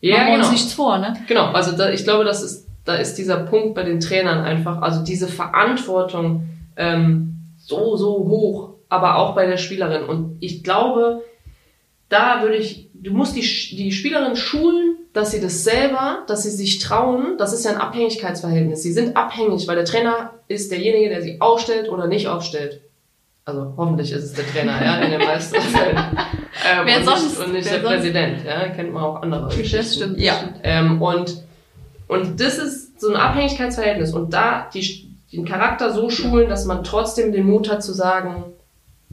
Ja, 0.00 0.16
Machen 0.16 0.26
wir 0.26 0.34
uns 0.34 0.42
genau. 0.46 0.52
nichts 0.52 0.72
vor, 0.74 0.98
ne? 0.98 1.16
Genau, 1.28 1.46
also 1.52 1.76
da, 1.76 1.90
ich 1.90 2.02
glaube, 2.04 2.24
das 2.24 2.42
ist, 2.42 2.65
da 2.86 2.94
ist 2.94 3.18
dieser 3.18 3.38
Punkt 3.38 3.74
bei 3.74 3.82
den 3.82 4.00
Trainern 4.00 4.40
einfach, 4.40 4.80
also 4.80 5.02
diese 5.02 5.28
Verantwortung 5.28 6.48
ähm, 6.76 7.40
so, 7.58 7.96
so 7.96 8.12
hoch, 8.28 8.74
aber 8.88 9.16
auch 9.16 9.34
bei 9.34 9.46
der 9.46 9.56
Spielerin. 9.56 10.04
Und 10.04 10.38
ich 10.40 10.62
glaube, 10.62 11.22
da 12.08 12.42
würde 12.42 12.56
ich, 12.56 12.88
du 12.94 13.12
musst 13.12 13.34
die, 13.36 13.40
die 13.40 13.92
Spielerin 13.92 14.36
schulen, 14.36 14.96
dass 15.12 15.32
sie 15.32 15.40
das 15.40 15.64
selber, 15.64 16.24
dass 16.28 16.44
sie 16.44 16.50
sich 16.50 16.78
trauen, 16.78 17.36
das 17.38 17.52
ist 17.52 17.64
ja 17.64 17.72
ein 17.72 17.78
Abhängigkeitsverhältnis. 17.78 18.82
Sie 18.82 18.92
sind 18.92 19.16
abhängig, 19.16 19.66
weil 19.66 19.76
der 19.76 19.84
Trainer 19.84 20.34
ist 20.46 20.70
derjenige, 20.70 21.08
der 21.08 21.22
sie 21.22 21.40
aufstellt 21.40 21.88
oder 21.88 22.06
nicht 22.06 22.28
aufstellt. 22.28 22.82
Also 23.44 23.74
hoffentlich 23.76 24.12
ist 24.12 24.24
es 24.24 24.32
der 24.34 24.46
Trainer, 24.46 24.84
ja, 24.84 24.98
in 24.98 25.10
den 25.10 25.20
meisten 25.20 25.54
Fällen. 25.60 25.96
Ähm, 25.96 26.82
Wer 26.84 26.98
und 26.98 27.04
sonst? 27.04 27.38
Nicht, 27.38 27.46
und 27.46 27.52
nicht 27.52 27.70
der 27.70 27.80
sonst? 27.80 27.94
Präsident, 27.94 28.44
ja, 28.44 28.68
kennt 28.68 28.92
man 28.92 29.02
auch 29.02 29.22
andere 29.22 29.46
Geschichten. 29.48 29.76
Das 29.76 29.94
stimmt. 29.94 30.20
Ja. 30.20 30.34
Ähm, 30.62 31.00
und, 31.00 31.45
und 32.08 32.40
das 32.40 32.58
ist 32.58 33.00
so 33.00 33.10
ein 33.10 33.16
Abhängigkeitsverhältnis. 33.16 34.12
Und 34.12 34.32
da 34.32 34.68
die, 34.72 35.08
den 35.32 35.44
Charakter 35.44 35.92
so 35.92 36.10
schulen, 36.10 36.48
dass 36.48 36.64
man 36.64 36.84
trotzdem 36.84 37.32
den 37.32 37.46
Mut 37.46 37.70
hat 37.70 37.82
zu 37.82 37.92
sagen, 37.92 38.44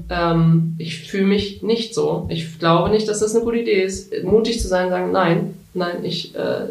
ähm, 0.09 0.75
ich 0.77 1.07
fühle 1.07 1.25
mich 1.25 1.61
nicht 1.61 1.93
so. 1.93 2.27
Ich 2.29 2.59
glaube 2.59 2.89
nicht, 2.89 3.07
dass 3.07 3.19
das 3.19 3.35
eine 3.35 3.43
gute 3.43 3.59
Idee 3.59 3.83
ist. 3.83 4.11
Mutig 4.23 4.59
zu 4.59 4.67
sein, 4.67 4.89
sagen, 4.89 5.11
nein, 5.11 5.55
nein, 5.73 6.03
ich 6.03 6.35
äh, 6.35 6.67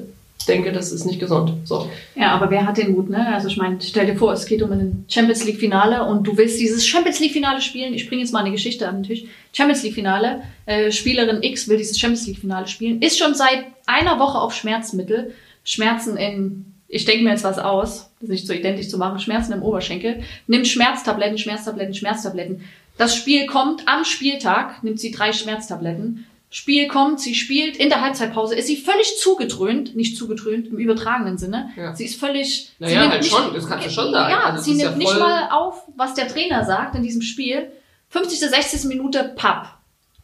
denke, 0.46 0.72
das 0.72 0.92
ist 0.92 1.04
nicht 1.04 1.20
gesund. 1.20 1.52
So. 1.64 1.88
Ja, 2.14 2.32
aber 2.32 2.50
wer 2.50 2.66
hat 2.66 2.78
den 2.78 2.92
Mut, 2.92 3.11
ne? 3.11 3.32
Also 3.32 3.48
ich 3.48 3.56
meine, 3.56 3.78
stell 3.80 4.06
dir 4.06 4.16
vor, 4.16 4.32
es 4.32 4.46
geht 4.46 4.62
um 4.62 4.72
ein 4.72 5.04
Champions 5.08 5.44
League 5.44 5.58
Finale 5.58 6.04
und 6.04 6.26
du 6.26 6.37
willst 6.37 6.61
dieses 6.61 6.87
Champions 6.87 7.20
League 7.20 7.32
Finale 7.32 7.61
spielen. 7.61 7.94
Ich 7.94 8.08
bringe 8.08 8.22
jetzt 8.22 8.32
mal 8.32 8.40
eine 8.40 8.50
Geschichte 8.50 8.88
an 8.88 8.96
den 8.96 9.04
Tisch. 9.04 9.24
Champions 9.52 9.82
League 9.82 9.94
Finale, 9.94 10.42
äh, 10.66 10.90
Spielerin 10.90 11.42
X 11.42 11.68
will 11.68 11.76
dieses 11.76 11.98
Champions 11.98 12.26
League 12.26 12.38
Finale 12.38 12.66
spielen, 12.66 13.00
ist 13.02 13.18
schon 13.18 13.35
seit 13.35 13.64
einer 13.87 14.18
Woche 14.18 14.38
auf 14.38 14.54
Schmerzmittel. 14.54 15.32
Schmerzen 15.64 16.16
in, 16.16 16.75
ich 16.88 17.05
denke 17.05 17.25
mir 17.25 17.31
jetzt 17.31 17.44
was 17.44 17.59
aus, 17.59 18.11
das 18.20 18.29
nicht 18.29 18.46
so 18.46 18.53
identisch 18.53 18.88
zu 18.88 18.98
machen, 18.98 19.18
Schmerzen 19.18 19.53
im 19.53 19.62
Oberschenkel. 19.62 20.22
Nimmt 20.46 20.68
Schmerztabletten, 20.68 21.38
Schmerztabletten, 21.38 21.94
Schmerztabletten. 21.94 22.62
Das 22.98 23.16
Spiel 23.16 23.46
kommt 23.46 23.88
am 23.88 24.05
Spieltag, 24.05 24.83
nimmt 24.83 25.01
sie 25.01 25.11
drei 25.11 25.33
Schmerztabletten, 25.33 26.27
Spiel 26.55 26.87
kommt, 26.87 27.18
sie 27.18 27.35
spielt, 27.35 27.79
in 27.79 27.88
der 27.88 28.03
Halbzeitpause 28.03 28.55
ist 28.55 28.66
sie 28.66 28.77
völlig 28.77 29.16
zugedröhnt, 29.18 29.96
nicht 29.96 30.18
zugedröhnt 30.18 30.66
im 30.66 30.77
übertragenen 30.77 31.38
Sinne. 31.38 31.70
Ja. 31.77 31.94
Sie 31.94 32.05
ist 32.05 32.20
völlig. 32.20 32.72
Naja, 32.79 32.92
sie 32.92 32.98
nimmt 32.98 33.11
halt 33.11 33.22
nicht, 33.22 33.33
schon, 33.33 33.55
das 33.55 33.66
kannst 33.66 33.87
du 33.87 33.90
schon 33.90 34.12
sagen. 34.12 34.31
Ja, 34.31 34.40
Also, 34.51 34.62
sie 34.62 34.75
nimmt 34.75 34.90
ja 34.90 34.96
nicht 34.96 35.18
mal 35.18 35.48
auf, 35.48 35.85
was 35.96 36.12
der 36.12 36.29
Trainer 36.29 36.66
sagt 36.66 36.94
in 36.94 37.03
diesem 37.03 37.22
Spiel. 37.22 37.72
50. 38.11 38.38
60. 38.51 38.85
Minute 38.85 39.33
Papp. 39.35 39.79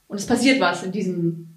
Und 0.07 0.18
es 0.18 0.27
passiert 0.27 0.61
was 0.61 0.83
in 0.83 0.92
diesem, 0.92 1.47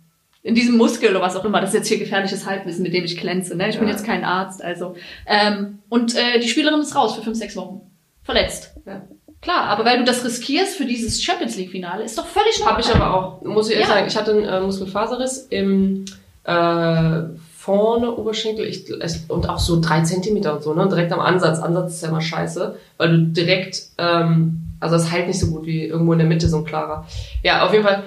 in 0.43 0.55
diesem 0.55 0.77
Muskel 0.77 1.11
oder 1.11 1.21
was 1.21 1.35
auch 1.35 1.45
immer. 1.45 1.61
Das 1.61 1.69
ist 1.69 1.75
jetzt 1.75 1.87
hier 1.87 1.99
gefährliches 1.99 2.45
Halbwissen, 2.47 2.83
mit 2.83 2.93
dem 2.93 3.03
ich 3.03 3.17
glänze. 3.17 3.55
Ne? 3.55 3.69
Ich 3.69 3.77
bin 3.77 3.87
Ja. 3.87 3.93
jetzt 3.93 4.05
kein 4.05 4.23
Arzt, 4.23 4.63
also. 4.63 4.95
Ähm, 5.27 5.79
und 5.89 6.15
äh, 6.15 6.39
die 6.39 6.47
Spielerin 6.49 6.81
ist 6.81 6.95
raus 6.95 7.15
für 7.15 7.21
fünf, 7.21 7.37
sechs 7.37 7.55
Wochen. 7.55 7.81
Verletzt. 8.23 8.71
Ja. 8.85 9.01
Klar, 9.41 9.63
aber 9.65 9.85
weil 9.85 9.97
du 9.97 10.03
das 10.03 10.23
riskierst 10.23 10.77
für 10.77 10.85
dieses 10.85 11.23
Champions 11.23 11.57
League-Finale, 11.57 12.03
ist 12.03 12.17
doch 12.17 12.27
völlig 12.27 12.57
normal. 12.59 12.73
Habe 12.73 12.81
ich 12.81 12.93
aber 12.95 13.13
auch, 13.13 13.41
muss 13.43 13.67
ich 13.69 13.73
ehrlich 13.75 13.87
Ja. 13.89 13.95
sagen, 13.95 14.07
ich 14.07 14.15
hatte 14.15 14.31
einen 14.31 14.45
äh, 14.45 14.61
Muskelfaserriss 14.61 15.47
im 15.49 16.05
äh, 16.43 17.21
vorne 17.57 18.15
Oberschenkel 18.15 18.65
ich, 18.65 18.85
und 19.29 19.47
auch 19.49 19.59
so 19.59 19.79
drei 19.79 20.01
Zentimeter 20.01 20.55
und 20.55 20.63
so, 20.63 20.73
ne? 20.73 20.87
Direkt 20.87 21.11
am 21.11 21.19
Ansatz. 21.19 21.59
Ansatz 21.59 21.93
ist 21.95 22.01
ja 22.03 22.09
immer 22.09 22.21
scheiße, 22.21 22.75
weil 22.97 23.09
du 23.09 23.17
direkt, 23.27 23.81
ähm, 23.99 24.61
also 24.79 24.95
es 24.95 25.11
heilt 25.11 25.27
nicht 25.27 25.39
so 25.39 25.47
gut 25.47 25.65
wie 25.65 25.85
irgendwo 25.85 26.13
in 26.13 26.19
der 26.19 26.27
Mitte 26.27 26.47
so 26.49 26.57
ein 26.57 26.65
klarer. 26.65 27.05
Ja, 27.43 27.63
auf 27.65 27.71
jeden 27.73 27.83
Fall. 27.85 28.03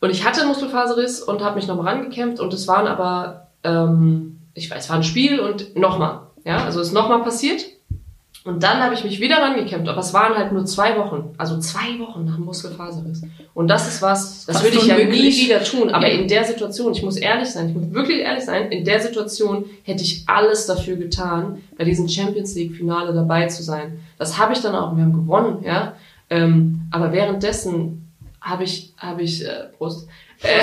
Und 0.00 0.10
ich 0.10 0.24
hatte 0.24 0.46
Muskelfaserriss 0.46 1.22
und 1.22 1.42
habe 1.42 1.56
mich 1.56 1.66
nochmal 1.66 1.94
rangekämpft 1.94 2.40
und 2.40 2.52
es 2.52 2.68
waren 2.68 2.86
aber, 2.86 3.48
ähm, 3.64 4.38
ich 4.54 4.70
weiß, 4.70 4.84
es 4.84 4.90
war 4.90 4.96
ein 4.96 5.04
Spiel 5.04 5.40
und 5.40 5.76
nochmal. 5.76 6.20
Ja, 6.44 6.64
also 6.64 6.80
es 6.80 6.88
ist 6.88 6.94
nochmal 6.94 7.22
passiert. 7.22 7.64
Und 8.46 8.62
dann 8.62 8.78
habe 8.78 8.94
ich 8.94 9.02
mich 9.02 9.18
wieder 9.18 9.38
rangekämpft, 9.38 9.88
aber 9.88 9.98
es 9.98 10.14
waren 10.14 10.36
halt 10.36 10.52
nur 10.52 10.64
zwei 10.64 10.96
Wochen. 10.96 11.34
Also 11.36 11.58
zwei 11.58 11.98
Wochen 11.98 12.24
nach 12.24 12.38
Muskelfaserriss. 12.38 13.22
Und 13.54 13.66
das 13.66 13.88
ist 13.88 14.02
was, 14.02 14.46
das 14.46 14.62
würde 14.62 14.76
ich 14.76 14.86
ja 14.86 14.98
nie 14.98 15.34
wieder 15.36 15.64
tun. 15.64 15.90
Aber 15.90 16.08
in 16.08 16.28
der 16.28 16.44
Situation, 16.44 16.92
ich 16.92 17.02
muss 17.02 17.16
ehrlich 17.16 17.48
sein, 17.48 17.70
ich 17.70 17.74
muss 17.74 17.92
wirklich 17.92 18.20
ehrlich 18.20 18.44
sein, 18.44 18.70
in 18.70 18.84
der 18.84 19.00
Situation 19.00 19.64
hätte 19.82 20.04
ich 20.04 20.22
alles 20.28 20.66
dafür 20.66 20.94
getan, 20.94 21.58
bei 21.76 21.82
diesem 21.82 22.08
Champions 22.08 22.54
League 22.54 22.76
Finale 22.76 23.12
dabei 23.12 23.48
zu 23.48 23.64
sein. 23.64 23.98
Das 24.16 24.38
habe 24.38 24.52
ich 24.52 24.60
dann 24.60 24.76
auch, 24.76 24.94
wir 24.94 25.02
haben 25.02 25.12
gewonnen, 25.12 25.64
ja. 25.64 25.94
Ähm, 26.30 26.82
aber 26.92 27.12
währenddessen 27.12 28.05
habe 28.40 28.64
ich, 28.64 28.92
habe 28.98 29.22
ich, 29.22 29.44
äh, 29.44 29.64
Prost, 29.76 30.08
äh, 30.42 30.60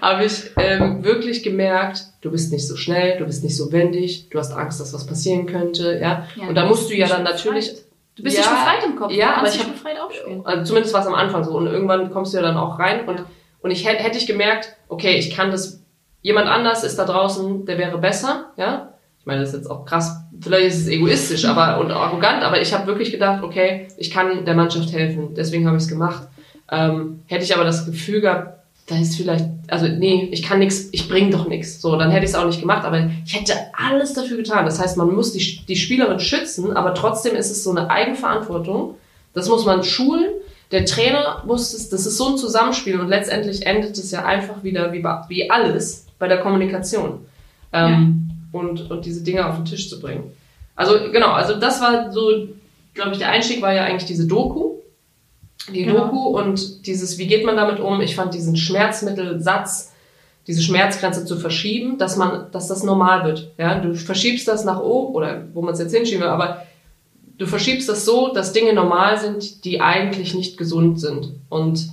habe 0.00 0.24
ich 0.24 0.50
ähm, 0.56 1.04
wirklich 1.04 1.42
gemerkt, 1.42 2.04
du 2.20 2.30
bist 2.30 2.52
nicht 2.52 2.66
so 2.66 2.76
schnell, 2.76 3.18
du 3.18 3.24
bist 3.24 3.42
nicht 3.44 3.56
so 3.56 3.72
wendig, 3.72 4.28
du 4.30 4.38
hast 4.38 4.52
Angst, 4.52 4.80
dass 4.80 4.92
was 4.94 5.06
passieren 5.06 5.46
könnte, 5.46 5.98
ja. 6.00 6.26
Ja, 6.36 6.48
und 6.48 6.54
da 6.54 6.66
musst 6.66 6.90
du 6.90 6.94
ja 6.94 7.06
dann 7.06 7.22
befreit. 7.24 7.36
natürlich, 7.36 7.72
Du 8.14 8.22
bist 8.22 8.36
Ja, 8.36 8.42
nicht 8.42 8.50
befreit 8.52 8.84
im 8.84 8.96
Kopf. 8.96 9.10
ja, 9.12 9.36
aber 9.36 9.48
ich 9.48 9.54
nicht 9.54 9.64
hab- 9.66 9.72
befreit 9.72 9.98
aufspielen. 9.98 10.44
also 10.44 10.64
zumindest 10.64 10.92
war 10.94 11.00
es 11.00 11.06
am 11.06 11.14
Anfang 11.14 11.44
so 11.44 11.52
und 11.56 11.66
irgendwann 11.66 12.10
kommst 12.10 12.34
du 12.34 12.36
ja 12.36 12.42
dann 12.42 12.58
auch 12.58 12.78
rein 12.78 13.08
und, 13.08 13.18
Ja. 13.20 13.24
und 13.62 13.70
ich 13.70 13.86
hätte, 13.88 14.02
hätte 14.02 14.18
ich 14.18 14.26
gemerkt, 14.26 14.68
okay, 14.88 15.16
ich 15.16 15.34
kann 15.34 15.50
das, 15.50 15.80
jemand 16.20 16.46
anders 16.46 16.84
ist 16.84 16.98
da 16.98 17.04
draußen, 17.06 17.64
der 17.64 17.78
wäre 17.78 17.96
besser, 17.98 18.50
ja. 18.58 18.88
Ich 19.18 19.24
meine, 19.26 19.40
das 19.40 19.50
ist 19.50 19.54
jetzt 19.60 19.70
auch 19.70 19.84
krass, 19.86 20.16
vielleicht 20.40 20.66
ist 20.66 20.80
es 20.82 20.88
egoistisch 20.88 21.44
aber, 21.46 21.78
und 21.80 21.90
arrogant, 21.90 22.42
aber 22.42 22.60
ich 22.60 22.74
habe 22.74 22.86
wirklich 22.86 23.12
gedacht, 23.12 23.42
okay, 23.44 23.86
ich 23.96 24.10
kann 24.10 24.44
der 24.44 24.54
Mannschaft 24.54 24.92
helfen, 24.92 25.32
deswegen 25.34 25.66
habe 25.66 25.76
ich 25.78 25.84
es 25.84 25.88
gemacht. 25.88 26.26
Ähm, 26.72 27.20
hätte 27.26 27.44
ich 27.44 27.54
aber 27.54 27.64
das 27.64 27.84
Gefühl 27.84 28.22
gehabt, 28.22 28.58
da 28.86 28.98
ist 28.98 29.16
vielleicht, 29.16 29.44
also 29.68 29.86
nee, 29.86 30.28
ich 30.32 30.42
kann 30.42 30.58
nichts, 30.58 30.88
ich 30.90 31.08
bringe 31.08 31.30
doch 31.30 31.46
nichts. 31.46 31.80
So, 31.80 31.96
dann 31.96 32.10
hätte 32.10 32.24
ich 32.24 32.32
es 32.32 32.34
auch 32.34 32.46
nicht 32.46 32.60
gemacht, 32.60 32.84
aber 32.84 33.10
ich 33.24 33.34
hätte 33.38 33.52
alles 33.72 34.14
dafür 34.14 34.38
getan. 34.38 34.64
Das 34.64 34.80
heißt, 34.80 34.96
man 34.96 35.14
muss 35.14 35.32
die, 35.32 35.60
die 35.68 35.76
Spielerin 35.76 36.18
schützen, 36.18 36.74
aber 36.76 36.94
trotzdem 36.94 37.36
ist 37.36 37.50
es 37.50 37.62
so 37.62 37.70
eine 37.70 37.90
Eigenverantwortung. 37.90 38.96
Das 39.34 39.48
muss 39.48 39.64
man 39.64 39.84
schulen. 39.84 40.30
Der 40.72 40.86
Trainer 40.86 41.42
muss 41.46 41.74
es, 41.74 41.90
das 41.90 42.06
ist 42.06 42.16
so 42.16 42.30
ein 42.30 42.38
Zusammenspiel 42.38 42.98
und 42.98 43.08
letztendlich 43.08 43.66
endet 43.66 43.96
es 43.98 44.10
ja 44.10 44.24
einfach 44.24 44.64
wieder 44.64 44.92
wie, 44.92 45.04
wie 45.28 45.50
alles 45.50 46.06
bei 46.18 46.26
der 46.26 46.38
Kommunikation. 46.38 47.20
Ähm, 47.72 48.30
und, 48.52 48.90
und 48.90 49.04
diese 49.04 49.22
Dinge 49.22 49.46
auf 49.46 49.56
den 49.56 49.64
Tisch 49.66 49.88
zu 49.88 50.00
bringen. 50.00 50.24
Also 50.74 51.10
genau, 51.12 51.32
also 51.32 51.54
das 51.54 51.80
war 51.80 52.10
so, 52.12 52.48
glaube 52.94 53.12
ich, 53.12 53.18
der 53.18 53.28
Einstieg 53.28 53.60
war 53.60 53.72
ja 53.72 53.84
eigentlich 53.84 54.06
diese 54.06 54.26
Doku. 54.26 54.71
Die 55.70 55.84
Genau. 55.84 56.06
Doku 56.06 56.38
und 56.38 56.86
dieses, 56.86 57.18
wie 57.18 57.26
geht 57.26 57.44
man 57.44 57.56
damit 57.56 57.78
um? 57.78 58.00
Ich 58.00 58.16
fand 58.16 58.34
diesen 58.34 58.56
Schmerzmittelsatz, 58.56 59.92
diese 60.46 60.62
Schmerzgrenze 60.62 61.24
zu 61.24 61.36
verschieben, 61.36 61.98
dass 61.98 62.16
man, 62.16 62.50
dass 62.50 62.68
das 62.68 62.82
normal 62.82 63.24
wird. 63.24 63.52
Ja, 63.58 63.78
du 63.78 63.94
verschiebst 63.94 64.48
das 64.48 64.64
nach 64.64 64.80
oben 64.80 65.14
oder 65.14 65.44
wo 65.54 65.62
man 65.62 65.74
es 65.74 65.80
jetzt 65.80 65.94
hinschieben 65.94 66.22
will, 66.22 66.30
aber 66.30 66.66
du 67.38 67.46
verschiebst 67.46 67.88
das 67.88 68.04
so, 68.04 68.32
dass 68.32 68.52
Dinge 68.52 68.72
normal 68.72 69.20
sind, 69.20 69.64
die 69.64 69.80
eigentlich 69.80 70.34
nicht 70.34 70.58
gesund 70.58 71.00
sind. 71.00 71.32
Und 71.48 71.88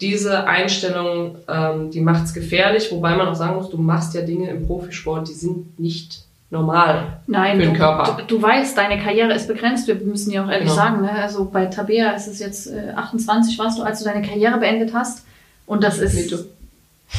diese 0.00 0.46
Einstellung, 0.46 1.36
ähm, 1.48 1.90
die 1.90 2.00
macht's 2.00 2.34
gefährlich, 2.34 2.90
wobei 2.92 3.16
man 3.16 3.28
auch 3.28 3.34
sagen 3.34 3.56
muss, 3.56 3.70
du 3.70 3.78
machst 3.78 4.14
ja 4.14 4.22
Dinge 4.22 4.50
im 4.50 4.66
Profisport, 4.66 5.28
die 5.28 5.34
sind 5.34 5.78
nicht 5.78 6.24
normal. 6.54 7.18
Nein, 7.26 7.56
Für 7.56 7.62
den 7.64 7.72
du, 7.74 7.78
Körper. 7.78 8.22
Du, 8.22 8.36
du 8.36 8.42
weißt, 8.42 8.78
deine 8.78 9.02
Karriere 9.02 9.34
ist 9.34 9.46
begrenzt. 9.46 9.86
Wir 9.86 9.96
müssen 9.96 10.30
ja 10.30 10.44
auch 10.44 10.48
ehrlich 10.48 10.68
Genau. 10.68 10.74
sagen, 10.74 11.02
ne? 11.02 11.10
also 11.10 11.44
bei 11.44 11.66
Tabea 11.66 12.12
ist 12.12 12.28
es 12.28 12.38
jetzt 12.38 12.68
äh, 12.68 12.92
28 12.94 13.58
warst 13.58 13.78
du, 13.78 13.82
als 13.82 13.98
du 13.98 14.04
deine 14.06 14.26
Karriere 14.26 14.58
beendet 14.58 14.94
hast. 14.94 15.26
Und 15.66 15.84
das 15.84 15.98
ist 15.98 16.46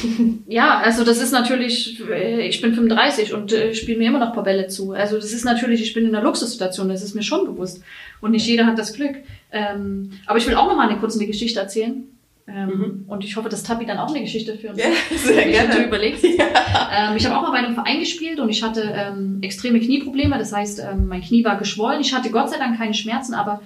ja, 0.48 0.80
also 0.80 1.06
das 1.06 1.22
ist 1.22 1.32
natürlich, 1.32 2.02
äh, 2.10 2.48
ich 2.48 2.60
bin 2.62 2.74
35 2.74 3.34
und 3.34 3.54
äh, 3.54 3.74
spiele 3.76 4.00
mir 4.00 4.10
immer 4.10 4.20
noch 4.20 4.30
ein 4.30 4.34
paar 4.34 4.44
Bälle 4.44 4.68
zu. 4.68 4.94
Also 4.94 5.16
das 5.18 5.32
ist 5.32 5.46
natürlich, 5.46 5.82
ich 5.82 5.94
bin 5.94 6.06
in 6.06 6.16
einer 6.16 6.24
Luxussituation, 6.24 6.90
das 6.90 7.04
ist 7.04 7.14
mir 7.14 7.24
schon 7.24 7.46
bewusst. 7.46 7.82
Und 8.20 8.32
nicht 8.32 8.48
jeder 8.48 8.66
hat 8.66 8.80
das 8.80 8.94
Glück. 8.94 9.16
Ähm, 9.52 10.12
aber 10.26 10.38
ich 10.38 10.48
will 10.48 10.56
auch 10.56 10.68
noch 10.68 10.76
mal 10.76 10.90
eine 10.90 11.00
kurze 11.00 11.24
Geschichte 11.26 11.60
erzählen. 11.60 12.04
Ähm, 12.48 12.68
Mhm. 12.70 13.06
Und 13.08 13.24
ich 13.24 13.36
hoffe, 13.36 13.50
dass 13.50 13.64
Tabi 13.64 13.86
dann 13.86 13.98
auch 13.98 14.10
eine 14.10 14.22
Geschichte 14.22 14.56
für 14.58 14.70
uns 14.70 14.78
Ja, 14.80 14.86
sehr 15.18 15.50
ich 15.50 15.60
hatte 15.60 15.70
gerne. 15.72 15.88
überlegt. 15.88 16.24
Ähm, 16.24 17.16
ich 17.18 17.26
habe 17.26 17.36
auch 17.38 17.42
mal 17.42 17.52
bei 17.52 17.58
einem 17.58 17.74
Verein 17.74 18.00
gespielt 18.00 18.40
und 18.40 18.50
ich 18.50 18.62
hatte 18.64 18.82
ähm, 18.96 19.40
extreme 19.42 19.80
Knieprobleme. 19.80 20.38
Das 20.38 20.54
heißt, 20.54 20.80
ähm, 20.80 21.08
mein 21.08 21.22
Knie 21.22 21.44
war 21.44 21.58
geschwollen. 21.58 22.02
Ich 22.02 22.14
hatte 22.14 22.30
Gott 22.30 22.50
sei 22.52 22.58
Dank 22.58 22.78
keine 22.78 22.94
Schmerzen, 22.94 23.34
aber 23.34 23.62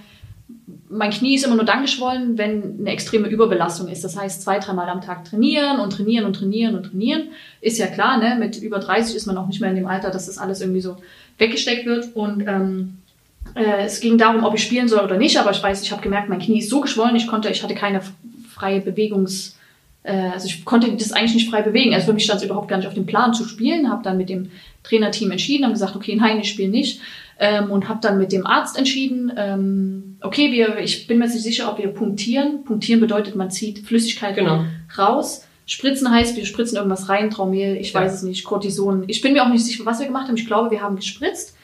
mein 0.89 1.11
Knie 1.11 1.35
ist 1.35 1.45
immer 1.45 1.55
nur 1.55 1.65
dann 1.65 1.81
geschwollen, 1.81 2.37
wenn 2.37 2.79
eine 2.79 2.91
extreme 2.91 3.27
Überbelastung 3.27 3.89
ist. 3.89 4.03
Das 4.03 4.17
heißt, 4.17 4.41
zwei, 4.41 4.57
dreimal 4.59 4.89
am 4.89 5.01
Tag 5.01 5.25
trainieren 5.25 5.79
und 5.79 5.91
trainieren 5.91 6.25
und 6.25 6.33
trainieren 6.35 6.75
und 6.75 6.83
trainieren. 6.83 7.23
Ist 7.61 7.77
ja 7.77 7.87
klar, 7.87 8.17
ne? 8.17 8.37
mit 8.39 8.57
über 8.61 8.79
30 8.79 9.15
ist 9.15 9.25
man 9.27 9.37
auch 9.37 9.47
nicht 9.47 9.61
mehr 9.61 9.69
in 9.69 9.75
dem 9.75 9.85
Alter, 9.87 10.09
dass 10.09 10.25
das 10.25 10.37
alles 10.39 10.61
irgendwie 10.61 10.81
so 10.81 10.95
weggesteckt 11.37 11.85
wird. 11.85 12.15
Und 12.15 12.41
ähm, 12.47 12.97
äh, 13.55 13.83
es 13.85 13.99
ging 13.99 14.17
darum, 14.17 14.43
ob 14.43 14.55
ich 14.55 14.63
spielen 14.63 14.87
soll 14.87 15.03
oder 15.03 15.17
nicht. 15.17 15.37
Aber 15.37 15.51
ich 15.51 15.61
weiß, 15.61 15.83
ich 15.83 15.91
habe 15.91 16.01
gemerkt, 16.01 16.29
mein 16.29 16.39
Knie 16.39 16.59
ist 16.59 16.69
so 16.69 16.81
geschwollen, 16.81 17.15
ich 17.15 17.27
konnte, 17.27 17.49
ich 17.49 17.61
hatte 17.61 17.75
keine 17.75 18.01
freie 18.59 18.79
Bewegungs- 18.81 19.55
äh, 20.03 20.29
also 20.33 20.47
ich 20.47 20.65
konnte 20.65 20.91
das 20.95 21.11
eigentlich 21.11 21.33
nicht 21.35 21.49
frei 21.49 21.61
bewegen. 21.61 21.93
Also 21.93 22.07
für 22.07 22.13
mich 22.13 22.23
stand 22.25 22.39
es 22.41 22.45
überhaupt 22.45 22.67
gar 22.67 22.77
nicht 22.77 22.87
auf 22.87 22.93
dem 22.93 23.05
Plan 23.05 23.33
zu 23.33 23.45
spielen. 23.45 23.89
Habe 23.89 24.03
dann 24.03 24.17
mit 24.17 24.29
dem 24.29 24.51
Trainerteam 24.83 25.31
entschieden, 25.31 25.65
haben 25.65 25.73
gesagt, 25.73 25.95
okay, 25.95 26.15
nein, 26.15 26.39
ich 26.39 26.49
spiele 26.49 26.69
nicht. 26.69 27.01
Ähm, 27.41 27.71
und 27.71 27.87
habe 27.87 27.99
dann 28.01 28.17
mit 28.17 28.31
dem 28.33 28.45
Arzt 28.45 28.77
entschieden, 28.77 29.31
ähm, 29.37 30.17
okay, 30.21 30.51
wir, 30.51 30.79
ich 30.79 31.07
bin 31.07 31.19
mir 31.19 31.25
jetzt 31.25 31.35
nicht 31.35 31.43
sicher, 31.43 31.71
ob 31.71 31.77
wir 31.77 31.87
punktieren. 31.87 32.63
Punktieren 32.65 32.99
bedeutet, 32.99 33.35
man 33.35 33.49
zieht 33.49 33.79
Flüssigkeit 33.79 34.35
Genau. 34.35 34.65
raus. 34.97 35.45
Spritzen 35.65 36.09
heißt, 36.11 36.35
wir 36.35 36.45
spritzen 36.45 36.77
irgendwas 36.77 37.07
rein, 37.09 37.29
Traumel, 37.29 37.77
ich 37.77 37.93
Ja. 37.93 38.01
weiß 38.01 38.13
es 38.15 38.23
nicht, 38.23 38.43
Cortison. 38.43 39.03
Ich 39.07 39.21
bin 39.21 39.33
mir 39.33 39.43
auch 39.43 39.49
nicht 39.49 39.63
sicher, 39.63 39.85
was 39.85 39.99
wir 39.99 40.07
gemacht 40.07 40.27
haben. 40.27 40.35
Ich 40.35 40.47
glaube, 40.47 40.71
wir 40.71 40.81
haben 40.81 40.95
gespritzt. 40.97 41.55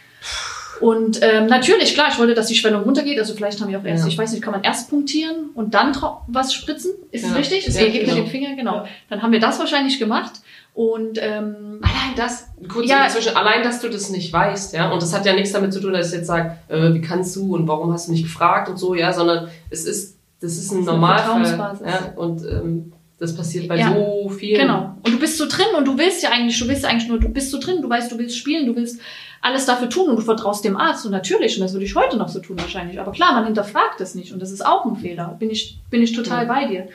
Und 0.81 1.19
ähm, 1.21 1.47
natürlich, 1.47 1.93
klar, 1.93 2.07
ich 2.11 2.19
wollte, 2.19 2.33
dass 2.33 2.47
die 2.47 2.55
Schwellung 2.55 2.83
runtergeht. 2.83 3.17
Also 3.17 3.33
vielleicht 3.33 3.61
haben 3.61 3.69
wir 3.69 3.79
auch 3.79 3.83
erst, 3.85 4.03
Ja. 4.03 4.09
ich 4.09 4.17
weiß 4.17 4.31
nicht, 4.31 4.41
kann 4.43 4.51
man 4.53 4.63
erst 4.63 4.89
punktieren 4.89 5.49
und 5.53 5.73
dann 5.73 5.95
was 6.27 6.53
spritzen? 6.53 6.91
Ist 7.11 7.23
Ja. 7.23 7.31
es 7.31 7.35
richtig? 7.38 7.67
Es 7.67 7.75
Ja, 7.79 7.85
geht 7.88 8.01
genau. 8.05 8.15
mit 8.15 8.25
dem 8.25 8.29
Finger, 8.29 8.55
genau. 8.55 8.75
Ja. 8.77 8.85
Dann 9.09 9.21
haben 9.21 9.31
wir 9.31 9.39
das 9.39 9.57
wahrscheinlich 9.59 9.99
gemacht. 9.99 10.33
Und 10.73 11.17
ähm, 11.21 11.79
Allein 11.81 12.15
das, 12.17 12.47
kurz 12.67 12.89
Ja. 12.89 13.05
inzwischen, 13.05 13.38
allein, 13.38 13.63
dass 13.63 13.79
du 13.79 13.89
das 13.89 14.09
nicht 14.09 14.33
weißt, 14.33 14.73
ja, 14.73 14.91
und 14.91 15.01
das 15.01 15.13
hat 15.13 15.25
ja 15.25 15.33
nichts 15.33 15.53
damit 15.53 15.71
zu 15.71 15.79
tun, 15.79 15.93
dass 15.93 16.07
ich 16.09 16.17
jetzt 16.17 16.27
sage, 16.27 16.57
äh, 16.67 16.93
wie 16.93 16.99
kannst 16.99 17.33
du 17.38 17.55
und 17.55 17.65
warum 17.67 17.93
hast 17.93 18.09
du 18.09 18.11
nicht 18.11 18.23
gefragt 18.23 18.67
und 18.69 18.75
so, 18.77 18.93
ja, 18.93 19.13
sondern 19.13 19.47
es 19.69 19.85
ist, 19.85 20.17
das 20.41 20.51
ist 20.57 20.71
ein 20.73 20.81
ist 20.81 20.88
eine 20.89 20.97
Normalfall, 20.97 21.79
ja, 21.85 22.13
und 22.17 22.41
ähm, 22.43 22.91
das 23.25 23.35
passiert 23.35 23.67
bei 23.67 23.77
Ja. 23.77 23.93
so 23.93 24.29
vielen. 24.29 24.61
Genau. 24.61 24.95
Und 25.03 25.11
du 25.13 25.19
bist 25.19 25.38
so 25.38 25.45
drin 25.47 25.67
und 25.77 25.85
du 25.88 25.97
willst 25.97 26.23
ja 26.23 26.29
eigentlich, 26.31 26.57
du 26.59 26.67
willst 26.67 26.83
ja 26.83 26.89
eigentlich 26.89 27.07
nur, 27.09 27.19
du 27.19 27.29
bist 27.29 27.51
so 27.51 27.59
drin, 27.59 27.81
du 27.81 27.89
weißt, 27.89 28.11
du 28.11 28.17
willst 28.17 28.38
spielen, 28.38 28.65
du 28.65 28.75
willst 28.75 28.99
alles 29.41 29.65
dafür 29.65 29.89
tun 29.89 30.09
und 30.09 30.15
du 30.15 30.21
vertraust 30.21 30.63
dem 30.65 30.75
Arzt 30.77 31.05
und 31.05 31.11
natürlich, 31.11 31.55
und 31.57 31.61
das 31.63 31.73
würde 31.73 31.85
ich 31.85 31.95
heute 31.95 32.17
noch 32.17 32.29
so 32.29 32.39
tun 32.39 32.57
wahrscheinlich. 32.59 32.99
Aber 32.99 33.11
klar, 33.11 33.33
man 33.33 33.45
hinterfragt 33.45 34.01
es 34.01 34.15
nicht 34.15 34.31
und 34.33 34.41
das 34.41 34.51
ist 34.51 34.65
auch 34.65 34.85
ein 34.85 34.95
Fehler. 34.95 35.35
Bin 35.39 35.49
ich, 35.51 35.77
bin 35.91 36.01
ich 36.01 36.13
total 36.13 36.45
Ja. 36.45 36.53
bei 36.53 36.65
dir. 36.65 36.88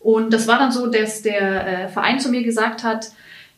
Und 0.00 0.32
das 0.34 0.46
war 0.46 0.58
dann 0.58 0.70
so, 0.70 0.86
dass 0.88 1.22
der 1.22 1.84
äh, 1.84 1.88
Verein 1.88 2.20
zu 2.20 2.28
mir 2.30 2.42
gesagt 2.42 2.84
hat, 2.84 3.10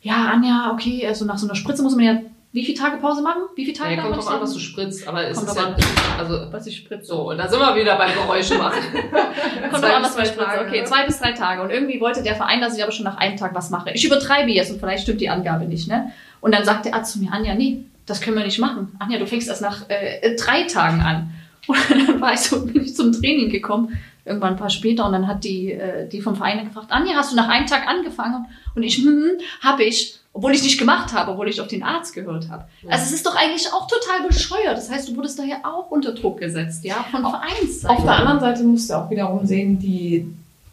ja, 0.02 0.30
Anja, 0.32 0.70
okay, 0.72 1.04
also 1.08 1.24
nach 1.24 1.38
so 1.38 1.46
einer 1.46 1.56
Spritze 1.56 1.82
muss 1.82 1.96
man 1.96 2.04
ja 2.04 2.18
wie 2.56 2.64
viele 2.64 2.78
Tage 2.78 2.96
Pause 2.96 3.20
machen? 3.20 3.42
Wie 3.54 3.66
viele 3.66 3.76
Tage 3.76 3.96
Ja, 3.96 4.00
kommt 4.00 4.16
drauf 4.16 4.28
an, 4.28 4.40
was 4.40 4.54
du 4.54 4.60
spritzt, 4.60 5.06
aber 5.06 5.28
es 5.28 5.36
Kommt 5.36 5.50
ist 5.50 5.56
ja, 5.58 5.66
an. 5.66 5.76
also, 6.18 6.46
was 6.50 6.66
ich 6.66 6.78
spritze. 6.78 7.04
so, 7.04 7.28
und 7.28 7.36
da 7.36 7.46
sind 7.48 7.60
wir 7.60 7.76
wieder 7.76 7.98
beim 7.98 8.14
Geräusche 8.14 8.56
machen. 8.56 8.80
Kommt 9.70 9.84
drauf 9.84 9.94
an, 9.94 10.02
was 10.02 10.16
man 10.16 10.24
spritzt. 10.24 10.58
Okay, 10.66 10.80
ne? 10.80 10.84
zwei 10.86 11.04
bis 11.04 11.18
drei 11.18 11.32
Tage. 11.32 11.60
Und 11.60 11.68
irgendwie 11.68 12.00
wollte 12.00 12.22
der 12.22 12.34
Verein, 12.34 12.62
dass 12.62 12.74
ich 12.74 12.82
aber 12.82 12.92
schon 12.92 13.04
nach 13.04 13.18
einem 13.18 13.36
Tag 13.36 13.54
was 13.54 13.68
mache. 13.68 13.90
Ich 13.90 14.06
übertreibe 14.06 14.50
jetzt 14.50 14.70
und 14.70 14.80
vielleicht 14.80 15.02
stimmt 15.02 15.20
die 15.20 15.28
Angabe 15.28 15.66
nicht, 15.66 15.86
ne? 15.86 16.12
Und 16.40 16.54
dann 16.54 16.64
sagt 16.64 16.86
der 16.86 16.94
Arzt 16.94 17.12
zu 17.12 17.18
mir, 17.18 17.30
Anja, 17.30 17.54
nee, 17.54 17.84
das 18.06 18.22
können 18.22 18.38
wir 18.38 18.44
nicht 18.46 18.58
machen. 18.58 18.96
Anja, 19.00 19.18
du 19.18 19.26
fängst 19.26 19.48
erst 19.48 19.60
nach 19.60 19.90
äh, 19.90 20.34
drei 20.36 20.62
Tagen 20.62 21.02
an. 21.02 21.30
Und 21.66 21.76
dann 21.90 22.20
war 22.22 22.32
ich 22.32 22.40
so, 22.40 22.64
bin 22.64 22.84
ich 22.84 22.94
zum 22.94 23.12
Training 23.12 23.50
gekommen, 23.50 23.98
irgendwann 24.24 24.54
ein 24.54 24.58
paar 24.58 24.70
später, 24.70 25.04
und 25.04 25.12
dann 25.12 25.26
hat 25.26 25.42
die, 25.42 25.72
äh, 25.72 26.08
die 26.08 26.20
vom 26.20 26.36
Verein 26.36 26.64
gefragt, 26.64 26.86
Anja, 26.90 27.16
hast 27.16 27.32
du 27.32 27.36
nach 27.36 27.48
einem 27.48 27.66
Tag 27.66 27.88
angefangen? 27.88 28.46
Und 28.76 28.84
ich, 28.84 28.98
hm, 28.98 29.32
hab 29.62 29.80
ich, 29.80 30.20
obwohl 30.36 30.52
ich 30.54 30.62
nicht 30.62 30.78
gemacht 30.78 31.12
habe, 31.14 31.32
obwohl 31.32 31.48
ich 31.48 31.60
auf 31.60 31.66
den 31.68 31.82
Arzt 31.82 32.12
gehört 32.14 32.48
habe. 32.50 32.64
Ja. 32.82 32.90
Also 32.90 33.06
es 33.06 33.12
ist 33.12 33.24
doch 33.26 33.34
eigentlich 33.36 33.72
auch 33.72 33.86
total 33.88 34.26
bescheuert. 34.28 34.76
Das 34.76 34.90
heißt, 34.90 35.08
du 35.08 35.16
wurdest 35.16 35.38
daher 35.38 35.58
auch 35.64 35.90
unter 35.90 36.12
Druck 36.12 36.38
gesetzt, 36.38 36.84
ja, 36.84 37.04
von 37.10 37.22
Vereinsseite. 37.22 37.94
Auf 37.94 38.02
der 38.04 38.16
anderen 38.16 38.40
Seite 38.40 38.62
musst 38.62 38.90
du 38.90 38.94
auch 38.94 39.08
wiederum 39.10 39.46
sehen, 39.46 39.78
die, 39.78 40.26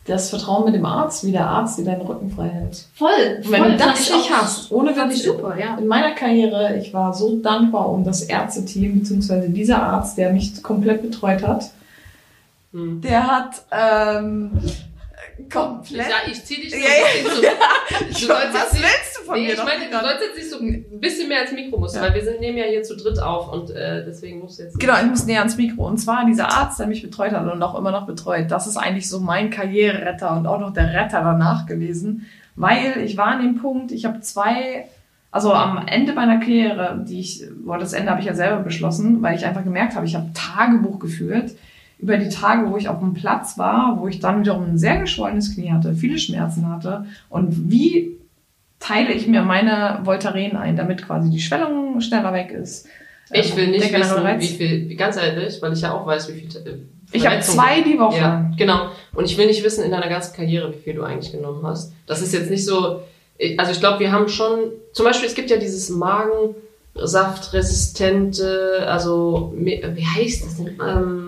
das 0.06 0.30
Vertrauen 0.30 0.66
mit 0.66 0.76
dem 0.76 0.86
Arzt, 0.86 1.26
wie 1.26 1.32
der 1.32 1.48
Arzt 1.48 1.78
dir 1.80 1.86
deinen 1.86 2.02
Rücken 2.02 2.30
frei 2.30 2.50
hält. 2.50 2.86
voll, 2.94 3.10
wenn 3.48 3.62
voll, 3.62 3.72
du 3.72 3.78
das 3.78 4.02
ich 4.02 4.14
nicht 4.14 4.32
auch- 4.34 4.38
hast, 4.42 4.70
ohne 4.72 4.94
fand 4.94 5.14
ich 5.14 5.24
super, 5.24 5.58
ja. 5.58 5.78
in 5.78 5.88
meiner 5.88 6.12
Karriere, 6.12 6.76
ich 6.78 6.94
war 6.94 7.14
so 7.14 7.38
dankbar 7.38 7.88
um 7.90 8.04
das 8.04 8.22
Ärzteteam, 8.24 9.00
beziehungsweise 9.00 9.50
dieser 9.50 9.82
Arzt, 9.82 10.18
der 10.18 10.34
mich 10.34 10.62
komplett 10.62 11.02
betreut 11.04 11.42
hat. 11.48 11.72
Hm. 12.74 13.00
Der 13.02 13.26
hat 13.28 13.62
ähm, 13.72 14.52
komplett. 15.52 16.10
Ja, 16.10 16.16
ich 16.30 16.44
zieh 16.44 16.56
dich 16.62 16.72
so. 16.72 16.78
Ja, 16.78 16.84
ja, 16.84 17.36
so- 17.36 17.42
ja. 17.44 17.52
Jetzt 18.10 18.74
nicht, 18.74 18.84
willst 18.84 19.13
du 19.26 19.34
nee, 19.34 19.52
ich 19.52 19.58
meine, 19.58 19.86
du 19.90 20.00
sollst 20.00 20.22
jetzt 20.22 20.36
nicht 20.38 20.50
so 20.50 20.60
ein 20.60 21.00
bisschen 21.00 21.28
mehr 21.30 21.42
als 21.42 21.52
Mikro 21.52 21.80
musst, 21.80 21.96
Ja. 21.96 22.02
weil 22.04 22.14
wir 22.16 22.24
sind, 22.24 22.40
nehmen 22.40 22.58
ja 22.58 22.66
hier 22.66 22.84
zu 22.84 22.96
dritt 22.96 23.20
auf 23.22 23.52
und 23.52 23.70
äh, 23.72 24.04
deswegen 24.06 24.40
musst 24.40 24.60
du 24.60 24.64
jetzt. 24.64 24.80
Genau, 24.80 24.94
ich 25.02 25.10
muss 25.10 25.26
näher 25.26 25.40
ans 25.40 25.58
Mikro. 25.58 25.88
Und 25.88 25.98
zwar 25.98 26.26
dieser 26.26 26.50
Arzt, 26.52 26.80
der 26.80 26.88
mich 26.88 27.02
betreut 27.02 27.32
hat 27.32 27.52
und 27.52 27.62
auch 27.62 27.78
immer 27.78 27.92
noch 27.92 28.06
betreut, 28.06 28.52
das 28.52 28.68
ist 28.68 28.78
eigentlich 28.78 29.10
so 29.10 29.20
mein 29.20 29.50
Karriereretter 29.50 30.36
und 30.38 30.48
auch 30.48 30.60
noch 30.60 30.74
der 30.74 30.94
Retter 30.94 31.22
danach 31.22 31.66
gewesen. 31.66 32.26
Weil 32.56 33.02
ich 33.04 33.18
war 33.18 33.28
an 33.28 33.42
dem 33.42 33.56
Punkt, 33.56 33.92
ich 33.92 34.06
habe 34.06 34.20
zwei, 34.22 34.86
also 35.32 35.54
am 35.54 35.88
Ende 35.88 36.14
meiner 36.14 36.40
Karriere, 36.40 37.04
die 37.08 37.20
ich, 37.20 37.44
boah, 37.66 37.78
das 37.80 37.94
Ende 37.94 38.12
habe 38.12 38.20
ich 38.22 38.28
ja 38.28 38.36
selber 38.36 38.58
beschlossen, 38.62 39.22
weil 39.24 39.36
ich 39.36 39.46
einfach 39.46 39.64
gemerkt 39.64 39.96
habe, 39.96 40.06
ich 40.06 40.16
habe 40.16 40.30
Tagebuch 40.34 41.00
geführt 41.00 41.52
über 41.98 42.18
die 42.18 42.30
Tage, 42.30 42.70
wo 42.70 42.76
ich 42.78 42.90
auf 42.90 43.00
dem 43.00 43.14
Platz 43.14 43.58
war, 43.58 43.98
wo 44.00 44.08
ich 44.08 44.20
dann 44.20 44.42
wiederum 44.42 44.66
ein 44.66 44.78
sehr 44.78 44.98
geschwollenes 45.00 45.56
Knie 45.56 45.72
hatte, 45.72 45.94
viele 45.96 46.18
Schmerzen 46.20 46.70
hatte. 46.70 47.06
Und 47.30 47.72
wie 47.72 48.18
teile 48.84 49.14
ich 49.14 49.28
mir 49.28 49.42
meine 49.44 50.00
Voltaren 50.04 50.58
ein, 50.58 50.76
damit 50.76 51.06
quasi 51.06 51.30
die 51.30 51.40
Schwellung 51.40 52.02
schneller 52.02 52.34
weg 52.34 52.52
ist. 52.52 52.88
Ich 53.32 53.56
will 53.56 53.64
Ähm, 53.66 53.72
nicht 53.72 53.94
wissen, 53.94 54.18
Reiz. 54.20 54.42
wie 54.44 54.48
viel, 54.48 54.96
ganz 54.96 55.16
ehrlich, 55.18 55.60
weil 55.62 55.72
ich 55.74 55.82
ja 55.82 55.94
auch 55.94 56.06
weiß, 56.06 56.28
wie 56.30 56.34
viel. 56.42 56.50
äh, 56.68 56.76
Ich 57.14 57.26
habe 57.26 57.40
zwei 57.40 57.80
die 57.82 57.98
Woche. 57.98 58.18
Ja, 58.18 58.52
genau. 58.58 58.90
Und 59.16 59.24
ich 59.26 59.38
will 59.38 59.46
nicht 59.48 59.64
wissen 59.64 59.86
in 59.86 59.92
deiner 59.92 60.10
ganzen 60.10 60.36
Karriere, 60.36 60.74
wie 60.74 60.78
viel 60.80 60.94
du 60.96 61.04
eigentlich 61.04 61.32
genommen 61.32 61.66
hast. 61.66 61.94
Das 62.08 62.22
ist 62.22 62.34
jetzt 62.34 62.50
nicht 62.52 62.66
so. 62.66 63.00
Also 63.58 63.72
ich 63.72 63.80
glaube, 63.80 64.00
wir 64.02 64.12
haben 64.12 64.28
schon. 64.28 64.72
Zum 64.92 65.06
Beispiel, 65.06 65.28
es 65.30 65.36
gibt 65.36 65.50
ja 65.50 65.56
dieses 65.58 65.90
Magensaftresistente, 65.90 68.86
also 68.88 69.54
wie 69.56 69.82
heißt 70.06 70.46
das 70.46 70.58
denn? 70.58 70.78
Ähm, 70.86 71.23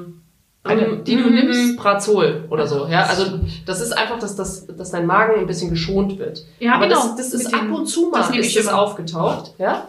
Eine, 0.66 0.98
die 0.98 1.16
du 1.16 1.30
mhm, 1.30 1.36
nimmst? 1.36 1.78
Prazol 1.78 2.46
oder 2.50 2.68
so. 2.68 2.88
Ja, 2.88 3.06
also 3.06 3.40
das 3.66 3.82
ist 3.82 3.92
einfach, 3.92 4.20
dass, 4.20 4.36
das, 4.36 4.66
dass 4.68 4.92
dein 4.92 5.06
Magen 5.06 5.40
ein 5.40 5.48
bisschen 5.48 5.70
geschont 5.70 6.18
wird. 6.18 6.46
Ja, 6.60 6.76
Aber 6.76 6.88
genau. 6.88 7.02
das, 7.02 7.16
das 7.16 7.34
ist 7.34 7.54
ab 7.54 7.70
und 7.72 7.86
zu 7.86 8.12
das 8.12 8.30
mal 8.30 8.32
nehme 8.32 8.46
ist 8.46 8.58
es 8.58 8.68
aufgetaucht, 8.68 9.54
ja. 9.60 9.88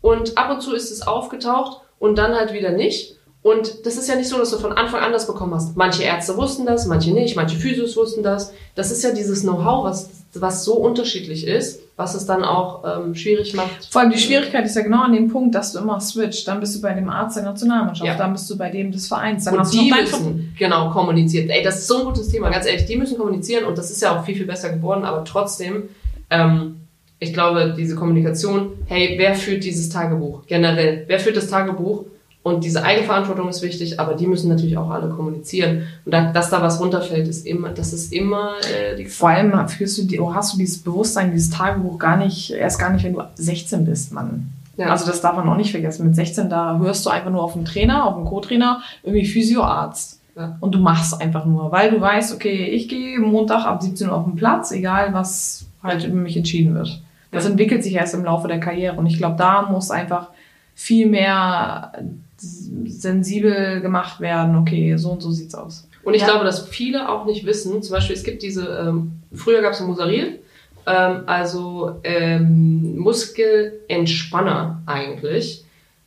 Und 0.00 0.36
ab 0.36 0.50
und 0.50 0.60
zu 0.60 0.74
ist 0.74 0.90
es 0.90 1.06
aufgetaucht 1.06 1.80
und 1.98 2.18
dann 2.18 2.34
halt 2.34 2.52
wieder 2.52 2.70
nicht. 2.70 3.16
Und 3.42 3.86
das 3.86 3.96
ist 3.96 4.08
ja 4.08 4.16
nicht 4.16 4.28
so, 4.28 4.36
dass 4.38 4.50
du 4.50 4.58
von 4.58 4.72
Anfang 4.72 5.00
an 5.00 5.12
das 5.12 5.26
bekommen 5.26 5.54
hast. 5.54 5.76
Manche 5.76 6.02
Ärzte 6.02 6.36
wussten 6.36 6.66
das, 6.66 6.86
manche 6.86 7.12
nicht, 7.12 7.34
manche 7.34 7.56
Physios 7.56 7.96
wussten 7.96 8.22
das. 8.22 8.52
Das 8.74 8.90
ist 8.90 9.02
ja 9.02 9.12
dieses 9.12 9.42
Know-how, 9.42 9.84
was, 9.84 10.10
was 10.34 10.64
so 10.64 10.74
unterschiedlich 10.74 11.46
ist, 11.46 11.80
was 11.98 12.14
es 12.14 12.24
dann 12.26 12.44
auch 12.44 12.84
ähm, 12.84 13.16
schwierig 13.16 13.54
macht. 13.54 13.88
Vor 13.90 14.00
allem 14.00 14.12
die 14.12 14.18
Schwierigkeit 14.18 14.64
ist 14.64 14.76
ja 14.76 14.82
genau 14.82 15.02
an 15.02 15.12
dem 15.12 15.28
Punkt, 15.28 15.52
dass 15.52 15.72
du 15.72 15.80
immer 15.80 16.00
switcht. 16.00 16.46
Dann 16.46 16.60
bist 16.60 16.76
du 16.76 16.80
bei 16.80 16.94
dem 16.94 17.10
Arzt 17.10 17.36
der 17.36 17.42
Nationalmannschaft, 17.42 18.06
Ja. 18.06 18.16
dann 18.16 18.32
bist 18.32 18.48
du 18.48 18.56
bei 18.56 18.70
dem 18.70 18.92
des 18.92 19.08
Vereins, 19.08 19.44
dann 19.44 19.54
Und 19.54 19.60
hast 19.60 19.74
du 19.74 19.78
die 19.80 19.90
noch 19.90 19.96
dein 19.96 20.04
müssen 20.06 20.54
genau 20.56 20.90
kommunizieren. 20.90 21.50
Ey, 21.50 21.62
das 21.64 21.80
ist 21.80 21.88
so 21.88 21.98
ein 21.98 22.04
gutes 22.04 22.28
Thema, 22.28 22.50
ganz 22.50 22.66
ehrlich. 22.66 22.86
Die 22.86 22.96
müssen 22.96 23.18
kommunizieren 23.18 23.64
und 23.64 23.76
das 23.76 23.90
ist 23.90 24.00
ja 24.00 24.16
auch 24.16 24.24
viel, 24.24 24.36
viel 24.36 24.46
besser 24.46 24.70
geworden, 24.70 25.04
aber 25.04 25.24
trotzdem, 25.24 25.88
ähm, 26.30 26.76
ich 27.18 27.34
glaube, 27.34 27.74
diese 27.76 27.96
Kommunikation, 27.96 28.74
hey, 28.86 29.16
wer 29.18 29.34
führt 29.34 29.64
dieses 29.64 29.88
Tagebuch? 29.88 30.46
Generell, 30.46 31.02
wer 31.08 31.18
führt 31.18 31.36
das 31.36 31.48
Tagebuch? 31.48 32.04
Und 32.48 32.64
diese 32.64 32.82
Eigenverantwortung 32.82 33.48
ist 33.48 33.62
wichtig, 33.62 34.00
aber 34.00 34.14
die 34.14 34.26
müssen 34.26 34.48
natürlich 34.48 34.76
auch 34.76 34.90
alle 34.90 35.08
kommunizieren. 35.08 35.84
Und 36.04 36.12
da, 36.12 36.32
dass 36.32 36.50
da 36.50 36.62
was 36.62 36.80
runterfällt, 36.80 37.28
ist 37.28 37.46
immer, 37.46 37.70
das 37.70 37.92
ist 37.92 38.12
immer 38.12 38.52
äh, 38.74 38.96
die 38.96 39.06
Vor 39.06 39.28
allem 39.30 39.68
führst 39.68 39.98
du 39.98 40.04
die, 40.04 40.18
oh, 40.20 40.34
hast 40.34 40.54
du 40.54 40.58
dieses 40.58 40.78
Bewusstsein, 40.82 41.30
dieses 41.32 41.50
Tagebuch 41.50 41.98
gar 41.98 42.16
nicht, 42.16 42.50
erst 42.50 42.78
gar 42.78 42.90
nicht, 42.92 43.04
wenn 43.04 43.14
du 43.14 43.22
16 43.34 43.84
bist, 43.84 44.12
Mann. 44.12 44.52
Ja. 44.76 44.86
Also 44.86 45.06
das 45.06 45.20
darf 45.20 45.36
man 45.36 45.48
auch 45.48 45.56
nicht 45.56 45.72
vergessen. 45.72 46.06
Mit 46.06 46.14
16, 46.14 46.48
da 46.48 46.78
hörst 46.78 47.04
du 47.04 47.10
einfach 47.10 47.30
nur 47.30 47.42
auf 47.42 47.56
einen 47.56 47.64
Trainer, 47.64 48.06
auf 48.06 48.16
einen 48.16 48.26
Co-Trainer, 48.26 48.80
irgendwie 49.02 49.26
Physioarzt. 49.26 50.20
Ja. 50.36 50.56
Und 50.60 50.72
du 50.74 50.78
machst 50.78 51.20
einfach 51.20 51.44
nur, 51.44 51.72
weil 51.72 51.90
du 51.90 52.00
weißt, 52.00 52.32
okay, 52.34 52.66
ich 52.66 52.88
gehe 52.88 53.18
Montag 53.18 53.64
ab 53.66 53.82
17 53.82 54.08
Uhr 54.08 54.14
auf 54.14 54.24
den 54.24 54.36
Platz, 54.36 54.70
egal 54.70 55.12
was 55.12 55.66
halt 55.82 56.04
über 56.04 56.14
mich 56.16 56.36
entschieden 56.36 56.74
wird. 56.74 57.02
Das 57.32 57.44
Ja. 57.44 57.50
entwickelt 57.50 57.82
sich 57.82 57.94
erst 57.94 58.14
im 58.14 58.24
Laufe 58.24 58.46
der 58.46 58.60
Karriere. 58.60 58.96
Und 58.96 59.06
ich 59.06 59.18
glaube, 59.18 59.34
da 59.36 59.62
muss 59.62 59.90
einfach 59.90 60.28
viel 60.76 61.08
mehr 61.08 61.92
sensibel 62.40 63.80
gemacht 63.80 64.20
werden, 64.20 64.56
okay, 64.56 64.96
so 64.96 65.10
und 65.10 65.22
so 65.22 65.30
sieht's 65.30 65.54
aus. 65.54 65.88
Und 66.04 66.14
ich 66.14 66.22
Ja. 66.22 66.28
glaube, 66.28 66.44
dass 66.44 66.66
viele 66.68 67.08
auch 67.08 67.26
nicht 67.26 67.44
wissen, 67.44 67.82
zum 67.82 67.92
Beispiel, 67.94 68.16
es 68.16 68.22
gibt 68.24 68.42
diese, 68.42 68.66
ähm, 68.66 69.12
früher 69.34 69.60
gab 69.60 69.72
es 69.72 69.80
Musaril, 69.80 70.38
ähm, 70.86 71.22
also 71.26 71.96
ähm, 72.04 72.96
Muskelentspanner 72.98 74.82
eigentlich. 74.86 75.64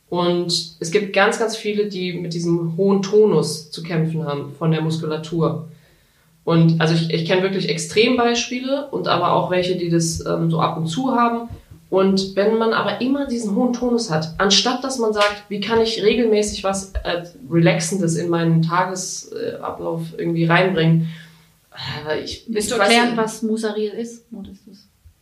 Und 0.08 0.76
es 0.80 0.90
gibt 0.90 1.14
ganz, 1.14 1.38
ganz 1.38 1.56
viele, 1.56 1.86
die 1.86 2.12
mit 2.14 2.34
diesem 2.34 2.76
hohen 2.76 3.00
Tonus 3.00 3.70
zu 3.70 3.82
kämpfen 3.82 4.26
haben 4.26 4.52
von 4.58 4.70
der 4.70 4.82
Muskulatur. 4.82 5.68
Und 6.44 6.80
also 6.80 6.94
ich, 6.94 7.10
ich 7.12 7.24
kenne 7.26 7.42
wirklich 7.42 7.68
Extrembeispiele 7.68 8.88
und 8.90 9.08
aber 9.08 9.32
auch 9.32 9.50
welche, 9.50 9.76
die 9.76 9.88
das 9.88 10.24
ähm, 10.26 10.50
so 10.50 10.60
ab 10.60 10.76
und 10.76 10.86
zu 10.86 11.12
haben. 11.14 11.48
Und 11.92 12.36
wenn 12.36 12.56
man 12.56 12.72
aber 12.72 13.02
immer 13.02 13.26
diesen 13.26 13.54
hohen 13.54 13.74
Tonus 13.74 14.10
hat, 14.10 14.34
anstatt 14.38 14.82
dass 14.82 14.98
man 14.98 15.12
sagt, 15.12 15.44
wie 15.50 15.60
kann 15.60 15.78
ich 15.78 16.02
regelmäßig 16.02 16.64
was 16.64 16.92
äh, 17.04 17.24
Relaxendes 17.50 18.16
in 18.16 18.30
meinen 18.30 18.62
Tagesablauf 18.62 20.00
irgendwie 20.16 20.46
reinbringen, 20.46 21.10
äh, 22.08 22.20
ich, 22.20 22.44
Willst 22.48 22.70
du 22.70 22.76
erklären, 22.76 23.14
was 23.16 23.42
Musaril 23.42 23.90
ist? 23.90 24.24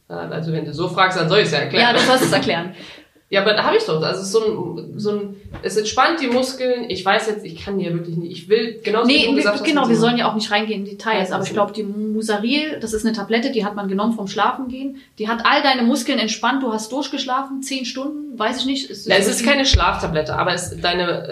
Äh, 0.09 0.13
Also 0.13 0.53
wenn 0.53 0.65
du 0.65 0.73
so 0.73 0.87
fragst, 0.89 1.19
dann 1.19 1.29
soll 1.29 1.41
ich 1.41 1.47
es 1.47 1.51
ja 1.51 1.59
Ja, 1.59 1.65
erklären. 1.65 1.95
du 1.97 2.01
sollst 2.03 2.25
es 2.27 2.33
erklären. 2.33 2.75
Ja, 3.33 3.43
aber 3.43 3.53
da 3.55 3.63
habe 3.63 3.77
ich 3.77 3.85
doch. 3.85 4.03
Also 4.03 4.21
es 4.21 4.27
ist 4.27 4.33
so 4.33 4.41
ein, 4.77 4.99
so 4.99 5.11
ein, 5.13 5.37
es 5.63 5.77
entspannt 5.77 6.21
die 6.21 6.27
Muskeln. 6.27 6.91
Ich 6.91 7.05
weiß 7.05 7.29
jetzt, 7.29 7.45
ich 7.47 7.65
kann 7.65 7.79
dir 7.79 7.93
wirklich 7.95 8.17
nicht. 8.17 8.33
Ich 8.33 8.49
will 8.49 8.81
genauso 8.83 9.09
wie 9.09 9.13
Nee, 9.13 9.25
du 9.27 9.31
wir, 9.31 9.37
gesagt 9.37 9.61
hast. 9.61 9.65
genau, 9.65 9.89
wir 9.89 9.97
sollen 9.97 10.19
ja 10.19 10.29
auch 10.29 10.35
nicht 10.35 10.51
reingehen 10.51 10.81
in 10.85 10.91
Details, 10.91 11.29
Ja, 11.29 11.37
aber 11.37 11.45
ich 11.45 11.53
glaube, 11.53 11.73
die 11.73 11.85
Musaril, 11.85 12.79
das 12.81 12.93
ist 12.93 13.07
eine 13.07 13.15
Tablette, 13.15 13.53
die 13.53 13.65
hat 13.65 13.77
man 13.77 13.87
genommen 13.87 14.15
vom 14.15 14.27
Schlafengehen. 14.27 14.97
Die 15.21 15.29
hat 15.29 15.43
all 15.47 15.63
deine 15.63 15.83
Muskeln 15.83 16.19
entspannt, 16.19 16.65
du 16.65 16.73
hast 16.73 16.91
durchgeschlafen, 16.91 17.63
zehn 17.63 17.85
Stunden, 17.85 18.37
weiß 18.37 18.59
ich 18.61 18.67
nicht. 18.67 18.91
Ja, 19.07 19.15
es 19.17 19.29
ist 19.29 19.45
keine 19.45 19.65
Schlaftablette, 19.65 20.37
aber 20.37 20.53
es, 20.53 20.77
deine, 20.81 21.29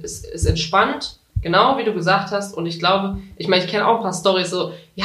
äh, 0.00 0.04
es, 0.04 0.24
es 0.24 0.46
entspannt, 0.46 1.18
genau 1.42 1.76
wie 1.76 1.84
du 1.84 1.92
gesagt 1.92 2.30
hast. 2.30 2.56
Und 2.56 2.64
ich 2.64 2.78
glaube, 2.78 3.18
ich 3.36 3.46
meine, 3.48 3.62
ich 3.62 3.70
kenne 3.70 3.86
auch 3.86 3.96
ein 3.96 4.02
paar 4.02 4.14
Stories 4.14 4.48
so, 4.48 4.72
ja, 4.94 5.04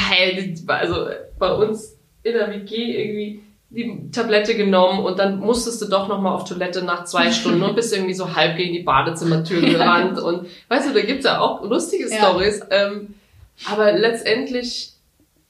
also 0.68 1.08
bei 1.38 1.52
uns 1.52 1.94
in 2.22 2.32
der 2.32 2.50
WG 2.50 2.74
irgendwie 2.74 3.42
die 3.70 4.10
Tablette 4.12 4.54
genommen 4.56 5.00
und 5.04 5.18
dann 5.18 5.40
musstest 5.40 5.82
du 5.82 5.86
doch 5.86 6.08
nochmal 6.08 6.34
auf 6.34 6.44
Toilette 6.44 6.82
nach 6.82 7.04
zwei 7.04 7.30
Stunden 7.32 7.62
und 7.62 7.76
bist 7.76 7.92
irgendwie 7.94 8.14
so 8.14 8.34
halb 8.34 8.56
gegen 8.56 8.72
die 8.72 8.82
Badezimmertür 8.82 9.60
gerannt. 9.60 10.18
Und 10.18 10.46
weißt 10.68 10.88
du, 10.88 10.94
da 10.94 11.00
gibt's 11.02 11.26
ja 11.26 11.38
auch 11.40 11.62
lustige 11.62 12.08
Ja. 12.08 12.16
Stories. 12.16 12.62
Ähm, 12.70 13.14
aber 13.70 13.92
letztendlich, 13.92 14.92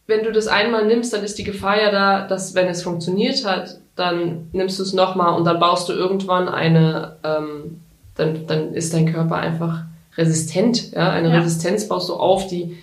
wenn 0.06 0.24
du 0.24 0.32
das 0.32 0.48
einmal 0.48 0.86
nimmst, 0.86 1.12
dann 1.12 1.22
ist 1.22 1.38
die 1.38 1.44
Gefahr 1.44 1.80
ja 1.80 1.90
da, 1.90 2.26
dass 2.26 2.54
wenn 2.54 2.66
es 2.66 2.82
funktioniert 2.82 3.44
hat, 3.44 3.78
dann 3.94 4.48
nimmst 4.52 4.78
du 4.78 4.82
es 4.82 4.92
nochmal 4.94 5.36
und 5.36 5.44
dann 5.44 5.60
baust 5.60 5.88
du 5.88 5.92
irgendwann 5.92 6.48
eine, 6.48 7.16
ähm, 7.24 7.80
dann, 8.16 8.46
dann 8.46 8.72
ist 8.74 8.94
dein 8.94 9.12
Körper 9.12 9.36
einfach 9.36 9.82
resistent. 10.16 10.90
Ja? 10.92 11.10
Eine 11.10 11.28
Ja. 11.28 11.38
Resistenz 11.38 11.86
baust 11.88 12.08
du 12.08 12.14
auf, 12.14 12.46
die 12.48 12.78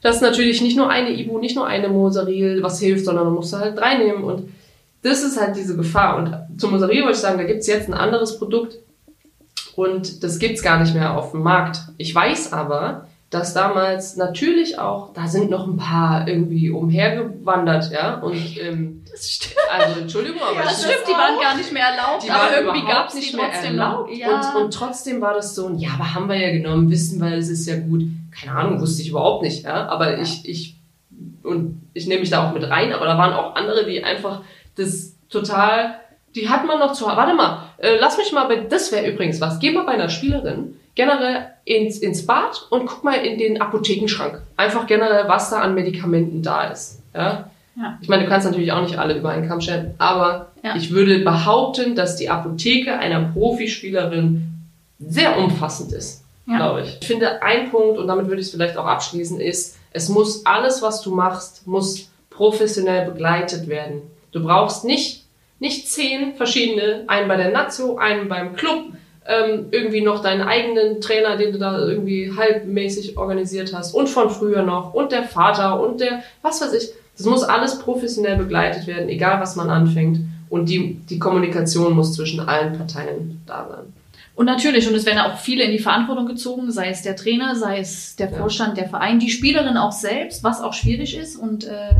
das 0.00 0.16
ist 0.16 0.22
natürlich 0.22 0.62
nicht 0.62 0.76
nur 0.76 0.88
eine 0.88 1.10
Ibu, 1.10 1.38
nicht 1.40 1.56
nur 1.56 1.66
eine 1.66 1.88
Moseril, 1.88 2.62
was 2.62 2.78
hilft, 2.78 3.04
sondern 3.04 3.24
du 3.24 3.32
musst 3.32 3.52
halt 3.52 3.76
drei 3.76 3.96
nehmen 3.98 4.22
und 4.22 4.48
das 5.02 5.22
ist 5.22 5.40
halt 5.40 5.56
diese 5.56 5.76
Gefahr. 5.76 6.16
Und 6.16 6.60
zum 6.60 6.72
Moseril 6.72 7.02
wollte 7.02 7.16
ich 7.16 7.18
sagen, 7.18 7.38
da 7.38 7.44
gibt's 7.44 7.66
jetzt 7.66 7.88
ein 7.88 7.94
anderes 7.94 8.38
Produkt 8.38 8.78
und 9.76 10.22
das 10.24 10.38
gibt's 10.38 10.62
gar 10.62 10.80
nicht 10.80 10.94
mehr 10.94 11.16
auf 11.16 11.32
dem 11.32 11.42
Markt. 11.42 11.80
Ich 11.98 12.14
weiß 12.14 12.52
aber, 12.52 13.06
dass 13.30 13.52
damals 13.52 14.16
natürlich 14.16 14.78
auch, 14.78 15.12
da 15.12 15.26
sind 15.26 15.50
noch 15.50 15.66
ein 15.66 15.76
paar 15.76 16.26
irgendwie 16.26 16.70
umhergewandert, 16.70 17.90
ja, 17.92 18.14
und 18.14 18.58
ähm, 18.58 19.04
Das 19.10 19.30
stimmt. 19.30 19.54
also 19.70 20.00
Entschuldigung, 20.00 20.40
aber 20.40 20.60
Ja, 20.60 20.62
das 20.62 20.82
stimmt, 20.82 21.04
die 21.06 21.12
waren 21.12 21.38
gar 21.38 21.54
nicht 21.54 21.70
mehr 21.70 21.88
erlaubt, 21.88 22.24
die 22.24 22.30
aber 22.30 22.58
irgendwie 22.58 22.86
gab 22.86 23.08
es 23.08 23.14
die 23.14 23.20
nicht 23.20 23.36
mehr 23.36 23.50
trotzdem 23.52 23.78
erlaubt. 23.78 24.10
Ja. 24.14 24.52
Und, 24.54 24.64
und 24.64 24.74
trotzdem 24.74 25.20
war 25.20 25.34
das 25.34 25.54
so 25.54 25.66
ein, 25.66 25.78
ja, 25.78 25.90
aber 25.94 26.14
haben 26.14 26.28
wir 26.28 26.36
ja 26.36 26.52
genommen, 26.52 26.90
wissen 26.90 27.20
wir, 27.20 27.36
es 27.36 27.50
ist 27.50 27.66
ja 27.66 27.78
gut. 27.78 28.02
Keine 28.30 28.56
Ahnung, 28.58 28.80
wusste 28.80 29.02
ich 29.02 29.10
überhaupt 29.10 29.42
nicht, 29.42 29.64
ja. 29.64 29.88
Aber 29.88 30.18
ich, 30.18 30.48
ich, 30.48 30.76
und 31.42 31.82
ich 31.92 32.06
nehme 32.06 32.20
mich 32.20 32.30
da 32.30 32.48
auch 32.48 32.54
mit 32.54 32.68
rein, 32.68 32.92
aber 32.92 33.04
da 33.04 33.18
waren 33.18 33.34
auch 33.34 33.56
andere, 33.56 33.84
die 33.84 34.04
einfach 34.04 34.40
das 34.78 35.12
total, 35.28 35.96
die 36.34 36.48
hat 36.48 36.66
man 36.66 36.78
noch 36.78 36.92
zu, 36.92 37.04
warte 37.06 37.34
mal, 37.34 37.64
äh, 37.78 37.96
lass 37.98 38.16
mich 38.18 38.32
mal 38.32 38.46
bei, 38.46 38.56
das 38.56 38.92
wäre 38.92 39.06
übrigens 39.10 39.40
was, 39.40 39.58
geh 39.58 39.70
mal 39.72 39.84
bei 39.84 39.92
einer 39.92 40.08
Spielerin, 40.08 40.76
generell 40.94 41.46
ins, 41.64 41.98
ins 41.98 42.26
Bad 42.26 42.66
und 42.70 42.86
guck 42.86 43.04
mal 43.04 43.14
in 43.14 43.38
den 43.38 43.60
Apothekenschrank. 43.60 44.40
Einfach 44.56 44.86
generell, 44.86 45.28
was 45.28 45.50
da 45.50 45.60
an 45.60 45.74
Medikamenten 45.74 46.42
da 46.42 46.64
ist. 46.70 47.00
Ja? 47.14 47.50
Ja. 47.76 47.98
Ich 48.00 48.08
meine, 48.08 48.24
du 48.24 48.28
kannst 48.28 48.46
natürlich 48.46 48.72
auch 48.72 48.82
nicht 48.82 48.98
alle 48.98 49.16
über 49.16 49.30
einen 49.30 49.46
Kamm 49.48 49.60
stellen, 49.60 49.94
aber 49.98 50.48
Ja. 50.64 50.74
ich 50.74 50.90
würde 50.90 51.20
behaupten, 51.20 51.94
dass 51.94 52.16
die 52.16 52.28
Apotheke 52.30 52.98
einer 52.98 53.20
Profispielerin 53.32 54.44
sehr 54.98 55.38
umfassend 55.38 55.92
ist, 55.92 56.24
Ja. 56.46 56.56
glaube 56.56 56.82
ich. 56.82 56.98
Ich 57.00 57.06
finde, 57.06 57.42
ein 57.42 57.70
Punkt, 57.70 57.98
und 57.98 58.08
damit 58.08 58.26
würde 58.26 58.40
ich 58.40 58.46
es 58.48 58.52
vielleicht 58.52 58.76
auch 58.76 58.86
abschließen, 58.86 59.40
ist, 59.40 59.76
es 59.92 60.08
muss 60.08 60.44
alles, 60.44 60.82
was 60.82 61.00
du 61.02 61.14
machst, 61.14 61.66
muss 61.66 62.10
professionell 62.30 63.08
begleitet 63.10 63.68
werden. 63.68 64.02
Du 64.32 64.42
brauchst 64.42 64.84
nicht, 64.84 65.24
nicht 65.58 65.88
zehn 65.88 66.34
verschiedene, 66.34 67.04
einen 67.06 67.28
bei 67.28 67.36
der 67.36 67.50
Nazio, 67.50 67.96
einen 67.96 68.28
beim 68.28 68.54
Club, 68.54 68.92
ähm, 69.26 69.66
irgendwie 69.70 70.00
noch 70.00 70.22
deinen 70.22 70.42
eigenen 70.42 71.00
Trainer, 71.00 71.36
den 71.36 71.52
du 71.52 71.58
da 71.58 71.78
irgendwie 71.78 72.32
halbmäßig 72.34 73.18
organisiert 73.18 73.74
hast 73.74 73.94
und 73.94 74.08
von 74.08 74.30
früher 74.30 74.62
noch 74.62 74.94
und 74.94 75.12
der 75.12 75.24
Vater 75.24 75.80
und 75.80 76.00
der, 76.00 76.22
was 76.42 76.60
weiß 76.60 76.72
ich. 76.72 76.90
Das 77.16 77.26
muss 77.26 77.42
alles 77.42 77.78
professionell 77.80 78.36
begleitet 78.36 78.86
werden, 78.86 79.08
egal 79.08 79.40
was 79.40 79.56
man 79.56 79.70
anfängt. 79.70 80.20
Und 80.48 80.68
die, 80.68 80.94
die 81.10 81.18
Kommunikation 81.18 81.94
muss 81.94 82.14
zwischen 82.14 82.40
allen 82.40 82.78
Parteien 82.78 83.42
da 83.44 83.68
sein. 83.68 83.92
Und 84.34 84.46
natürlich, 84.46 84.88
und 84.88 84.94
es 84.94 85.04
werden 85.04 85.18
auch 85.18 85.36
viele 85.36 85.64
in 85.64 85.72
die 85.72 85.80
Verantwortung 85.80 86.26
gezogen, 86.26 86.70
sei 86.70 86.90
es 86.90 87.02
der 87.02 87.16
Trainer, 87.16 87.56
sei 87.56 87.80
es 87.80 88.14
der. 88.14 88.30
Vorstand, 88.30 88.76
der 88.76 88.88
Verein, 88.88 89.18
die 89.18 89.30
Spielerin 89.30 89.76
auch 89.76 89.90
selbst, 89.90 90.44
was 90.44 90.60
auch 90.60 90.72
schwierig 90.72 91.18
ist. 91.18 91.36
Und 91.36 91.64
äh, 91.64 91.90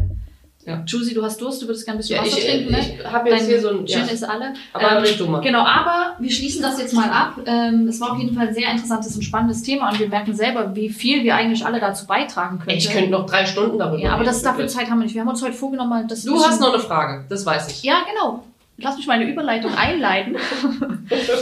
Ja. 0.69 0.83
Juicy, 0.87 1.15
du 1.15 1.23
hast 1.25 1.41
Durst, 1.41 1.63
du 1.63 1.67
würdest 1.67 1.85
gerne 1.87 1.97
ein 1.97 1.99
bisschen 1.99 2.17
Ja, 2.17 2.23
Wasser 2.23 2.39
ich, 2.39 2.47
trinken, 2.47 2.73
ne? 2.73 2.79
ich 2.81 3.05
habe 3.13 3.31
jetzt 3.31 3.41
Dein 3.41 3.47
hier 3.49 3.61
so 3.61 3.69
ein. 3.71 3.87
Gin 3.87 4.01
Ja, 4.07 4.13
ist 4.13 4.23
alle. 4.25 4.53
aber 4.73 5.07
Ähm, 5.07 5.15
du 5.19 5.27
mal. 5.27 5.41
Genau, 5.41 5.61
aber 5.65 6.17
wir 6.19 6.31
schließen 6.31 6.63
das 6.63 6.79
jetzt 6.79 6.93
mal 6.95 7.09
ab. 7.11 7.35
Ähm, 7.47 7.89
Es 7.89 8.01
war 8.01 8.13
auf 8.13 8.19
jeden 8.19 8.35
Fall 8.37 8.49
ein 8.49 8.55
sehr 8.55 8.71
interessantes 8.71 9.17
und 9.17 9.23
spannendes 9.23 9.63
Thema 9.63 9.91
und 9.91 9.99
wir 9.99 10.09
merken 10.09 10.35
selber, 10.35 10.75
wie 10.77 10.91
viel 10.91 11.25
wir 11.25 11.35
eigentlich 11.35 11.65
alle 11.65 11.81
dazu 11.81 12.07
beitragen 12.07 12.59
können. 12.59 12.77
Ich 12.77 12.91
könnte 12.91 13.11
noch 13.11 13.25
drei 13.27 13.47
Stunden 13.47 13.79
darüber 13.79 14.03
ja, 14.03 14.13
aber 14.13 14.25
das, 14.25 14.37
reden. 14.37 14.45
dafür 14.45 14.67
Zeit 14.69 14.91
haben 14.91 14.99
wir 14.99 15.05
nicht. 15.05 15.15
Wir 15.15 15.23
haben 15.23 15.29
uns 15.29 15.43
heute 15.43 15.55
vorgenommen, 15.55 15.91
mal 15.91 16.07
das. 16.07 16.23
Du 16.25 16.35
hast 16.45 16.61
noch 16.61 16.73
eine 16.73 16.83
Frage, 16.83 17.25
das 17.29 17.47
weiß 17.47 17.69
ich. 17.71 17.83
Ja, 17.83 18.01
genau. 18.13 18.45
Lass 18.81 18.97
mich 18.97 19.09
meine 19.09 19.29
Überleitung 19.29 19.75
einleiten. 19.75 20.37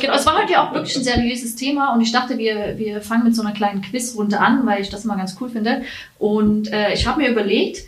genau, 0.01 0.15
es 0.15 0.25
war 0.25 0.41
heute 0.41 0.53
ja 0.53 0.67
auch 0.67 0.75
wirklich 0.75 0.97
ein 0.97 1.05
seriöses 1.05 1.55
Thema 1.55 1.93
und 1.93 2.01
ich 2.01 2.11
dachte, 2.11 2.39
wir, 2.39 2.79
wir 2.79 3.03
fangen 3.03 3.25
mit 3.25 3.37
so 3.37 3.43
einer 3.43 3.53
kleinen 3.53 3.83
Quizrunde 3.83 4.41
an, 4.41 4.65
weil 4.65 4.81
ich 4.81 4.89
das 4.89 5.05
immer 5.05 5.19
ganz 5.19 5.37
cool 5.39 5.51
finde. 5.51 5.83
Und 6.19 6.73
äh, 6.73 6.95
ich 6.95 7.07
habe 7.07 7.21
mir 7.21 7.29
überlegt, 7.29 7.83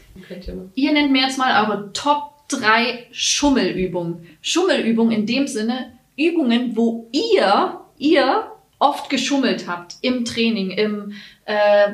ihr 0.74 0.92
nennt 0.92 1.12
mir 1.12 1.22
jetzt 1.22 1.38
mal 1.38 1.64
eure 1.64 1.92
Top 1.94 2.34
3 2.48 3.06
Schummelübungen. 3.10 4.26
Schummelübungen 4.42 5.12
in 5.12 5.24
dem 5.24 5.46
Sinne, 5.46 5.92
Übungen, 6.16 6.76
wo 6.76 7.08
ihr, 7.12 7.80
ihr 7.96 8.52
oft 8.78 9.08
geschummelt 9.08 9.66
habt 9.66 9.96
im 10.02 10.26
Training, 10.26 10.72
im 10.72 11.12
äh, 11.46 11.92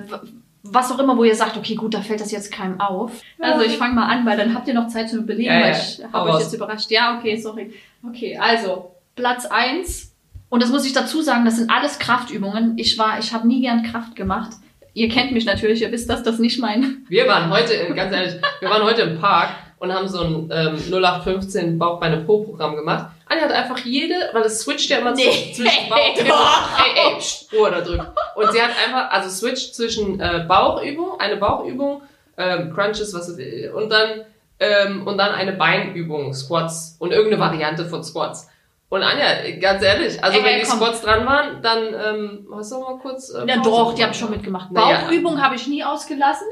was 0.67 0.91
auch 0.91 0.99
immer, 0.99 1.17
wo 1.17 1.25
ihr 1.25 1.35
sagt, 1.35 1.59
okay, 1.59 1.75
gut, 1.75 1.93
da 1.93 2.01
fällt 2.01 2.21
das 2.21 2.33
jetzt 2.33 2.51
keinem 2.51 2.81
auf. 2.81 3.13
Also 3.39 3.65
ich 3.65 3.77
fange 3.77 3.95
mal 3.95 4.07
an, 4.09 4.25
weil 4.25 4.37
dann 4.39 4.55
habt 4.55 4.67
ihr 4.67 4.73
noch 4.75 4.89
Zeit 4.89 5.11
zu 5.11 5.19
überlegen, 5.19 5.53
Ja, 5.53 5.61
weil 5.61 5.73
ja. 5.73 5.77
ich 5.77 6.01
Hau 6.11 6.19
habe 6.19 6.31
euch 6.31 6.41
jetzt 6.41 6.55
überrascht. 6.55 6.91
Ja, 6.91 7.19
okay, 7.19 7.37
sorry. 7.37 7.73
Okay, 8.09 8.37
also 8.39 8.93
Platz 9.15 9.45
eins 9.47 10.15
Und 10.49 10.63
das 10.63 10.71
muss 10.71 10.87
ich 10.87 10.95
dazu 10.95 11.21
sagen, 11.21 11.45
das 11.45 11.57
sind 11.57 11.71
alles 11.71 11.99
Kraftübungen. 11.99 12.79
Ich 12.79 12.99
war, 12.99 13.19
ich 13.19 13.33
habe 13.35 13.47
nie 13.47 13.61
gern 13.61 13.83
Kraft 13.83 14.17
gemacht. 14.17 14.53
Ihr 14.95 15.09
kennt 15.09 15.33
mich 15.33 15.45
natürlich, 15.45 15.83
ihr 15.83 15.93
wisst, 15.93 16.09
dass 16.09 16.23
das 16.23 16.39
nicht 16.39 16.59
mein. 16.61 17.05
Wir 17.09 17.27
waren 17.29 17.51
heute, 17.51 17.75
in, 17.75 17.95
ganz 17.95 18.15
ehrlich, 18.15 18.35
wir 18.61 18.71
waren 18.71 18.85
heute 18.85 19.03
im 19.03 19.21
Park 19.21 19.51
und 19.79 19.93
haben 19.93 20.09
so 20.09 20.21
ein 20.21 20.51
ähm, 20.51 20.77
0815 20.93 21.79
Bauchbeine-Po-Programm 21.79 22.77
gemacht. 22.77 23.09
Anja 23.35 23.45
hat 23.45 23.53
einfach 23.53 23.79
jede, 23.79 24.15
weil 24.33 24.43
es 24.43 24.61
switcht 24.61 24.91
ja 24.91 24.99
immer 24.99 25.13
Nee. 25.13 25.53
zwischen, 25.55 25.89
Bauchübung. 25.89 26.37
ey, 26.97 27.13
ey, 27.17 27.59
Ruhe 27.59 27.71
da 27.71 27.81
drüben. 27.81 28.07
Und 28.37 28.53
sie 28.53 28.63
hat 28.63 28.71
einfach, 28.87 29.11
also 29.11 29.29
switcht 29.31 29.75
zwischen 29.75 30.21
äh, 30.21 30.45
Bauchübung, 30.49 31.19
eine 31.21 31.37
Bauchübung, 31.37 32.03
ähm, 32.37 32.73
Crunches, 32.75 33.15
was 33.15 33.37
ich, 33.39 33.71
und 33.73 33.91
dann, 33.91 34.23
ähm, 34.61 35.07
und 35.07 35.19
dann 35.19 35.33
eine 35.33 35.53
Beinübung, 35.53 36.33
Squats 36.35 36.97
und 36.99 37.13
irgendeine 37.13 37.41
Variante 37.43 37.85
von 37.85 38.03
Squats. 38.03 38.49
Und 38.89 39.03
Anja, 39.03 39.27
ganz 39.61 39.83
ehrlich, 39.83 40.23
also 40.23 40.39
Ey, 40.39 40.45
wenn 40.45 40.61
die 40.61 40.67
komm. 40.67 40.79
Squats 40.79 41.01
dran 41.03 41.27
waren, 41.27 41.63
dann, 41.63 41.79
ähm, 41.95 42.49
hast 42.55 42.71
du 42.71 42.79
mal 42.81 42.99
kurz, 42.99 43.31
äh, 43.31 43.45
Ja, 43.47 43.57
doch, 43.57 43.95
die 43.95 44.03
habe 44.03 44.13
ich 44.13 44.19
schon 44.19 44.31
mitgemacht. 44.31 44.73
Bauchübung 44.73 45.43
habe 45.43 45.57
ich 45.57 45.67
nie 45.67 45.83
ausgelassen. 45.83 46.47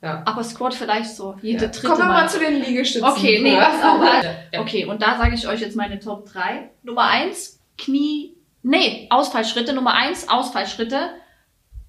Ja. 0.00 0.22
Aber 0.26 0.44
Squat 0.44 0.74
vielleicht 0.74 1.10
so. 1.10 1.34
Jede 1.42 1.64
Ja. 1.64 1.70
dritte 1.70 1.86
Kommen 1.88 1.98
wir 2.00 2.04
Mal. 2.06 2.22
mal 2.22 2.28
zu 2.28 2.38
den 2.38 2.62
Liegestützen. 2.62 3.08
Okay, 3.08 3.40
nee, 3.42 3.56
auf. 3.56 3.62
Ja, 3.82 4.22
ja. 4.52 4.60
Okay, 4.60 4.84
und 4.84 5.02
da 5.02 5.18
sage 5.18 5.34
ich 5.34 5.46
euch 5.48 5.60
jetzt 5.60 5.76
meine 5.76 5.98
Top 5.98 6.26
3. 6.32 6.70
Nummer 6.84 7.04
1, 7.04 7.60
Knie. 7.76 8.34
Nee, 8.62 9.06
Ausfallschritte. 9.10 9.72
Nummer 9.72 9.94
1, 9.94 10.28
Ausfallschritte. 10.28 11.10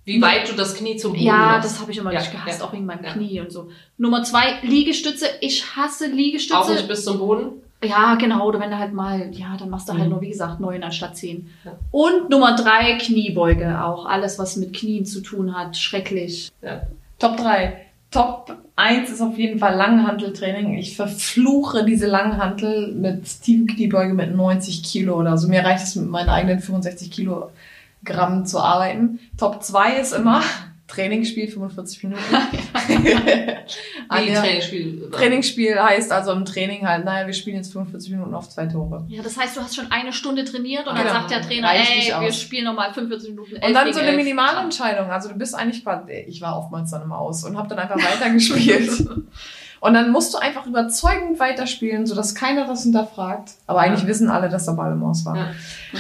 Wie 0.06 0.22
weit 0.24 0.50
du 0.50 0.54
das 0.56 0.74
Knie 0.76 0.98
zum 0.98 1.12
Boden 1.14 1.24
Ja, 1.24 1.34
machst. 1.38 1.66
das 1.70 1.82
habe 1.82 1.92
ich 1.92 1.98
immer 2.00 2.12
Ja, 2.12 2.20
nicht 2.20 2.32
gehasst, 2.32 2.60
ja. 2.62 2.66
auch 2.66 2.74
wegen 2.74 2.86
meinem 2.86 3.04
Ja. 3.06 3.12
Knie 3.14 3.42
und 3.42 3.52
so. 3.52 3.70
Nummer 3.98 4.24
2, 4.24 4.60
Liegestütze. 4.64 5.28
Ich 5.42 5.76
hasse 5.76 6.08
Liegestütze. 6.08 6.60
Auch 6.60 6.70
nicht 6.70 6.88
bis 6.88 7.06
zum 7.06 7.20
Boden. 7.20 7.62
Ja, 7.84 8.16
genau. 8.16 8.46
Oder 8.48 8.60
wenn 8.60 8.72
du 8.72 8.78
halt 8.80 8.92
mal, 8.92 9.30
ja, 9.34 9.56
dann 9.58 9.70
machst 9.70 9.88
du 9.88 9.94
halt 9.94 10.04
Mhm. 10.06 10.10
nur, 10.10 10.22
wie 10.22 10.30
gesagt, 10.30 10.60
neun 10.60 10.84
anstatt 10.84 11.16
zehn. 11.16 11.50
Ja. 11.64 11.74
Und 11.92 12.30
Nummer 12.30 12.56
drei, 12.56 12.98
Kniebeuge. 12.98 13.84
Auch 13.84 14.06
alles, 14.06 14.40
was 14.40 14.56
mit 14.58 14.74
Knien 14.76 15.06
zu 15.06 15.22
tun 15.22 15.56
hat. 15.56 15.78
Schrecklich. 15.78 16.52
Top 17.20 17.38
3. 17.38 17.86
Top 18.12 18.58
1 18.76 19.12
ist 19.12 19.22
auf 19.22 19.38
jeden 19.38 19.60
Fall 19.60 19.76
Langhanteltraining. 19.76 20.78
Ich 20.78 20.96
verfluche 20.96 21.86
diese 21.86 22.08
Langhantel 22.08 22.94
mit 22.94 23.42
tiefen 23.44 23.68
Kniebeuge 23.68 24.14
mit 24.14 24.36
90 24.36 24.84
Kilo 24.84 25.20
oder 25.20 25.38
so. 25.38 25.48
Mir 25.48 25.64
reicht 25.64 25.84
es 25.84 25.96
mit 25.96 26.10
meinen 26.10 26.30
eigenen 26.30 26.60
65 26.60 27.12
Kilogramm 27.12 28.46
zu 28.46 28.60
arbeiten. 28.60 29.20
Top 29.38 29.62
2 29.62 29.98
ist 29.98 30.14
immer 30.14 30.42
Trainingsspiel 30.90 31.48
45 31.48 32.04
Minuten. 32.04 32.22
Wie 32.88 33.16
Anja, 34.10 34.42
Trainingsspiel. 34.42 35.10
Trainingsspiel 35.12 35.80
heißt 35.80 36.12
also 36.12 36.32
im 36.32 36.46
Training 36.46 36.88
halt, 36.88 37.06
naja, 37.06 37.28
wir 37.28 37.34
spielen 37.34 37.58
jetzt 37.58 37.72
45 37.72 38.12
Minuten 38.12 38.34
auf 38.34 38.50
zwei 38.50 38.66
Tore. 38.66 39.06
Ja, 39.08 39.22
das 39.22 39.38
heißt, 39.38 39.56
du 39.56 39.62
hast 39.62 39.76
schon 39.76 39.92
eine 39.92 40.12
Stunde 40.12 40.44
trainiert 40.44 40.88
und 40.88 40.96
Ja, 40.96 41.04
dann 41.04 41.14
sagt 41.14 41.32
der 41.32 41.42
Trainer, 41.42 41.72
ey, 41.74 42.08
wir 42.08 42.18
aus. 42.20 42.42
spielen 42.42 42.66
nochmal 42.66 42.94
45 42.94 43.30
Minuten. 43.30 43.56
Und 43.56 43.74
dann 43.74 43.94
so 43.94 44.00
eine. 44.00 44.18
Minimalentscheidung. 44.18 45.10
Also 45.10 45.30
du 45.30 45.36
bist 45.36 45.56
eigentlich 45.56 45.84
quasi, 45.84 46.12
ich 46.28 46.42
war 46.42 46.58
oftmals 46.58 46.92
dann 46.92 47.04
immer 47.04 47.20
aus 47.20 47.44
und 47.44 47.58
habe 47.58 47.70
dann 47.70 47.80
einfach 47.80 47.98
weitergespielt. 47.98 48.90
und 49.82 49.94
dann 49.94 50.12
musst 50.12 50.34
du 50.34 50.38
einfach 50.38 50.66
überzeugend 50.66 51.40
weiterspielen, 51.40 52.06
sodass 52.06 52.36
keiner 52.36 52.66
das 52.68 52.84
hinterfragt. 52.84 53.52
Aber 53.68 53.80
eigentlich 53.82 54.02
Ja. 54.04 54.08
wissen 54.08 54.30
alle, 54.30 54.50
dass 54.50 54.66
der 54.66 54.74
Ball 54.74 54.92
im 54.92 55.04
Aus 55.04 55.26
war. 55.26 55.38
Ja. 55.38 55.48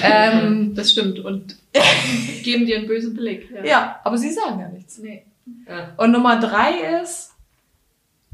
Ähm, 0.01 0.73
Das 0.75 0.91
stimmt. 0.91 1.19
Und 1.19 1.55
geben 2.43 2.65
dir 2.65 2.77
einen 2.77 2.87
bösen 2.87 3.13
Blick. 3.15 3.49
ja, 3.63 3.99
aber 4.03 4.17
sie 4.17 4.31
sagen 4.31 4.59
ja 4.59 4.67
nichts. 4.69 4.97
Nee. 4.99 5.25
Ja. 5.67 5.89
Und 5.97 6.11
Nummer 6.11 6.39
drei 6.39 6.99
ist, 7.01 7.31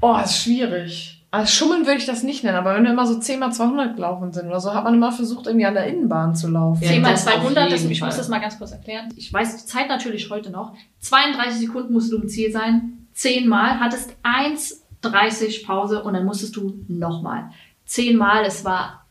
oh, 0.01 0.17
ist 0.23 0.37
schwierig. 0.41 1.11
Als 1.31 1.53
Schummeln 1.53 1.85
würde 1.85 1.97
ich 1.97 2.05
das 2.05 2.23
nicht 2.23 2.45
nennen, 2.45 2.55
aber 2.55 2.75
wenn 2.75 2.83
wir 2.85 2.91
immer 2.91 3.05
so 3.05 3.19
10 3.19 3.39
mal 3.39 3.51
200 3.51 3.95
gelaufen 3.95 4.31
sind 4.31 4.47
oder 4.47 4.61
so, 4.61 4.73
hat 4.73 4.85
man 4.85 4.93
immer 4.93 5.11
versucht, 5.11 5.47
irgendwie 5.47 5.65
an 5.65 5.73
der 5.73 5.85
Innenbahn 5.87 6.33
zu 6.33 6.47
laufen. 6.47 6.81
Ja, 6.81 6.91
10 6.91 7.01
mal 7.01 7.11
das 7.11 7.27
auf 7.27 7.33
200, 7.33 7.71
das, 7.73 7.83
ich 7.83 8.01
muss 8.01 8.15
das 8.15 8.29
mal 8.29 8.39
ganz 8.39 8.57
kurz 8.57 8.71
erklären. 8.71 9.09
Ich 9.17 9.33
weiß 9.33 9.57
die 9.57 9.65
Zeit 9.65 9.89
natürlich 9.89 10.29
heute 10.29 10.49
noch. 10.49 10.73
32 11.01 11.59
Sekunden 11.67 11.91
musst 11.91 12.09
du 12.11 12.17
im 12.21 12.29
Ziel 12.29 12.51
sein. 12.53 13.07
10 13.13 13.49
Mal, 13.49 13.79
hattest 13.81 14.11
1,30 15.09 15.65
Pause 15.65 16.03
und 16.03 16.13
dann 16.13 16.25
musstest 16.25 16.55
du 16.55 16.83
nochmal. 16.87 17.49
10 17.85 18.17
Mal, 18.17 18.43
es 18.45 18.65
war 18.65 19.05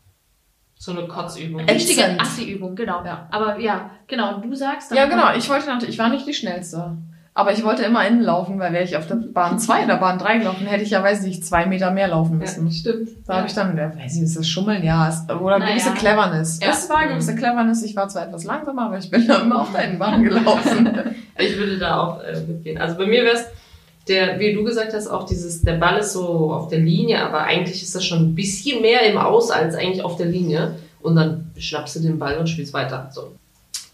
So 0.77 0.91
eine 0.91 1.07
Kotzübung. 1.07 1.61
Richtige. 1.61 2.19
Assi-Übung, 2.19 2.75
genau. 2.75 3.03
Ja. 3.05 3.27
Aber 3.31 3.59
ja, 3.59 3.89
genau. 4.07 4.35
Und 4.35 4.49
du 4.49 4.55
sagst 4.55 4.91
Ja, 4.93 5.05
genau. 5.05 5.33
Ich 5.35 5.49
wollte 5.49 5.67
natürlich, 5.67 5.95
ich 5.95 5.99
war 5.99 6.09
nicht 6.09 6.27
die 6.27 6.33
schnellste. 6.33 6.97
Aber 7.37 7.51
ich 7.51 7.65
wollte 7.65 7.83
immer 7.83 8.07
innen 8.07 8.21
laufen, 8.21 8.59
weil 8.59 8.71
wäre 8.71 8.85
ich 8.85 8.95
auf 8.95 9.07
der 9.07 9.15
Bahn 9.15 9.59
2 9.59 9.81
in 9.81 9.87
der 9.89 9.97
Bahn 9.97 10.17
3 10.17 10.37
gelaufen, 10.37 10.67
hätte 10.67 10.83
ich 10.83 10.91
ja, 10.91 11.03
weiß 11.03 11.21
nicht, 11.23 11.45
zwei 11.45 11.65
Meter 11.65 11.91
mehr 11.91 12.07
laufen 12.07 12.37
müssen. 12.37 12.71
Stimmt. 12.71 13.09
Da 13.27 13.35
habe 13.37 13.47
ich 13.47 13.53
dann, 13.53 13.75
ja, 13.77 13.93
weiß 13.93 14.15
ich, 14.15 14.21
ist 14.21 14.37
das 14.37 14.47
Schummeln? 14.47 14.81
Ja, 14.85 15.09
ist, 15.09 15.29
oder 15.29 15.59
Naja. 15.59 15.71
gewisse 15.73 15.91
Cleverness. 15.95 16.61
Ja. 16.61 16.69
Es 16.69 16.89
war 16.89 17.05
gewisse 17.07 17.35
Cleverness. 17.35 17.83
Ich 17.83 17.93
war 17.93 18.07
zwar 18.07 18.27
etwas 18.27 18.45
langsamer, 18.45 18.83
aber 18.83 18.99
ich 18.99 19.11
bin 19.11 19.27
da 19.27 19.39
immer 19.41 19.63
auf 19.63 19.71
der 19.73 19.83
Innenbahn 19.83 20.23
gelaufen. 20.23 20.89
Ich 21.37 21.57
würde 21.57 21.77
da 21.77 21.99
auch 21.99 22.23
äh, 22.23 22.39
mitgehen. 22.39 22.77
Also 22.77 22.97
bei 22.97 23.05
mir 23.05 23.25
wäre 23.25 23.35
es, 23.35 23.45
der, 24.07 24.39
wie 24.39 24.53
du 24.53 24.63
gesagt 24.63 24.93
hast, 24.93 25.07
auch 25.07 25.25
dieses, 25.25 25.61
der 25.61 25.75
Ball 25.75 25.99
ist 25.99 26.13
so 26.13 26.53
auf 26.53 26.67
der 26.69 26.79
Linie, 26.79 27.23
aber 27.23 27.41
eigentlich 27.41 27.81
ist 27.81 27.95
das 27.95 28.05
schon 28.05 28.19
ein 28.19 28.35
bisschen 28.35 28.81
mehr 28.81 29.01
im 29.09 29.17
Aus 29.17 29.49
als 29.49 29.75
eigentlich 29.75 30.03
auf 30.03 30.17
der 30.17 30.27
Linie. 30.27 30.75
Und 31.01 31.15
dann 31.15 31.51
schnappst 31.57 31.95
du 31.95 31.99
den 31.99 32.19
Ball 32.19 32.37
und 32.37 32.47
spielst 32.47 32.73
weiter. 32.73 33.09
So. 33.13 33.35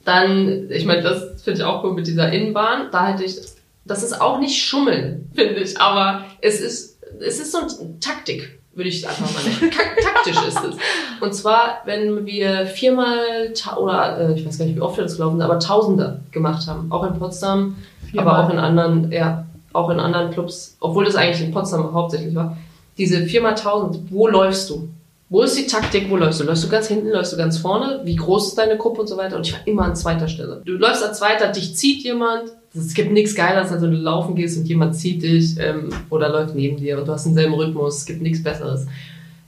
Dann, 0.05 0.69
ich 0.69 0.85
meine, 0.85 1.01
das 1.01 1.41
finde 1.41 1.59
ich 1.59 1.63
auch 1.65 1.83
cool 1.83 1.93
mit 1.93 2.07
dieser 2.07 2.31
Innenbahn. 2.31 2.87
Da 2.91 3.09
hätte 3.09 3.23
ich, 3.23 3.37
das 3.85 4.03
ist 4.03 4.19
auch 4.19 4.39
nicht 4.39 4.61
Schummeln, 4.61 5.29
finde 5.33 5.55
ich, 5.55 5.79
aber 5.79 6.25
es 6.41 6.61
ist, 6.61 6.97
es 7.19 7.39
ist 7.39 7.51
so 7.51 7.59
eine 7.59 7.99
Taktik, 7.99 8.59
würde 8.73 8.89
ich 8.89 9.07
einfach 9.07 9.31
mal 9.33 9.43
nennen. 9.43 9.71
Taktisch 10.01 10.47
ist 10.47 10.63
es. 10.63 10.75
Und 11.19 11.33
zwar, 11.33 11.81
wenn 11.85 12.25
wir 12.25 12.65
viermal, 12.65 13.53
oder 13.77 14.29
äh, 14.29 14.33
ich 14.33 14.45
weiß 14.45 14.57
gar 14.57 14.65
nicht, 14.65 14.75
wie 14.75 14.81
oft 14.81 14.97
wir 14.97 15.03
das 15.03 15.17
gelaufen 15.17 15.37
sind, 15.37 15.43
aber 15.43 15.59
Tausende 15.59 16.21
gemacht 16.31 16.67
haben. 16.67 16.91
Auch 16.91 17.05
in 17.05 17.19
Potsdam, 17.19 17.75
aber 18.15 18.39
auch 18.39 18.49
in 18.49 18.59
anderen, 18.59 19.11
ja, 19.11 19.45
auch 19.73 19.89
in 19.89 19.99
anderen 19.99 20.31
Clubs, 20.31 20.77
obwohl 20.79 21.05
das 21.05 21.15
eigentlich 21.15 21.45
in 21.45 21.51
Potsdam 21.51 21.93
hauptsächlich 21.93 22.33
war. 22.35 22.57
Diese 22.97 23.17
4x1000, 23.17 23.99
wo 24.09 24.27
läufst 24.27 24.69
du? 24.69 24.89
Wo 25.31 25.43
ist 25.43 25.57
die 25.57 25.65
Taktik? 25.65 26.09
Wo 26.09 26.17
läufst 26.17 26.41
du? 26.41 26.43
Läufst 26.43 26.65
du 26.65 26.69
ganz 26.69 26.87
hinten? 26.87 27.07
Läufst 27.07 27.31
du 27.31 27.37
ganz 27.37 27.57
vorne? 27.57 28.01
Wie 28.03 28.17
groß 28.17 28.49
ist 28.49 28.57
deine 28.57 28.77
Gruppe 28.77 28.99
und 29.01 29.07
so 29.07 29.15
weiter? 29.15 29.37
Und 29.37 29.47
ich 29.47 29.53
war 29.53 29.65
immer 29.65 29.83
an 29.83 29.95
zweiter 29.95 30.27
Stelle. 30.27 30.61
Du 30.65 30.73
läufst 30.73 31.01
an 31.01 31.13
zweiter, 31.13 31.47
dich 31.47 31.73
zieht 31.77 32.03
jemand. 32.03 32.51
Es 32.75 32.93
gibt 32.93 33.13
nichts 33.13 33.33
Geileres, 33.33 33.71
als 33.71 33.81
wenn 33.81 33.91
du 33.91 33.97
laufen 33.97 34.35
gehst 34.35 34.57
und 34.57 34.65
jemand 34.65 34.95
zieht 34.95 35.23
dich 35.23 35.57
ähm, 35.57 35.89
oder 36.09 36.27
läuft 36.27 36.53
neben 36.53 36.75
dir 36.75 36.99
und 36.99 37.07
du 37.07 37.13
hast 37.13 37.25
denselben 37.25 37.53
Rhythmus. 37.53 37.99
Es 37.99 38.05
gibt 38.05 38.21
nichts 38.21 38.43
Besseres. 38.43 38.87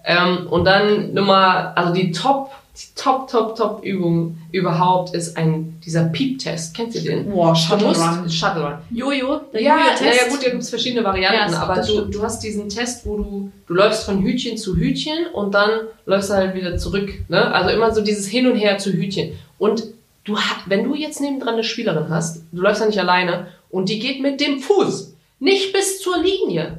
Ähm, 0.06 0.48
und 0.50 0.64
dann 0.64 1.14
Nummer, 1.14 1.78
also 1.78 1.94
die 1.94 2.12
Top, 2.12 2.52
die 2.76 2.96
Top, 2.96 3.28
Top, 3.30 3.56
Top 3.56 3.84
Übung 3.84 4.38
überhaupt 4.52 5.14
ist 5.14 5.38
ein, 5.38 5.80
dieser 5.86 6.06
Peep-Test. 6.06 6.76
Kennt 6.76 6.96
ihr 6.96 7.02
den? 7.04 7.30
Boah, 7.30 7.56
Shuttle 7.56 7.88
musst- 7.88 8.02
Run. 8.02 8.28
Shuttle 8.30 8.64
Run. 8.64 8.74
Jojo, 8.90 9.42
der 9.54 9.62
Ja, 9.62 9.78
Jojo-Test. 9.78 10.02
ja, 10.02 10.26
ja, 10.26 10.30
gut, 10.32 10.44
da 10.44 10.50
gibt 10.50 10.64
es 10.64 10.70
verschiedene 10.70 11.04
Varianten, 11.04 11.54
Ja, 11.54 11.60
aber 11.62 11.76
du, 11.82 11.84
stimmt. 11.84 12.16
du 12.16 12.24
hast 12.24 12.40
diesen 12.44 12.70
Test, 12.70 13.06
wo 13.06 13.18
du, 13.18 13.52
du 13.68 13.74
läufst 13.76 14.06
von 14.06 14.24
Hütchen 14.24 14.58
zu 14.58 14.76
Hütchen 14.76 15.28
und 15.34 15.54
dann 15.54 15.70
läufst 16.08 16.32
du 16.32 16.34
halt 16.34 16.56
wieder 16.56 16.78
zurück. 16.78 17.14
Ne? 17.30 17.54
Also 17.54 17.70
immer 17.70 17.94
so 17.94 18.02
dieses 18.02 18.28
Hin 18.28 18.48
und 18.48 18.56
Her 18.56 18.80
zu 18.80 18.92
Hütchen. 18.92 19.34
Und 19.60 19.84
du, 20.24 20.36
wenn 20.66 20.84
du 20.84 20.96
jetzt 20.96 21.22
nebendran 21.22 21.54
eine 21.54 21.64
Spielerin 21.64 22.10
hast, 22.10 22.42
du 22.52 22.62
läufst 22.62 22.82
ja 22.82 22.88
nicht 22.88 23.00
alleine 23.00 23.48
und 23.70 23.90
die 23.90 24.00
geht 24.00 24.20
mit 24.20 24.42
dem 24.42 24.60
Fuß 24.60 25.14
nicht 25.40 25.74
bis 25.74 26.00
zur 26.02 26.16
Linie, 26.18 26.78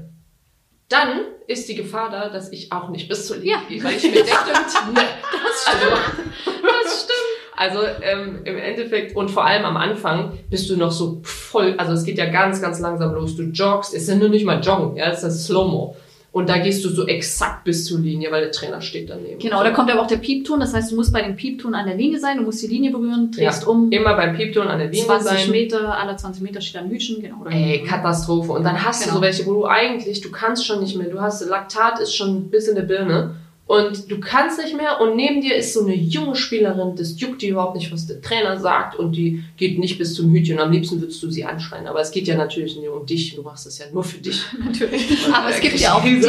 dann 0.88 1.20
ist 1.46 1.68
die 1.68 1.74
Gefahr 1.74 2.10
da, 2.10 2.28
dass 2.28 2.52
ich 2.52 2.70
auch 2.72 2.88
nicht 2.90 3.08
bis 3.08 3.26
zur 3.26 3.38
Ja. 3.42 3.58
gehe, 3.68 3.82
weil 3.82 3.94
ich 3.96 4.02
mir 4.04 4.12
denke, 4.12 4.30
ne, 4.94 5.02
Das 5.32 5.66
also, 5.66 5.86
stimmt. 5.86 6.26
Das 6.62 7.02
stimmt. 7.02 7.56
also 7.56 7.78
ähm, 8.02 8.40
im 8.44 8.56
Endeffekt 8.58 9.16
und 9.16 9.30
vor 9.30 9.44
allem 9.44 9.64
am 9.64 9.76
Anfang 9.76 10.38
bist 10.50 10.68
du 10.70 10.76
noch 10.76 10.92
so 10.92 11.20
voll, 11.22 11.74
also 11.78 11.92
es 11.92 12.04
geht 12.04 12.18
ja 12.18 12.26
ganz, 12.26 12.60
ganz 12.60 12.80
langsam 12.80 13.14
los. 13.14 13.36
Du 13.36 13.42
joggst, 13.44 13.94
es 13.94 14.02
ist 14.02 14.08
ja 14.08 14.14
nur 14.16 14.28
nicht 14.28 14.44
mal 14.44 14.60
Joggen, 14.60 14.96
ja, 14.96 15.06
es 15.06 15.18
ist 15.18 15.24
das 15.24 15.46
Slow-Mo. 15.46 15.96
Und 16.34 16.48
da 16.48 16.58
gehst 16.58 16.84
du 16.84 16.88
so 16.88 17.06
exakt 17.06 17.62
bis 17.62 17.84
zur 17.84 18.00
Linie, 18.00 18.32
weil 18.32 18.40
der 18.42 18.50
Trainer 18.50 18.80
steht 18.80 19.08
daneben. 19.08 19.38
Genau, 19.38 19.62
da 19.62 19.70
kommt 19.70 19.88
aber 19.88 20.02
auch 20.02 20.08
der 20.08 20.16
Piepton. 20.16 20.58
Das 20.58 20.74
heißt, 20.74 20.90
du 20.90 20.96
musst 20.96 21.12
bei 21.12 21.22
dem 21.22 21.36
Piepton 21.36 21.76
an 21.76 21.86
der 21.86 21.94
Linie 21.96 22.18
sein. 22.18 22.38
Du 22.38 22.42
musst 22.42 22.60
die 22.60 22.66
Linie 22.66 22.90
berühren, 22.90 23.30
drehst 23.30 23.62
Ja. 23.62 23.68
um. 23.68 23.92
Immer 23.92 24.14
beim 24.16 24.34
Piepton 24.34 24.66
an 24.66 24.78
der 24.80 24.88
Linie 24.88 25.06
20 25.06 25.28
sein. 25.30 25.50
Meter, 25.52 25.96
alle 25.96 26.16
20 26.16 26.42
Meter 26.42 26.60
steht 26.60 26.80
ein 26.82 26.90
Hütchen. 26.90 27.22
Genau. 27.22 27.36
Oder 27.42 27.52
Ey, 27.52 27.84
Katastrophe. 27.86 28.50
Und 28.50 28.64
dann 28.64 28.84
hast 28.84 29.02
Genau. 29.04 29.12
du 29.14 29.18
so 29.18 29.22
welche, 29.22 29.46
wo 29.46 29.52
du 29.52 29.66
eigentlich, 29.66 30.22
du 30.22 30.32
kannst 30.32 30.66
schon 30.66 30.80
nicht 30.80 30.96
mehr, 30.96 31.08
du 31.08 31.20
hast, 31.20 31.40
Laktat 31.48 32.00
ist 32.00 32.16
schon 32.16 32.50
bis 32.50 32.66
in 32.66 32.74
der 32.74 32.82
Birne 32.82 33.36
und 33.66 34.10
du 34.10 34.20
kannst 34.20 34.58
nicht 34.62 34.76
mehr 34.76 35.00
und 35.00 35.16
neben 35.16 35.40
dir 35.40 35.54
ist 35.56 35.72
so 35.72 35.84
eine 35.84 35.94
junge 35.94 36.36
Spielerin, 36.36 36.96
das 36.96 37.18
juckt 37.18 37.40
die 37.40 37.48
überhaupt 37.48 37.76
nicht, 37.76 37.90
was 37.92 38.06
der 38.06 38.20
Trainer 38.20 38.58
sagt 38.58 38.96
und 38.98 39.12
die 39.12 39.42
geht 39.56 39.78
nicht 39.78 39.96
bis 39.96 40.12
zum 40.14 40.30
Hütchen. 40.32 40.58
Am 40.58 40.70
liebsten 40.70 41.00
würdest 41.00 41.22
du 41.22 41.30
sie 41.30 41.44
anschreien, 41.44 41.86
aber 41.86 42.00
es 42.00 42.10
geht 42.10 42.26
ja 42.26 42.36
natürlich 42.36 42.76
nicht 42.76 42.88
um 42.88 43.06
dich, 43.06 43.34
du 43.34 43.42
machst 43.42 43.64
das 43.66 43.78
ja 43.78 43.86
nur 43.92 44.04
für 44.04 44.18
dich. 44.18 44.42
Natürlich. 44.64 45.26
Und, 45.26 45.34
Aber 45.34 45.48
es 45.48 45.60
gibt 45.60 45.78
ja 45.80 45.94
auch 45.94 46.02
die, 46.04 46.20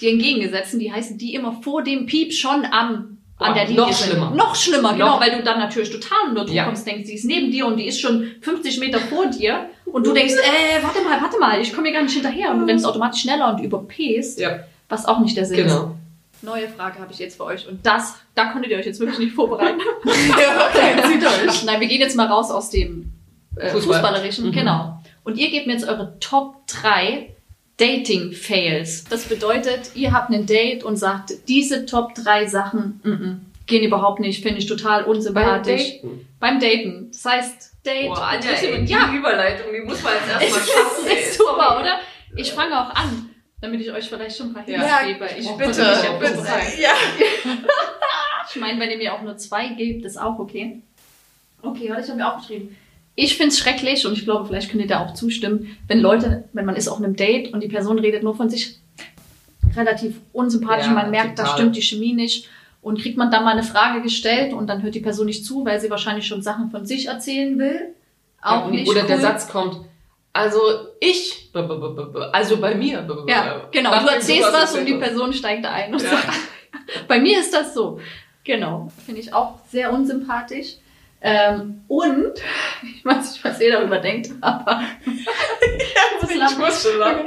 die 0.00 0.08
entgegengesetzten, 0.10 0.78
die 0.78 0.92
heißen, 0.92 1.18
die 1.18 1.34
immer 1.34 1.52
vor 1.62 1.82
dem 1.82 2.06
Piep 2.06 2.32
schon 2.32 2.64
am, 2.70 3.18
an 3.38 3.54
der 3.54 3.64
Linie 3.66 3.80
noch 3.82 3.92
sind. 3.92 4.10
schlimmer. 4.10 4.30
Noch 4.30 4.54
schlimmer, 4.54 4.92
genau, 4.92 5.06
Noch- 5.14 5.20
weil 5.20 5.36
du 5.36 5.42
dann 5.42 5.58
natürlich 5.58 5.90
total 5.90 6.28
unter 6.30 6.44
Druck 6.44 6.54
Ja. 6.54 6.64
kommst, 6.64 6.86
denkst, 6.86 7.06
sie 7.06 7.14
ist 7.14 7.24
neben 7.24 7.50
dir 7.50 7.66
und 7.66 7.76
die 7.76 7.86
ist 7.86 8.00
schon 8.00 8.28
50 8.40 8.78
Meter 8.78 8.98
vor 9.00 9.26
dir 9.26 9.66
und 9.86 10.06
du 10.06 10.12
denkst, 10.14 10.34
äh, 10.34 10.82
warte 10.82 11.02
mal, 11.02 11.20
warte 11.20 11.38
mal, 11.40 11.60
ich 11.60 11.72
komme 11.72 11.88
hier 11.88 11.96
gar 11.96 12.02
nicht 12.04 12.14
hinterher 12.14 12.52
und 12.52 12.60
du 12.60 12.66
rennst 12.66 12.86
automatisch 12.86 13.22
schneller 13.22 13.52
und 13.54 13.62
überpäst, 13.64 14.38
Ja, 14.38 14.60
was 14.88 15.06
auch 15.06 15.18
nicht 15.20 15.36
der 15.36 15.44
Sinn 15.44 15.66
ist. 15.66 15.76
Neue 16.42 16.68
Frage 16.68 16.98
habe 17.00 17.12
ich 17.12 17.18
jetzt 17.18 17.36
für 17.36 17.44
euch 17.44 17.66
und 17.66 17.84
das, 17.84 18.14
da 18.34 18.46
konntet 18.52 18.70
ihr 18.70 18.78
euch 18.78 18.86
jetzt 18.86 19.00
wirklich 19.00 19.18
nicht 19.18 19.34
vorbereiten. 19.34 19.80
okay, 20.04 21.02
zieht 21.08 21.24
euch. 21.24 21.64
Nein, 21.64 21.80
wir 21.80 21.88
gehen 21.88 22.00
jetzt 22.00 22.16
mal 22.16 22.26
raus 22.26 22.50
aus 22.50 22.70
dem 22.70 23.12
äh, 23.56 23.70
Fußball. 23.70 23.94
Fußballerischen. 23.94 24.46
Mhm. 24.46 24.52
Genau. 24.52 25.02
Und 25.24 25.38
ihr 25.38 25.50
gebt 25.50 25.66
mir 25.66 25.72
jetzt 25.72 25.88
eure 25.88 26.18
Top 26.20 26.66
3 26.68 27.30
Dating-Fails. 27.78 29.04
Das 29.04 29.24
bedeutet, 29.24 29.90
ihr 29.94 30.12
habt 30.12 30.30
ein 30.30 30.46
Date 30.46 30.84
und 30.84 30.96
sagt, 30.96 31.32
diese 31.48 31.84
Top 31.86 32.14
3 32.14 32.46
Sachen 32.46 33.00
mm 33.02 33.08
-mm, 33.08 33.36
gehen 33.66 33.84
überhaupt 33.84 34.20
nicht, 34.20 34.42
finde 34.42 34.58
ich 34.58 34.66
total 34.66 35.02
Beim 35.02 35.10
unsympathisch. 35.10 35.94
Daten. 36.00 36.28
Beim 36.38 36.60
Daten. 36.60 37.08
Das 37.12 37.24
heißt, 37.24 37.72
Date. 37.84 38.08
Boah, 38.08 38.22
Anja, 38.22 38.50
ey, 38.50 38.56
Interessiert- 38.76 38.88
die 38.88 38.92
ja, 38.92 39.12
Überleitung, 39.12 39.66
die 39.72 39.80
muss 39.80 40.02
man 40.02 40.12
jetzt 40.14 40.42
erstmal 40.42 40.66
schaffen. 40.66 41.06
ist 41.06 41.38
super, 41.38 41.78
oder? 41.80 41.98
Ich 42.36 42.52
fange 42.52 42.78
auch 42.78 42.94
an, 42.94 43.25
damit 43.66 43.80
ich 43.80 43.92
euch 43.92 44.08
vielleicht 44.08 44.36
schon 44.36 44.48
ein 44.48 44.54
paar 44.54 44.68
Ja. 44.68 44.98
Hints 45.00 45.18
gebe. 45.20 45.40
Ich 45.40 45.46
Oh, 45.48 45.56
bitte, 45.56 45.82
ja 45.82 46.12
bitte. 46.18 46.42
Ja. 46.80 46.90
Ich 48.48 48.60
meine, 48.60 48.80
wenn 48.80 48.90
ihr 48.90 48.98
mir 48.98 49.12
auch 49.14 49.22
nur 49.22 49.36
zwei 49.36 49.68
gebt, 49.68 50.04
ist 50.04 50.16
auch 50.20 50.38
okay. 50.38 50.80
Okay, 51.62 51.88
warte, 51.90 52.02
ich 52.02 52.08
habe 52.08 52.18
mir 52.18 52.32
aufgeschrieben. 52.32 52.76
Ich 53.16 53.36
finde 53.36 53.48
es 53.48 53.58
schrecklich 53.58 54.06
und 54.06 54.12
ich 54.12 54.24
glaube, 54.24 54.46
vielleicht 54.46 54.70
könnt 54.70 54.82
ihr 54.82 54.88
da 54.88 55.04
auch 55.04 55.14
zustimmen, 55.14 55.76
wenn 55.88 56.00
Leute, 56.00 56.44
wenn 56.52 56.64
man 56.64 56.76
ist 56.76 56.86
auf 56.88 56.98
einem 56.98 57.16
Date 57.16 57.52
und 57.52 57.62
die 57.62 57.68
Person 57.68 57.98
redet 57.98 58.22
nur 58.22 58.36
von 58.36 58.50
sich 58.50 58.78
relativ 59.74 60.16
unsympathisch 60.32 60.84
Ja, 60.86 60.90
und 60.92 60.96
man 60.98 61.10
merkt, 61.10 61.38
da 61.38 61.46
stimmt 61.46 61.76
die 61.76 61.82
Chemie 61.82 62.12
nicht 62.12 62.48
und 62.82 63.00
kriegt 63.00 63.16
man 63.16 63.30
dann 63.30 63.44
mal 63.44 63.52
eine 63.52 63.62
Frage 63.62 64.02
gestellt 64.02 64.52
und 64.52 64.66
dann 64.68 64.82
hört 64.82 64.94
die 64.94 65.00
Person 65.00 65.26
nicht 65.26 65.44
zu, 65.44 65.64
weil 65.64 65.80
sie 65.80 65.90
wahrscheinlich 65.90 66.26
schon 66.26 66.42
Sachen 66.42 66.70
von 66.70 66.86
sich 66.86 67.06
erzählen 67.06 67.58
will. 67.58 67.94
Auch 68.42 68.66
Ja, 68.66 68.70
nicht 68.70 68.88
Oder 68.88 69.02
der 69.04 69.16
cool. 69.16 69.22
Satz 69.22 69.48
kommt, 69.48 69.80
also 70.36 70.60
ich, 71.00 71.50
also 72.32 72.56
bei 72.58 72.74
mir. 72.74 73.06
Ja, 73.28 73.54
b- 73.58 73.60
genau. 73.72 73.98
Du 74.00 74.06
erzählst 74.08 74.52
was 74.52 74.74
und 74.76 74.86
die. 74.86 74.94
Person 74.94 75.32
steigt 75.32 75.64
da 75.64 75.72
ein 75.72 75.92
und 75.94 76.02
Ja. 76.02 76.10
sagt, 76.10 76.28
bei 77.08 77.18
mir 77.18 77.40
ist 77.40 77.52
das 77.52 77.74
so. 77.74 78.00
Genau. 78.44 78.90
Finde 79.04 79.20
ich 79.20 79.32
auch 79.34 79.58
sehr 79.70 79.92
unsympathisch. 79.92 80.74
Ähm, 81.22 81.80
und, 81.88 82.34
ich 82.82 83.04
weiß 83.04 83.32
nicht, 83.32 83.44
was 83.44 83.60
ihr 83.60 83.72
darüber 83.72 83.98
denkt, 83.98 84.30
aber. 84.40 84.82
Ich 86.28 86.58
muss 86.58 86.82
schon 86.82 86.98
lachen. 86.98 87.24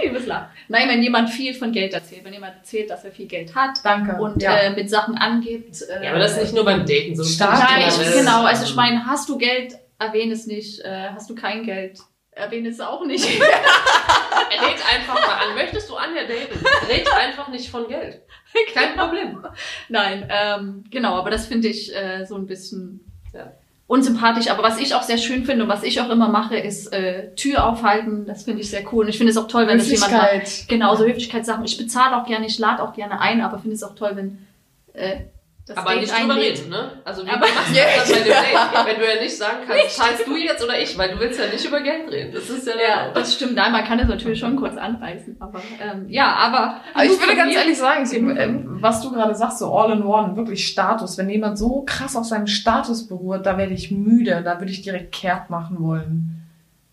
Nein, 0.67 0.87
wenn 0.89 1.01
jemand 1.01 1.29
viel 1.29 1.53
von 1.53 1.71
Geld 1.71 1.93
erzählt, 1.93 2.23
wenn 2.25 2.33
jemand 2.33 2.55
erzählt, 2.57 2.89
dass 2.89 3.03
er 3.03 3.11
viel 3.11 3.25
Geld 3.27 3.55
hat 3.55 3.79
Danke. 3.83 4.21
und 4.21 4.41
ja. 4.41 4.55
äh, 4.57 4.69
mit 4.71 4.89
Sachen 4.89 5.17
angibt. 5.17 5.81
Äh, 5.81 6.03
Ja, 6.05 6.11
aber 6.11 6.19
das 6.19 6.33
ist 6.33 6.43
nicht 6.43 6.55
nur 6.55 6.65
beim 6.65 6.85
Daten 6.85 7.15
so. 7.15 7.23
Stark. 7.23 7.87
Ist 7.87 8.01
ich, 8.01 8.13
genau. 8.13 8.43
Also 8.43 8.65
ich 8.65 8.75
meine, 8.75 9.05
hast 9.05 9.27
du 9.29 9.37
Geld, 9.37 9.75
erwähne 9.97 10.33
es 10.33 10.47
nicht. 10.47 10.79
Äh, 10.81 11.09
hast 11.13 11.29
du 11.29 11.35
kein 11.35 11.63
Geld, 11.63 11.99
erwähne 12.39 12.69
es 12.69 12.79
auch 12.79 13.05
nicht. 13.05 13.25
Red 13.39 14.79
einfach 14.93 15.15
mal 15.15 15.35
an. 15.49 15.55
Möchtest 15.55 15.89
du 15.89 15.95
Anja 15.95 16.23
daten? 16.23 16.65
Red 16.89 17.11
einfach 17.13 17.47
nicht 17.49 17.69
von 17.69 17.87
Geld. 17.87 18.21
Kein 18.73 18.95
Problem. 18.95 19.45
Nein, 19.89 20.27
ähm, 20.29 20.83
genau, 20.89 21.15
aber 21.15 21.29
das 21.29 21.45
finde 21.45 21.67
ich 21.67 21.95
äh, 21.95 22.25
so 22.25 22.35
ein 22.35 22.47
bisschen 22.47 22.99
Ja. 23.33 23.51
unsympathisch. 23.87 24.49
Aber 24.49 24.63
was 24.63 24.79
ich 24.79 24.95
auch 24.95 25.03
sehr 25.03 25.17
schön 25.17 25.45
finde 25.45 25.63
und 25.63 25.69
was 25.69 25.83
ich 25.83 26.01
auch 26.01 26.09
immer 26.09 26.29
mache, 26.29 26.57
ist 26.57 26.91
äh, 26.93 27.33
Tür 27.35 27.65
aufhalten. 27.65 28.25
Das 28.25 28.43
finde 28.43 28.61
ich 28.61 28.69
sehr 28.69 28.83
cool. 28.91 29.03
Und 29.05 29.09
ich 29.09 29.17
finde 29.17 29.31
es 29.31 29.37
auch 29.37 29.47
toll, 29.47 29.67
wenn 29.67 29.77
das 29.77 29.89
jemand 29.89 30.11
macht. 30.11 30.31
Höflichkeit. 30.33 30.67
Genau, 30.69 30.95
so 30.95 31.05
Höflichkeitssachen. 31.05 31.63
Ich 31.65 31.77
bezahle 31.77 32.17
auch 32.17 32.25
gerne, 32.25 32.45
ich 32.47 32.57
lade 32.57 32.81
auch 32.83 32.93
gerne 32.93 33.19
ein, 33.21 33.41
aber 33.41 33.59
finde 33.59 33.75
es 33.75 33.83
auch 33.83 33.95
toll, 33.95 34.11
wenn 34.15 34.47
äh, 34.93 35.21
das 35.69 35.77
Aber 35.77 35.95
nicht 35.95 36.11
drüber 36.19 36.35
reden, 36.35 36.69
ne? 36.69 36.91
Also 37.05 37.25
wie 37.25 37.29
Aber- 37.29 37.39
machst 37.41 37.69
du 37.69 37.75
das 37.99 38.09
bei 38.11 38.17
dem 38.19 38.23
Date? 38.25 38.85
Wenn 38.85 38.99
du 38.99 39.07
ja 39.15 39.21
nicht 39.21 39.37
sagen 39.37 39.57
kannst, 39.67 39.95
zahlst 39.95 40.27
du 40.27 40.35
jetzt 40.35 40.63
oder 40.63 40.79
ich, 40.79 40.97
weil 40.97 41.11
du 41.11 41.19
willst 41.19 41.39
ja 41.39 41.45
nicht 41.47 41.63
über 41.65 41.81
Geld 41.81 42.09
reden. 42.11 42.31
Das 42.33 42.49
ist 42.49 42.65
ja, 42.67 42.73
Ja, 42.75 43.11
das 43.13 43.33
stimmt. 43.35 43.55
Nein, 43.55 43.71
man 43.71 43.83
kann 43.85 43.99
es 43.99 44.07
natürlich 44.07 44.39
schon 44.39 44.55
kurz 44.55 44.75
anreißen. 44.77 45.37
Aber 45.39 45.61
ähm, 45.81 46.05
ja, 46.09 46.27
aber. 46.35 46.81
Aber 46.93 47.05
ich 47.05 47.19
würde 47.19 47.35
ganz 47.35 47.53
ehrlich 47.55 47.77
sagen, 47.77 48.03
es- 48.03 48.13
ähm, 48.13 48.65
was 48.81 49.01
du 49.01 49.11
gerade 49.11 49.35
sagst, 49.35 49.59
so 49.59 49.73
all 49.73 49.91
in 49.91 50.03
one, 50.03 50.35
wirklich 50.35 50.67
Status. 50.67 51.17
Wenn 51.17 51.29
jemand 51.29 51.57
so 51.57 51.83
krass 51.85 52.15
auf 52.15 52.25
seinem 52.25 52.47
Status 52.47 53.07
beruht, 53.07 53.45
da 53.45 53.57
werde 53.57 53.73
ich 53.73 53.91
müde, 53.91 54.41
da 54.43 54.59
würde 54.59 54.71
ich 54.71 54.81
direkt 54.81 55.11
kehrt 55.13 55.49
machen 55.49 55.77
wollen. 55.79 56.35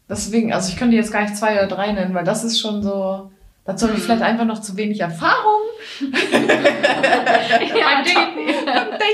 Deswegen, 0.09 0.53
also 0.53 0.69
ich 0.71 0.77
könnte 0.79 0.95
jetzt 0.95 1.13
gar 1.13 1.23
nicht 1.23 1.37
zwei 1.37 1.55
oder 1.55 1.67
drei 1.67 1.91
nennen, 1.93 2.15
weil 2.15 2.25
das 2.25 2.45
ist 2.45 2.61
schon 2.61 2.81
so, 2.83 3.31
dazu 3.65 3.87
habe 3.87 3.97
ich 3.97 4.03
Mhm. 4.03 4.07
vielleicht 4.07 4.23
einfach 4.23 4.45
noch 4.45 4.61
zu 4.61 4.77
wenig 4.77 5.01
Erfahrung. 5.01 5.63
ja, 6.01 6.39
Beim 6.39 8.05
Daten. 8.05 8.66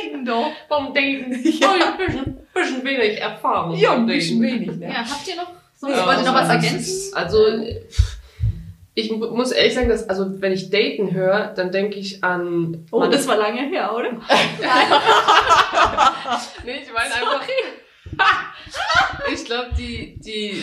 Daten 0.02 0.24
doch. 0.24 0.50
Vom 0.68 0.94
Daten. 0.94 1.42
Ja. 1.60 1.70
Oh, 1.70 1.84
ein 1.84 1.96
bisschen, 2.06 2.38
bisschen 2.54 2.84
wenig 2.84 3.20
Erfahrung. 3.20 3.76
Ja, 3.76 3.92
ein 3.94 4.06
bisschen 4.06 4.40
Daten. 4.42 4.54
wenig, 4.60 4.76
ne? 4.76 4.86
Ja, 4.88 4.94
habt 4.98 5.26
ihr 5.28 5.36
noch? 5.36 5.52
So, 5.76 5.88
Ja, 5.88 6.06
wollt 6.06 6.18
ihr 6.18 6.24
noch 6.24 6.34
was 6.34 6.48
also, 6.48 6.66
ergänzen? 6.66 7.14
Also, 7.14 7.46
ich 8.94 9.10
mu- 9.10 9.30
muss 9.34 9.52
ehrlich 9.52 9.74
sagen, 9.74 9.88
dass, 9.88 10.08
also, 10.08 10.40
wenn 10.40 10.52
ich 10.52 10.70
Daten 10.70 11.12
höre, 11.12 11.52
dann 11.56 11.72
denke 11.72 11.98
ich 11.98 12.22
an. 12.22 12.86
Oh, 12.90 13.00
man- 13.00 13.10
das 13.10 13.26
war 13.26 13.36
lange 13.36 13.62
her, 13.68 13.92
oder? 13.94 14.10
Nee, 16.64 16.80
ich 16.82 16.92
meine 16.92 17.14
einfach. 17.14 17.42
ich 19.32 19.44
glaube, 19.44 19.70
die, 19.78 20.18
die, 20.20 20.62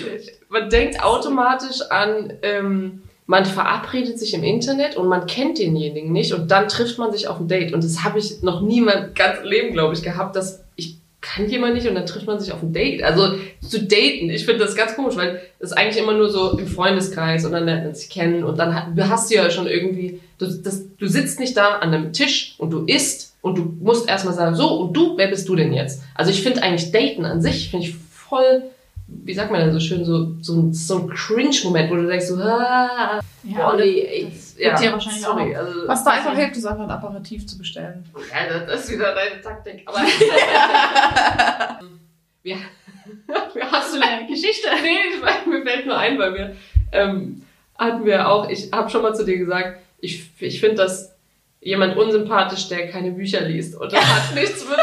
man 0.49 0.69
denkt 0.69 1.03
automatisch 1.03 1.81
an, 1.89 2.33
ähm, 2.43 3.03
man 3.29 3.45
verabredet 3.45 4.17
sich 4.17 4.33
im 4.33 4.43
Internet 4.43 4.97
und 4.97 5.07
man 5.07 5.27
kennt 5.27 5.59
denjenigen 5.59 6.11
nicht 6.11 6.33
und 6.33 6.49
dann 6.49 6.67
trifft 6.67 6.97
man 6.97 7.11
sich 7.11 7.27
auf 7.27 7.39
ein 7.39 7.47
Date. 7.47 7.73
Und 7.73 7.83
das 7.83 8.03
habe 8.03 8.17
ich 8.17 8.41
noch 8.41 8.61
nie 8.61 8.79
in 8.79 8.85
meinem 8.85 9.13
ganzen 9.13 9.45
Leben, 9.45 9.71
glaube 9.71 9.93
ich, 9.93 10.01
gehabt, 10.01 10.35
dass 10.35 10.63
ich 10.75 10.97
kann 11.21 11.47
jemand 11.47 11.75
nicht 11.75 11.87
und 11.87 11.93
dann 11.93 12.07
trifft 12.07 12.25
man 12.25 12.39
sich 12.39 12.51
auf 12.51 12.63
ein 12.63 12.73
Date. 12.73 13.03
Also 13.03 13.35
zu 13.61 13.83
daten, 13.83 14.31
ich 14.31 14.45
finde 14.45 14.65
das 14.65 14.75
ganz 14.75 14.95
komisch, 14.95 15.15
weil 15.15 15.41
das 15.59 15.69
ist 15.69 15.77
eigentlich 15.77 16.01
immer 16.01 16.13
nur 16.13 16.31
so 16.31 16.57
im 16.57 16.65
Freundeskreis 16.65 17.45
und 17.45 17.51
dann 17.51 17.65
lernt 17.65 17.83
man 17.83 17.93
sich 17.93 18.09
kennen 18.09 18.43
und 18.43 18.57
dann 18.57 18.95
du 18.95 19.07
hast 19.07 19.31
ja 19.31 19.51
schon 19.51 19.67
irgendwie, 19.67 20.21
du, 20.39 20.47
das, 20.47 20.87
du 20.97 21.05
sitzt 21.05 21.39
nicht 21.39 21.55
da 21.55 21.75
an 21.75 21.93
einem 21.93 22.13
Tisch 22.13 22.55
und 22.57 22.71
du 22.71 22.85
isst 22.85 23.35
und 23.41 23.59
du 23.59 23.75
musst 23.79 24.09
erstmal 24.09 24.33
sagen, 24.33 24.55
so 24.55 24.69
und 24.69 24.97
du, 24.97 25.17
wer 25.17 25.27
bist 25.27 25.47
du 25.47 25.55
denn 25.55 25.71
jetzt? 25.71 26.01
Also 26.15 26.31
ich 26.31 26.41
finde 26.41 26.63
eigentlich 26.63 26.91
Daten 26.91 27.25
an 27.25 27.43
sich, 27.43 27.69
finde 27.69 27.85
ich 27.85 27.95
voll 27.95 28.63
wie 29.23 29.33
sagt 29.33 29.51
man 29.51 29.61
denn 29.61 29.71
so 29.73 29.79
schön, 29.79 30.03
so, 30.05 30.33
so, 30.41 30.53
ein- 30.55 30.73
so 30.73 30.97
ein 30.99 31.09
Cringe-Moment, 31.09 31.89
wo 31.91 31.95
du 31.95 32.07
denkst 32.07 32.25
so, 32.27 32.35
ah, 32.41 33.19
Ja, 33.43 33.69
Olli, 33.71 34.01
ey, 34.01 34.25
das 34.29 34.55
gibt's 34.55 34.83
ja 34.83 34.91
wahrscheinlich 34.91 35.21
sorry, 35.23 35.55
also, 35.55 35.87
Was 35.87 36.03
da 36.03 36.11
einfach 36.11 36.35
hilft, 36.35 36.57
ist 36.57 36.65
einfach 36.65 36.83
ein 36.83 36.91
Aperitif 36.91 37.45
zu 37.47 37.57
bestellen. 37.57 38.05
Ja, 38.33 38.59
das 38.65 38.83
ist 38.85 38.91
wieder 38.93 39.13
deine 39.15 39.41
Taktik. 39.41 39.83
Aber 39.85 39.99
wir 42.43 42.57
Hast 43.71 43.95
du 43.95 44.01
eine 44.01 44.27
Geschichte? 44.27 44.67
nee, 44.83 44.97
ich 45.13 45.45
mir 45.45 45.61
fällt 45.63 45.85
nur 45.85 45.97
ein, 45.97 46.17
weil 46.19 46.33
wir 46.33 46.55
ähm, 46.91 47.43
hatten 47.77 48.05
wir 48.05 48.27
auch, 48.27 48.49
ich 48.49 48.71
habe 48.71 48.89
schon 48.89 49.01
mal 49.01 49.13
zu 49.15 49.23
dir 49.25 49.37
gesagt, 49.37 49.79
ich, 49.99 50.29
ich 50.39 50.59
finde 50.59 50.77
das 50.77 51.15
jemand 51.61 51.97
unsympathisch, 51.97 52.67
der 52.69 52.89
keine 52.89 53.11
Bücher 53.11 53.41
liest. 53.41 53.75
Und 53.75 53.91
das 53.91 54.03
hat 54.03 54.35
nichts 54.35 54.67
mit, 54.67 54.77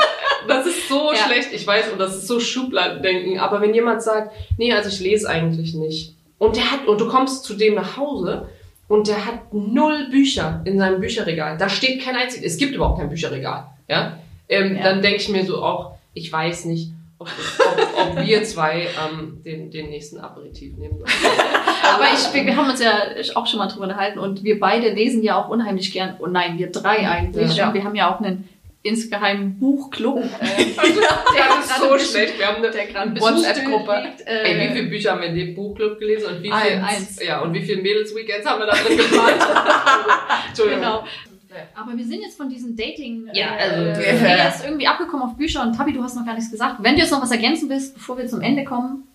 das 0.48 0.66
ist 0.66 0.88
so 0.88 1.12
Ja. 1.12 1.18
schlecht, 1.18 1.52
ich 1.52 1.66
weiß, 1.66 1.92
und 1.92 1.98
das 1.98 2.16
ist 2.16 2.26
so 2.26 2.40
Schubladendenken, 2.40 3.38
aber 3.38 3.60
wenn 3.60 3.74
jemand 3.74 4.02
sagt, 4.02 4.32
nee, 4.58 4.72
also 4.72 4.88
ich 4.88 5.00
lese 5.00 5.28
eigentlich 5.28 5.74
nicht. 5.74 6.14
Und 6.38 6.56
der 6.56 6.70
hat, 6.70 6.86
und 6.86 7.00
du 7.00 7.08
kommst 7.08 7.44
zu 7.44 7.54
dem 7.54 7.74
nach 7.74 7.96
Hause 7.96 8.48
und 8.88 9.08
der 9.08 9.24
hat 9.26 9.52
null 9.54 10.08
Bücher 10.10 10.60
in 10.64 10.78
seinem 10.78 11.00
Bücherregal. 11.00 11.56
Da 11.58 11.68
steht 11.68 12.02
kein 12.02 12.14
einziges, 12.16 12.52
es 12.52 12.58
gibt 12.58 12.74
überhaupt 12.74 12.98
kein 12.98 13.08
Bücherregal. 13.08 13.66
Ja? 13.88 14.18
Ähm, 14.48 14.76
Ja. 14.76 14.82
Dann 14.84 15.02
denke 15.02 15.16
ich 15.18 15.28
mir 15.28 15.44
so 15.44 15.62
auch, 15.62 15.92
ich 16.14 16.30
weiß 16.32 16.66
nicht, 16.66 16.90
ob, 17.18 17.28
ob, 17.28 18.10
ob 18.18 18.26
wir 18.26 18.44
zwei 18.44 18.82
ähm, 19.08 19.40
den, 19.44 19.70
den 19.70 19.88
nächsten 19.88 20.18
Aperitif 20.18 20.76
nehmen 20.76 20.98
sollen. 20.98 21.10
Aber 21.94 22.04
ich, 22.12 22.34
wir, 22.34 22.44
wir 22.44 22.56
haben 22.56 22.68
uns 22.68 22.82
ja 22.82 22.92
auch 23.34 23.46
schon 23.46 23.58
mal 23.58 23.68
drüber 23.68 23.84
unterhalten 23.84 24.18
und 24.18 24.44
wir 24.44 24.60
beide 24.60 24.90
lesen 24.90 25.22
ja 25.22 25.42
auch 25.42 25.48
unheimlich 25.48 25.92
gern. 25.92 26.16
Oh 26.18 26.26
nein, 26.26 26.58
wir 26.58 26.70
drei 26.70 27.08
eigentlich. 27.08 27.56
Ja. 27.56 27.72
Wir 27.72 27.84
haben 27.84 27.94
ja 27.94 28.14
auch 28.14 28.20
einen 28.20 28.46
insgeheimen 28.86 29.58
Buchclub. 29.58 30.18
Äh, 30.40 30.66
Das 30.76 31.66
ist 31.66 31.80
gerade 31.80 31.98
so 32.00 32.12
schlecht. 32.12 32.38
Wir 32.38 32.46
haben 32.46 32.56
eine 32.56 32.70
der 32.70 33.20
WhatsApp-Gruppe. 33.20 33.92
äh, 34.24 34.42
Ey, 34.44 34.68
wie 34.70 34.74
viele 34.74 34.88
Bücher 34.88 35.10
haben 35.12 35.20
wir 35.20 35.28
in 35.28 35.34
dem 35.36 35.54
Buchclub 35.54 35.98
gelesen 35.98 36.26
und 36.34 36.42
wie 36.42 36.48
viel, 36.50 36.82
Eins. 36.82 37.22
Ja, 37.22 37.40
und 37.40 37.52
wie 37.52 37.62
viele 37.62 37.82
Mädels-Weekends 37.82 38.46
haben 38.48 38.60
wir 38.60 38.66
da 38.66 38.72
drin 38.74 38.96
geplant? 38.96 39.36
Entschuldigung. 40.48 40.80
Genau. 40.82 41.04
Aber 41.74 41.96
wir 41.96 42.04
sind 42.04 42.20
jetzt 42.22 42.36
von 42.36 42.48
diesem 42.50 42.76
Dating 42.76 43.28
Ja, 43.32 43.56
äh, 43.56 43.60
also- 43.60 44.00
äh, 44.00 44.38
erst 44.38 44.64
irgendwie 44.64 44.86
abgekommen 44.86 45.26
auf 45.28 45.36
Bücher 45.36 45.62
und 45.62 45.74
Tabi, 45.74 45.92
du 45.92 46.02
hast 46.02 46.14
noch 46.16 46.24
gar 46.26 46.34
nichts 46.34 46.50
gesagt. 46.50 46.76
Wenn 46.80 46.94
du 46.96 47.00
jetzt 47.00 47.10
noch 47.10 47.22
was 47.22 47.30
ergänzen 47.30 47.68
willst, 47.70 47.94
bevor 47.94 48.16
wir 48.18 48.26
zum 48.26 48.40
Ende 48.42 48.64
kommen. 48.64 49.08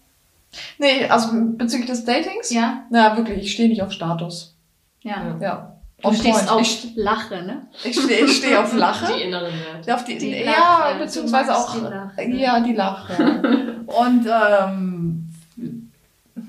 Nee, 0.79 1.05
also 1.07 1.29
bezüglich 1.33 1.87
des 1.89 2.03
Datings? 2.03 2.51
Ja, 2.51 2.83
Na, 2.89 3.15
wirklich, 3.15 3.43
ich 3.43 3.51
stehe 3.53 3.69
nicht 3.69 3.81
auf 3.81 3.91
Status. 3.91 4.55
ja. 5.01 5.37
Ja. 5.39 5.70
Du 6.01 6.07
On 6.07 6.15
stehst 6.15 6.47
point. 6.47 6.49
auf 6.51 6.61
Ich, 6.61 6.91
Lache, 6.95 7.43
ne? 7.43 7.67
ich 7.83 7.99
stehe 7.99 8.25
ich 8.25 8.37
steh 8.37 8.55
auf 8.55 8.75
Lache. 8.75 9.13
Die 9.15 9.23
inneren 9.23 9.51
Werte. 9.53 9.93
auf 9.95 10.03
die, 10.03 10.17
Die 10.17 10.31
ja, 10.31 10.51
Lache. 10.51 10.99
beziehungsweise 10.99 11.45
Du 11.51 11.51
magst 11.51 11.69
auch. 11.69 11.75
die 11.75 11.81
Lache. 11.81 12.29
Ja, 12.37 12.59
die 12.59 12.73
Lache. 12.73 13.83
Und 13.85 14.25
ähm, 14.27 15.29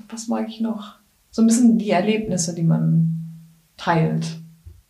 was 0.09 0.27
mag 0.27 0.47
ich 0.47 0.59
noch? 0.61 0.95
So 1.31 1.41
ein 1.41 1.47
bisschen 1.47 1.77
die 1.77 1.89
Erlebnisse, 1.91 2.53
die 2.55 2.63
man 2.63 3.09
teilt. 3.77 4.25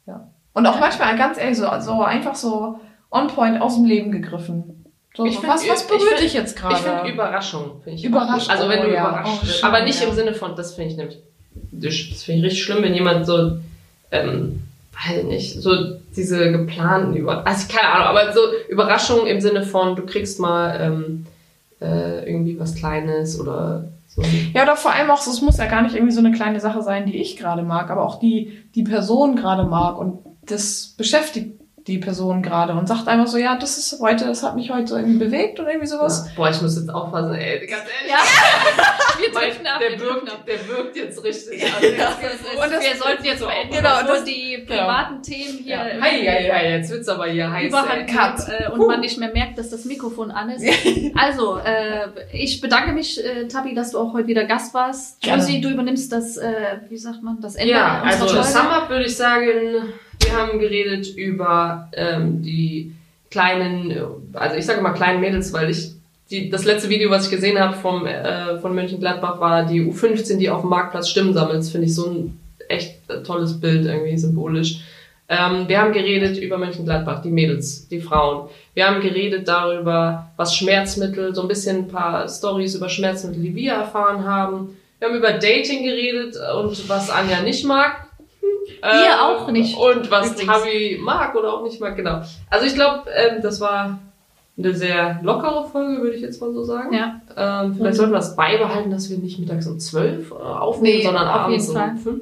Ja. 0.05 0.27
Und 0.53 0.65
auch 0.67 0.75
Ja. 0.75 0.79
manchmal 0.81 1.17
ganz 1.17 1.37
ehrlich, 1.37 1.57
so, 1.57 1.67
so 1.79 2.01
einfach 2.03 2.35
so 2.35 2.79
on 3.11 3.27
point 3.27 3.61
aus 3.61 3.75
dem 3.75 3.85
Leben 3.85 4.11
gegriffen. 4.11 4.85
So, 5.15 5.25
Ich 5.25 5.35
so, 5.35 5.41
find- 5.41 5.53
was, 5.53 5.67
was 5.67 5.81
ich 5.83 5.87
berührt 5.87 6.07
find- 6.09 6.21
dich 6.21 6.33
jetzt 6.33 6.55
gerade? 6.57 6.75
Ich 6.75 6.81
finde 6.81 7.09
Überraschung. 7.11 7.81
Find 7.83 7.97
ich 7.99 8.05
Überraschung, 8.05 8.49
Also 8.49 8.67
wenn 8.69 8.81
du 8.81 8.87
oh 8.87 8.91
ja. 8.93 9.01
überrascht 9.09 9.39
Oh, 9.41 9.45
schön, 9.45 9.63
Aber 9.65 9.83
nicht 9.83 10.01
ja. 10.01 10.07
im 10.07 10.15
Sinne 10.15 10.33
von, 10.33 10.55
das 10.55 10.73
finde 10.73 10.91
ich 10.91 10.97
nämlich, 10.97 11.19
das 11.71 12.23
finde 12.23 12.39
ich 12.39 12.45
richtig 12.45 12.63
schlimm, 12.63 12.81
wenn 12.83 12.93
jemand 12.93 13.25
so, 13.25 13.57
ähm, 14.13 14.63
weiß 14.93 15.17
ich 15.17 15.25
nicht, 15.25 15.61
so 15.61 15.71
diese 16.15 16.51
geplanten 16.51 17.15
Über, 17.15 17.45
also 17.45 17.67
keine 17.67 17.89
Ahnung, 17.89 18.07
aber 18.07 18.31
so 18.31 18.39
Überraschung 18.69 19.25
im 19.25 19.41
Sinne 19.41 19.63
von, 19.63 19.95
du 19.95 20.05
kriegst 20.05 20.39
mal 20.39 20.79
ähm, 20.79 21.25
äh, 21.81 22.29
irgendwie 22.29 22.59
was 22.59 22.75
Kleines 22.75 23.39
oder 23.39 23.85
so. 24.07 24.21
Ja, 24.53 24.63
oder 24.63 24.75
vor 24.75 24.93
allem 24.93 25.09
auch, 25.09 25.25
es 25.25 25.41
muss 25.41 25.57
ja 25.57 25.65
gar 25.65 25.81
nicht 25.81 25.95
irgendwie 25.95 26.13
so 26.13 26.19
eine 26.19 26.31
kleine 26.31 26.59
Sache 26.59 26.83
sein, 26.83 27.07
die 27.07 27.17
ich 27.17 27.35
gerade 27.37 27.63
mag, 27.63 27.89
aber 27.89 28.05
auch 28.05 28.19
die 28.19 28.63
die 28.75 28.83
Person 28.83 29.35
gerade 29.35 29.63
mag 29.63 29.97
und 29.97 30.19
das 30.45 30.93
beschäftigt 30.97 31.59
die 31.87 31.97
Person 31.97 32.41
gerade 32.41 32.73
und 32.73 32.87
sagt 32.87 33.07
einfach 33.07 33.27
so, 33.27 33.37
ja, 33.37 33.57
das 33.57 33.77
ist 33.77 33.99
heute, 33.99 34.25
das 34.25 34.43
hat 34.43 34.55
mich 34.55 34.71
heute 34.71 34.87
so 34.87 34.95
irgendwie 34.95 35.25
bewegt 35.25 35.59
oder 35.59 35.69
irgendwie 35.69 35.87
sowas. 35.87 36.29
Boah, 36.35 36.49
ich 36.49 36.61
muss 36.61 36.77
jetzt 36.77 36.89
aufpassen, 36.89 37.33
ey, 37.33 37.67
ganz 37.67 37.83
ehrlich. 37.83 38.11
Ja, 38.11 38.19
wir 39.19 39.31
drücken 39.31 39.67
ab, 39.67 39.79
der, 39.79 39.89
wir 39.91 39.97
drücken 39.97 40.27
ab. 40.29 40.43
wirkt, 40.45 40.47
der 40.47 40.67
wirkt 40.77 40.95
jetzt 40.95 41.23
richtig. 41.23 41.63
Also, 41.63 41.87
Ja. 41.87 42.07
Und 42.09 42.63
Und 42.63 42.71
das- 42.73 42.83
wir 42.83 42.95
sollten 42.95 43.25
jetzt 43.25 43.39
beenden, 43.45 43.75
Genau, 43.75 43.89
bevor 44.01 44.15
das- 44.15 44.23
die 44.25 44.57
privaten 44.67 45.21
Themen 45.23 45.57
hier 45.63 45.75
Ja. 45.75 45.83
Hei, 46.01 46.25
hei, 46.25 46.51
hei, 46.53 46.69
jetzt 46.71 46.91
wird's 46.91 47.07
aber 47.09 47.27
hier 47.27 47.51
heiß. 47.51 47.67
Überhand. 47.69 48.07
Cut. 48.07 48.39
äh, 48.49 48.69
und 48.71 48.87
man 48.87 48.99
nicht 49.01 49.17
mehr 49.19 49.31
merkt, 49.31 49.57
dass 49.57 49.69
das 49.69 49.85
Mikrofon 49.85 50.31
an 50.31 50.49
ist. 50.49 50.65
Also, 51.15 51.57
äh, 51.57 52.07
ich 52.31 52.59
bedanke 52.61 52.91
mich, 52.93 53.23
äh, 53.23 53.47
Tabi, 53.47 53.73
dass 53.75 53.91
du 53.91 53.99
auch 53.99 54.13
heute 54.13 54.27
wieder 54.27 54.45
Gast 54.45 54.73
warst. 54.73 55.23
Josie, 55.25 55.61
du 55.61 55.69
übernimmst 55.69 56.11
das, 56.11 56.37
äh, 56.37 56.53
wie 56.89 56.97
sagt 56.97 57.21
man, 57.23 57.39
das 57.41 57.55
Ende 57.55 57.71
Ja, 57.73 58.01
also 58.03 58.33
das. 58.33 58.53
Sum-Up 58.53 58.89
würde 58.89 59.05
ich 59.05 59.15
sagen, 59.15 59.47
wir 60.21 60.37
haben 60.37 60.59
geredet 60.59 61.07
über 61.15 61.89
ähm, 61.93 62.41
die 62.41 62.93
kleinen, 63.31 63.91
äh, 63.91 64.01
also 64.33 64.55
ich 64.57 64.65
sage 64.65 64.81
mal 64.81 64.93
kleinen 64.93 65.19
Mädels, 65.21 65.51
weil 65.53 65.69
ich 65.69 65.91
die, 66.29 66.49
das 66.49 66.65
letzte 66.65 66.89
Video, 66.89 67.09
was 67.09 67.25
ich 67.25 67.31
gesehen 67.31 67.59
habe 67.59 67.75
vom, 67.75 68.05
äh, 68.05 68.57
von 68.59 68.73
Mönchengladbach, 68.73 69.39
war 69.39 69.65
die 69.65 69.81
U15, 69.81 70.37
die 70.37 70.49
auf 70.49 70.61
dem 70.61 70.69
Marktplatz 70.69 71.09
Stimmen 71.09 71.33
sammelt. 71.33 71.59
Das 71.59 71.69
finde 71.69 71.87
ich 71.87 71.95
so 71.95 72.09
ein 72.09 72.39
echt 72.69 73.09
äh, 73.09 73.21
tolles 73.23 73.59
Bild, 73.59 73.85
irgendwie 73.85 74.17
symbolisch. 74.17 74.81
Ähm, 75.29 75.67
wir 75.67 75.79
haben 75.79 75.93
geredet 75.93 76.37
über 76.37 76.57
Mönchengladbach, 76.57 77.21
die 77.21 77.29
Mädels, 77.29 77.87
die 77.87 78.01
Frauen. 78.01 78.49
Wir 78.73 78.87
haben 78.87 79.01
geredet 79.01 79.47
darüber, 79.47 80.31
was 80.37 80.55
Schmerzmittel, 80.55 81.33
so 81.33 81.43
ein 81.43 81.47
bisschen 81.47 81.77
ein 81.77 81.87
paar 81.87 82.27
Stories 82.27 82.75
über 82.75 82.89
Schmerzmittel, 82.89 83.41
die 83.41 83.55
wir 83.55 83.73
erfahren 83.73 84.25
haben. 84.25 84.77
Wir 84.99 85.09
haben 85.09 85.17
über 85.17 85.31
Dating 85.33 85.83
geredet 85.83 86.35
und 86.57 86.89
was 86.89 87.09
Anja 87.09 87.41
nicht 87.41 87.65
mag. 87.65 88.07
Ihr 88.81 89.21
auch 89.21 89.49
nicht, 89.49 89.77
Und 89.77 90.11
was. 90.11 90.35
Tabi 90.35 90.99
mag 91.01 91.35
oder 91.35 91.53
auch 91.53 91.63
nicht 91.63 91.79
mag, 91.79 91.95
genau. 91.95 92.21
Also 92.49 92.65
ich 92.65 92.73
glaube, 92.73 93.09
ähm, 93.15 93.41
das 93.41 93.61
war 93.61 93.99
eine 94.57 94.73
sehr 94.73 95.19
lockere 95.23 95.67
Folge, 95.67 96.01
würde 96.01 96.15
ich 96.15 96.21
jetzt 96.21 96.39
mal 96.39 96.53
so 96.53 96.63
sagen. 96.63 96.93
Ja. 96.93 97.21
Ähm, 97.35 97.75
vielleicht 97.75 97.95
sollten 97.95 98.11
wir 98.13 98.19
es 98.19 98.35
beibehalten, 98.35 98.91
dass 98.91 99.09
wir 99.09 99.17
nicht 99.17 99.39
mittags 99.39 99.67
um 99.67 99.79
12 99.79 100.31
äh, 100.31 100.33
aufnehmen, 100.33 100.97
Nee, 100.97 101.03
sondern 101.03 101.27
abends 101.27 101.69
um 101.69 101.97
5. 101.97 102.21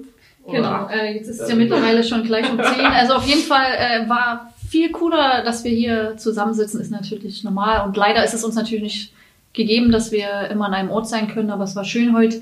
Genau, 0.49 0.87
äh, 0.87 1.13
jetzt 1.15 1.27
ist 1.27 1.39
es 1.41 1.49
ja 1.49 1.55
mittlerweile 1.55 2.03
schon 2.03 2.23
gleich 2.23 2.49
um 2.49 2.57
10. 2.63 2.85
Also 2.85 3.15
auf 3.15 3.27
jeden 3.27 3.41
Fall 3.41 3.71
äh, 3.77 4.09
war 4.09 4.53
viel 4.67 4.91
cooler, 4.91 5.43
dass 5.43 5.63
wir 5.63 5.71
hier 5.71 6.15
zusammensitzen, 6.17 6.79
ist 6.79 6.91
natürlich 6.91 7.43
normal. 7.43 7.85
Und 7.85 7.97
leider 7.97 8.23
ist 8.23 8.33
es 8.33 8.43
uns 8.43 8.55
natürlich 8.55 8.83
nicht 8.83 9.13
gegeben, 9.53 9.91
dass 9.91 10.11
wir 10.11 10.49
immer 10.49 10.67
an 10.67 10.73
einem 10.73 10.89
Ort 10.91 11.09
sein 11.09 11.27
können, 11.27 11.51
aber 11.51 11.65
es 11.65 11.75
war 11.75 11.83
schön 11.83 12.15
heute, 12.15 12.41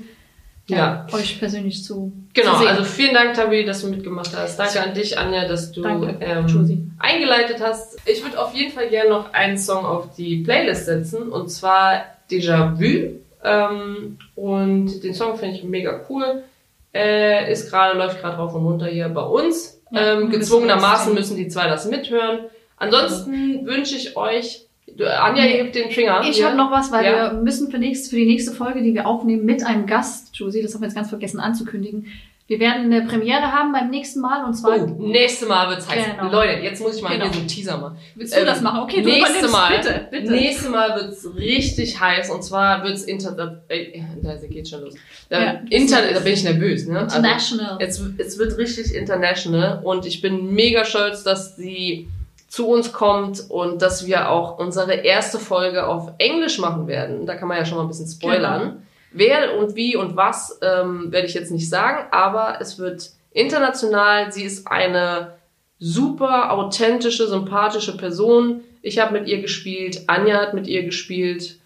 ja, 0.76 1.06
euch 1.12 1.38
persönlich 1.38 1.84
zu, 1.84 2.12
Genau, 2.32 2.58
zu 2.58 2.66
also 2.66 2.84
vielen 2.84 3.14
Dank, 3.14 3.34
Tabi, 3.34 3.64
dass 3.64 3.82
du 3.82 3.88
mitgemacht 3.88 4.36
hast. 4.36 4.58
Danke 4.58 4.82
an 4.82 4.94
dich, 4.94 5.18
Anja, 5.18 5.46
dass 5.46 5.72
du 5.72 5.82
Danke, 5.82 6.16
ähm, 6.20 6.92
eingeleitet 6.98 7.58
hast. 7.60 7.98
Ich 8.06 8.22
würde 8.22 8.40
auf 8.40 8.54
jeden 8.54 8.72
Fall 8.72 8.88
gerne 8.88 9.10
noch 9.10 9.32
einen 9.32 9.58
Song 9.58 9.84
auf 9.84 10.14
die 10.16 10.42
Playlist 10.42 10.86
setzen, 10.86 11.28
und 11.28 11.48
zwar 11.48 12.04
Déjà 12.30 12.78
Vu. 12.78 13.20
Ähm, 13.42 14.18
und 14.36 15.02
den 15.02 15.14
Song 15.14 15.36
finde 15.36 15.56
ich 15.56 15.64
mega 15.64 16.00
cool. 16.08 16.44
Äh, 16.92 17.50
ist 17.50 17.70
gerade, 17.70 17.96
läuft 17.96 18.20
gerade 18.20 18.36
rauf 18.36 18.54
und 18.54 18.64
runter 18.64 18.86
hier 18.86 19.08
bei 19.08 19.22
uns. 19.22 19.80
Ja, 19.90 20.14
ähm, 20.14 20.30
gezwungenermaßen 20.30 21.14
müssen 21.14 21.36
die 21.36 21.48
zwei 21.48 21.68
das 21.68 21.86
mithören. 21.86 22.40
Ansonsten 22.76 23.66
wünsche 23.66 23.96
ich 23.96 24.16
euch, 24.16 24.66
Anja 25.06 25.42
hebt 25.42 25.74
den 25.74 25.90
Finger. 25.90 26.22
Ich 26.28 26.42
habe 26.44 26.56
noch 26.56 26.70
was, 26.70 26.90
weil 26.92 27.04
Ja. 27.04 27.32
wir 27.32 27.40
müssen 27.42 27.70
für, 27.70 27.78
nächst, 27.78 28.10
für 28.10 28.16
die 28.16 28.26
nächste 28.26 28.52
Folge, 28.52 28.82
die 28.82 28.94
wir 28.94 29.06
aufnehmen, 29.06 29.44
mit 29.44 29.64
einem 29.64 29.86
Gast, 29.86 30.36
Josie, 30.36 30.62
das 30.62 30.74
haben 30.74 30.82
wir 30.82 30.86
jetzt 30.88 30.94
ganz 30.96 31.08
vergessen 31.08 31.40
anzukündigen. 31.40 32.06
Wir 32.46 32.58
werden 32.58 32.86
eine 32.92 33.02
Premiere 33.06 33.52
haben 33.52 33.70
beim 33.72 33.90
nächsten 33.90 34.18
Mal 34.20 34.44
und 34.44 34.54
zwar. 34.54 34.76
Oh, 34.76 34.86
nächste 35.06 35.46
Mal 35.46 35.70
wird's 35.70 35.88
heiß. 35.88 36.04
Genau. 36.18 36.32
Leute, 36.32 36.54
jetzt 36.64 36.80
muss 36.82 36.96
ich 36.96 37.02
mal 37.02 37.10
Genau. 37.12 37.26
hier 37.26 37.32
so 37.34 37.38
einen 37.38 37.46
Teaser 37.46 37.78
machen. 37.78 37.96
Willst 38.16 38.34
du 38.34 38.40
Ähm, 38.40 38.46
das 38.46 38.60
machen? 38.60 38.80
Okay, 38.80 39.02
du 39.02 39.08
nächste. 39.08 39.48
Mal, 39.48 39.76
Bitte, 39.76 40.08
bitte. 40.10 40.32
Nächste 40.32 40.68
Mal 40.70 40.96
wird's 40.96 41.24
richtig 41.36 42.00
heiß 42.00 42.28
und 42.30 42.42
zwar 42.42 42.82
wird's 42.82 43.04
inter, 43.04 43.62
äh, 43.68 44.00
da 44.20 44.34
geht 44.48 44.68
schon 44.68 44.80
los. 44.80 44.94
Da, 45.28 45.40
Ja, 45.40 45.60
inter, 45.70 45.98
da 46.12 46.18
bin 46.18 46.32
ich 46.32 46.42
nervös, 46.42 46.88
ne? 46.88 46.98
Also, 46.98 47.18
International. 47.18 47.78
es, 47.80 48.02
es 48.18 48.36
wird 48.36 48.58
richtig 48.58 48.96
international 48.96 49.80
und 49.84 50.04
ich 50.04 50.20
bin 50.20 50.52
mega 50.52 50.84
stolz, 50.84 51.22
dass 51.22 51.54
sie 51.54 52.08
zu 52.50 52.68
uns 52.68 52.92
kommt 52.92 53.48
und 53.48 53.80
dass 53.80 54.06
wir 54.06 54.28
auch 54.28 54.58
unsere 54.58 54.92
erste 54.94 55.38
Folge 55.38 55.86
auf 55.86 56.10
Englisch 56.18 56.58
machen 56.58 56.88
werden. 56.88 57.24
Da 57.24 57.36
kann 57.36 57.46
man 57.46 57.56
ja 57.56 57.64
schon 57.64 57.78
mal 57.78 57.84
ein 57.84 57.88
bisschen 57.88 58.08
spoilern. 58.08 58.60
Genau. 58.60 58.76
Wer 59.12 59.56
und 59.56 59.76
wie 59.76 59.94
und 59.96 60.16
was 60.16 60.58
ähm, 60.60 61.12
werde 61.12 61.28
ich 61.28 61.34
jetzt 61.34 61.52
nicht 61.52 61.68
sagen, 61.68 62.06
aber 62.10 62.60
es 62.60 62.76
wird 62.78 63.10
international. 63.32 64.32
Sie 64.32 64.42
ist 64.42 64.66
eine 64.66 65.34
super 65.78 66.52
authentische, 66.52 67.28
sympathische 67.28 67.96
Person. 67.96 68.62
Ich 68.82 68.98
habe 68.98 69.18
mit 69.18 69.28
ihr 69.28 69.40
gespielt, 69.40 70.02
Anja 70.08 70.40
hat 70.40 70.52
mit 70.52 70.66
ihr 70.66 70.82
gespielt 70.82 71.56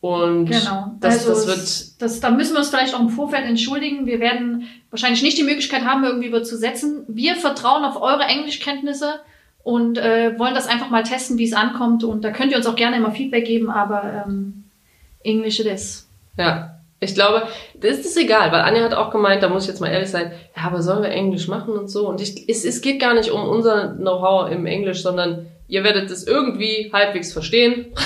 und 0.00 0.46
Genau. 0.46 0.94
das, 1.00 1.28
Also 1.28 1.32
das 1.32 1.46
wird 1.46 2.02
Das, 2.02 2.20
da 2.20 2.30
müssen 2.30 2.54
wir 2.54 2.60
uns 2.60 2.70
vielleicht 2.70 2.94
auch 2.94 3.00
im 3.00 3.10
Vorfeld 3.10 3.44
entschuldigen. 3.44 4.06
Wir 4.06 4.20
werden 4.20 4.66
wahrscheinlich 4.88 5.22
nicht 5.22 5.36
die 5.36 5.44
Möglichkeit 5.44 5.84
haben, 5.84 6.04
irgendwie 6.04 6.28
überzusetzen. 6.28 7.04
Wir 7.08 7.36
vertrauen 7.36 7.84
auf 7.84 8.00
eure 8.00 8.22
Englischkenntnisse 8.22 9.20
und 9.62 9.98
äh, 9.98 10.38
wollen 10.38 10.54
das 10.54 10.68
einfach 10.68 10.90
mal 10.90 11.02
testen, 11.02 11.38
wie 11.38 11.44
es 11.44 11.52
ankommt. 11.52 12.04
Und 12.04 12.24
da 12.24 12.30
könnt 12.30 12.52
ihr 12.52 12.56
uns 12.56 12.66
auch 12.66 12.76
gerne 12.76 12.96
immer 12.96 13.10
Feedback 13.10 13.44
geben, 13.44 13.70
aber 13.70 14.24
ähm, 14.26 14.64
Englisch 15.22 15.60
it 15.60 15.66
is. 15.66 16.08
ja 16.38 16.76
Ich 17.00 17.14
glaube, 17.14 17.46
das 17.78 17.98
ist 17.98 18.16
egal, 18.16 18.52
weil 18.52 18.62
Anja 18.62 18.82
hat 18.82 18.94
auch 18.94 19.10
gemeint, 19.10 19.42
da 19.42 19.48
muss 19.48 19.64
ich 19.64 19.68
jetzt 19.68 19.80
mal 19.80 19.88
ehrlich 19.88 20.10
sein, 20.10 20.32
ja, 20.56 20.64
aber 20.64 20.82
sollen 20.82 21.02
wir 21.02 21.10
Englisch 21.10 21.48
machen 21.48 21.74
und 21.74 21.88
so? 21.88 22.08
Und 22.08 22.20
ich, 22.20 22.48
es, 22.48 22.64
es 22.64 22.80
geht 22.80 23.00
gar 23.00 23.14
nicht 23.14 23.30
um 23.30 23.48
unser 23.48 23.94
Know-how 23.94 24.50
im 24.50 24.66
Englisch, 24.66 25.02
sondern 25.02 25.46
ihr 25.68 25.84
werdet 25.84 26.10
es 26.10 26.26
irgendwie 26.26 26.90
halbwegs 26.92 27.32
verstehen. 27.32 27.86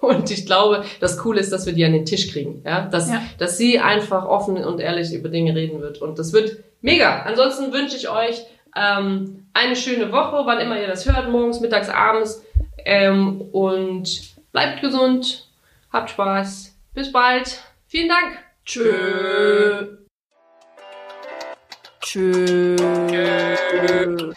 Und 0.00 0.30
ich 0.30 0.44
glaube, 0.44 0.84
das 1.00 1.16
Coole 1.16 1.40
ist, 1.40 1.50
dass 1.50 1.64
wir 1.64 1.72
die 1.72 1.82
an 1.82 1.94
den 1.94 2.04
Tisch 2.04 2.30
kriegen. 2.30 2.60
Ja? 2.66 2.82
Dass, 2.82 3.08
ja. 3.08 3.22
dass 3.38 3.56
sie 3.56 3.78
einfach 3.78 4.26
offen 4.26 4.62
und 4.62 4.78
ehrlich 4.78 5.14
über 5.14 5.30
Dinge 5.30 5.54
reden 5.54 5.80
wird. 5.80 6.02
Und 6.02 6.18
das 6.18 6.34
wird 6.34 6.58
mega. 6.82 7.22
Ansonsten 7.22 7.72
wünsche 7.72 7.96
ich 7.96 8.10
euch 8.10 8.44
ähm, 8.76 9.46
eine 9.52 9.76
schöne 9.76 10.10
Woche, 10.12 10.44
wann 10.44 10.60
immer 10.60 10.80
ihr 10.80 10.88
das 10.88 11.06
hört, 11.06 11.30
morgens, 11.30 11.60
mittags, 11.60 11.88
abends. 11.88 12.44
Ähm, 12.84 13.40
und 13.52 14.34
bleibt 14.52 14.80
gesund, 14.80 15.48
habt 15.92 16.10
Spaß. 16.10 16.76
Bis 16.92 17.10
bald. 17.10 17.62
Vielen 17.86 18.08
Dank. 18.08 18.38
Tschö. 18.64 19.98
Tschö. 22.00 22.76
Tschö. 22.76 24.34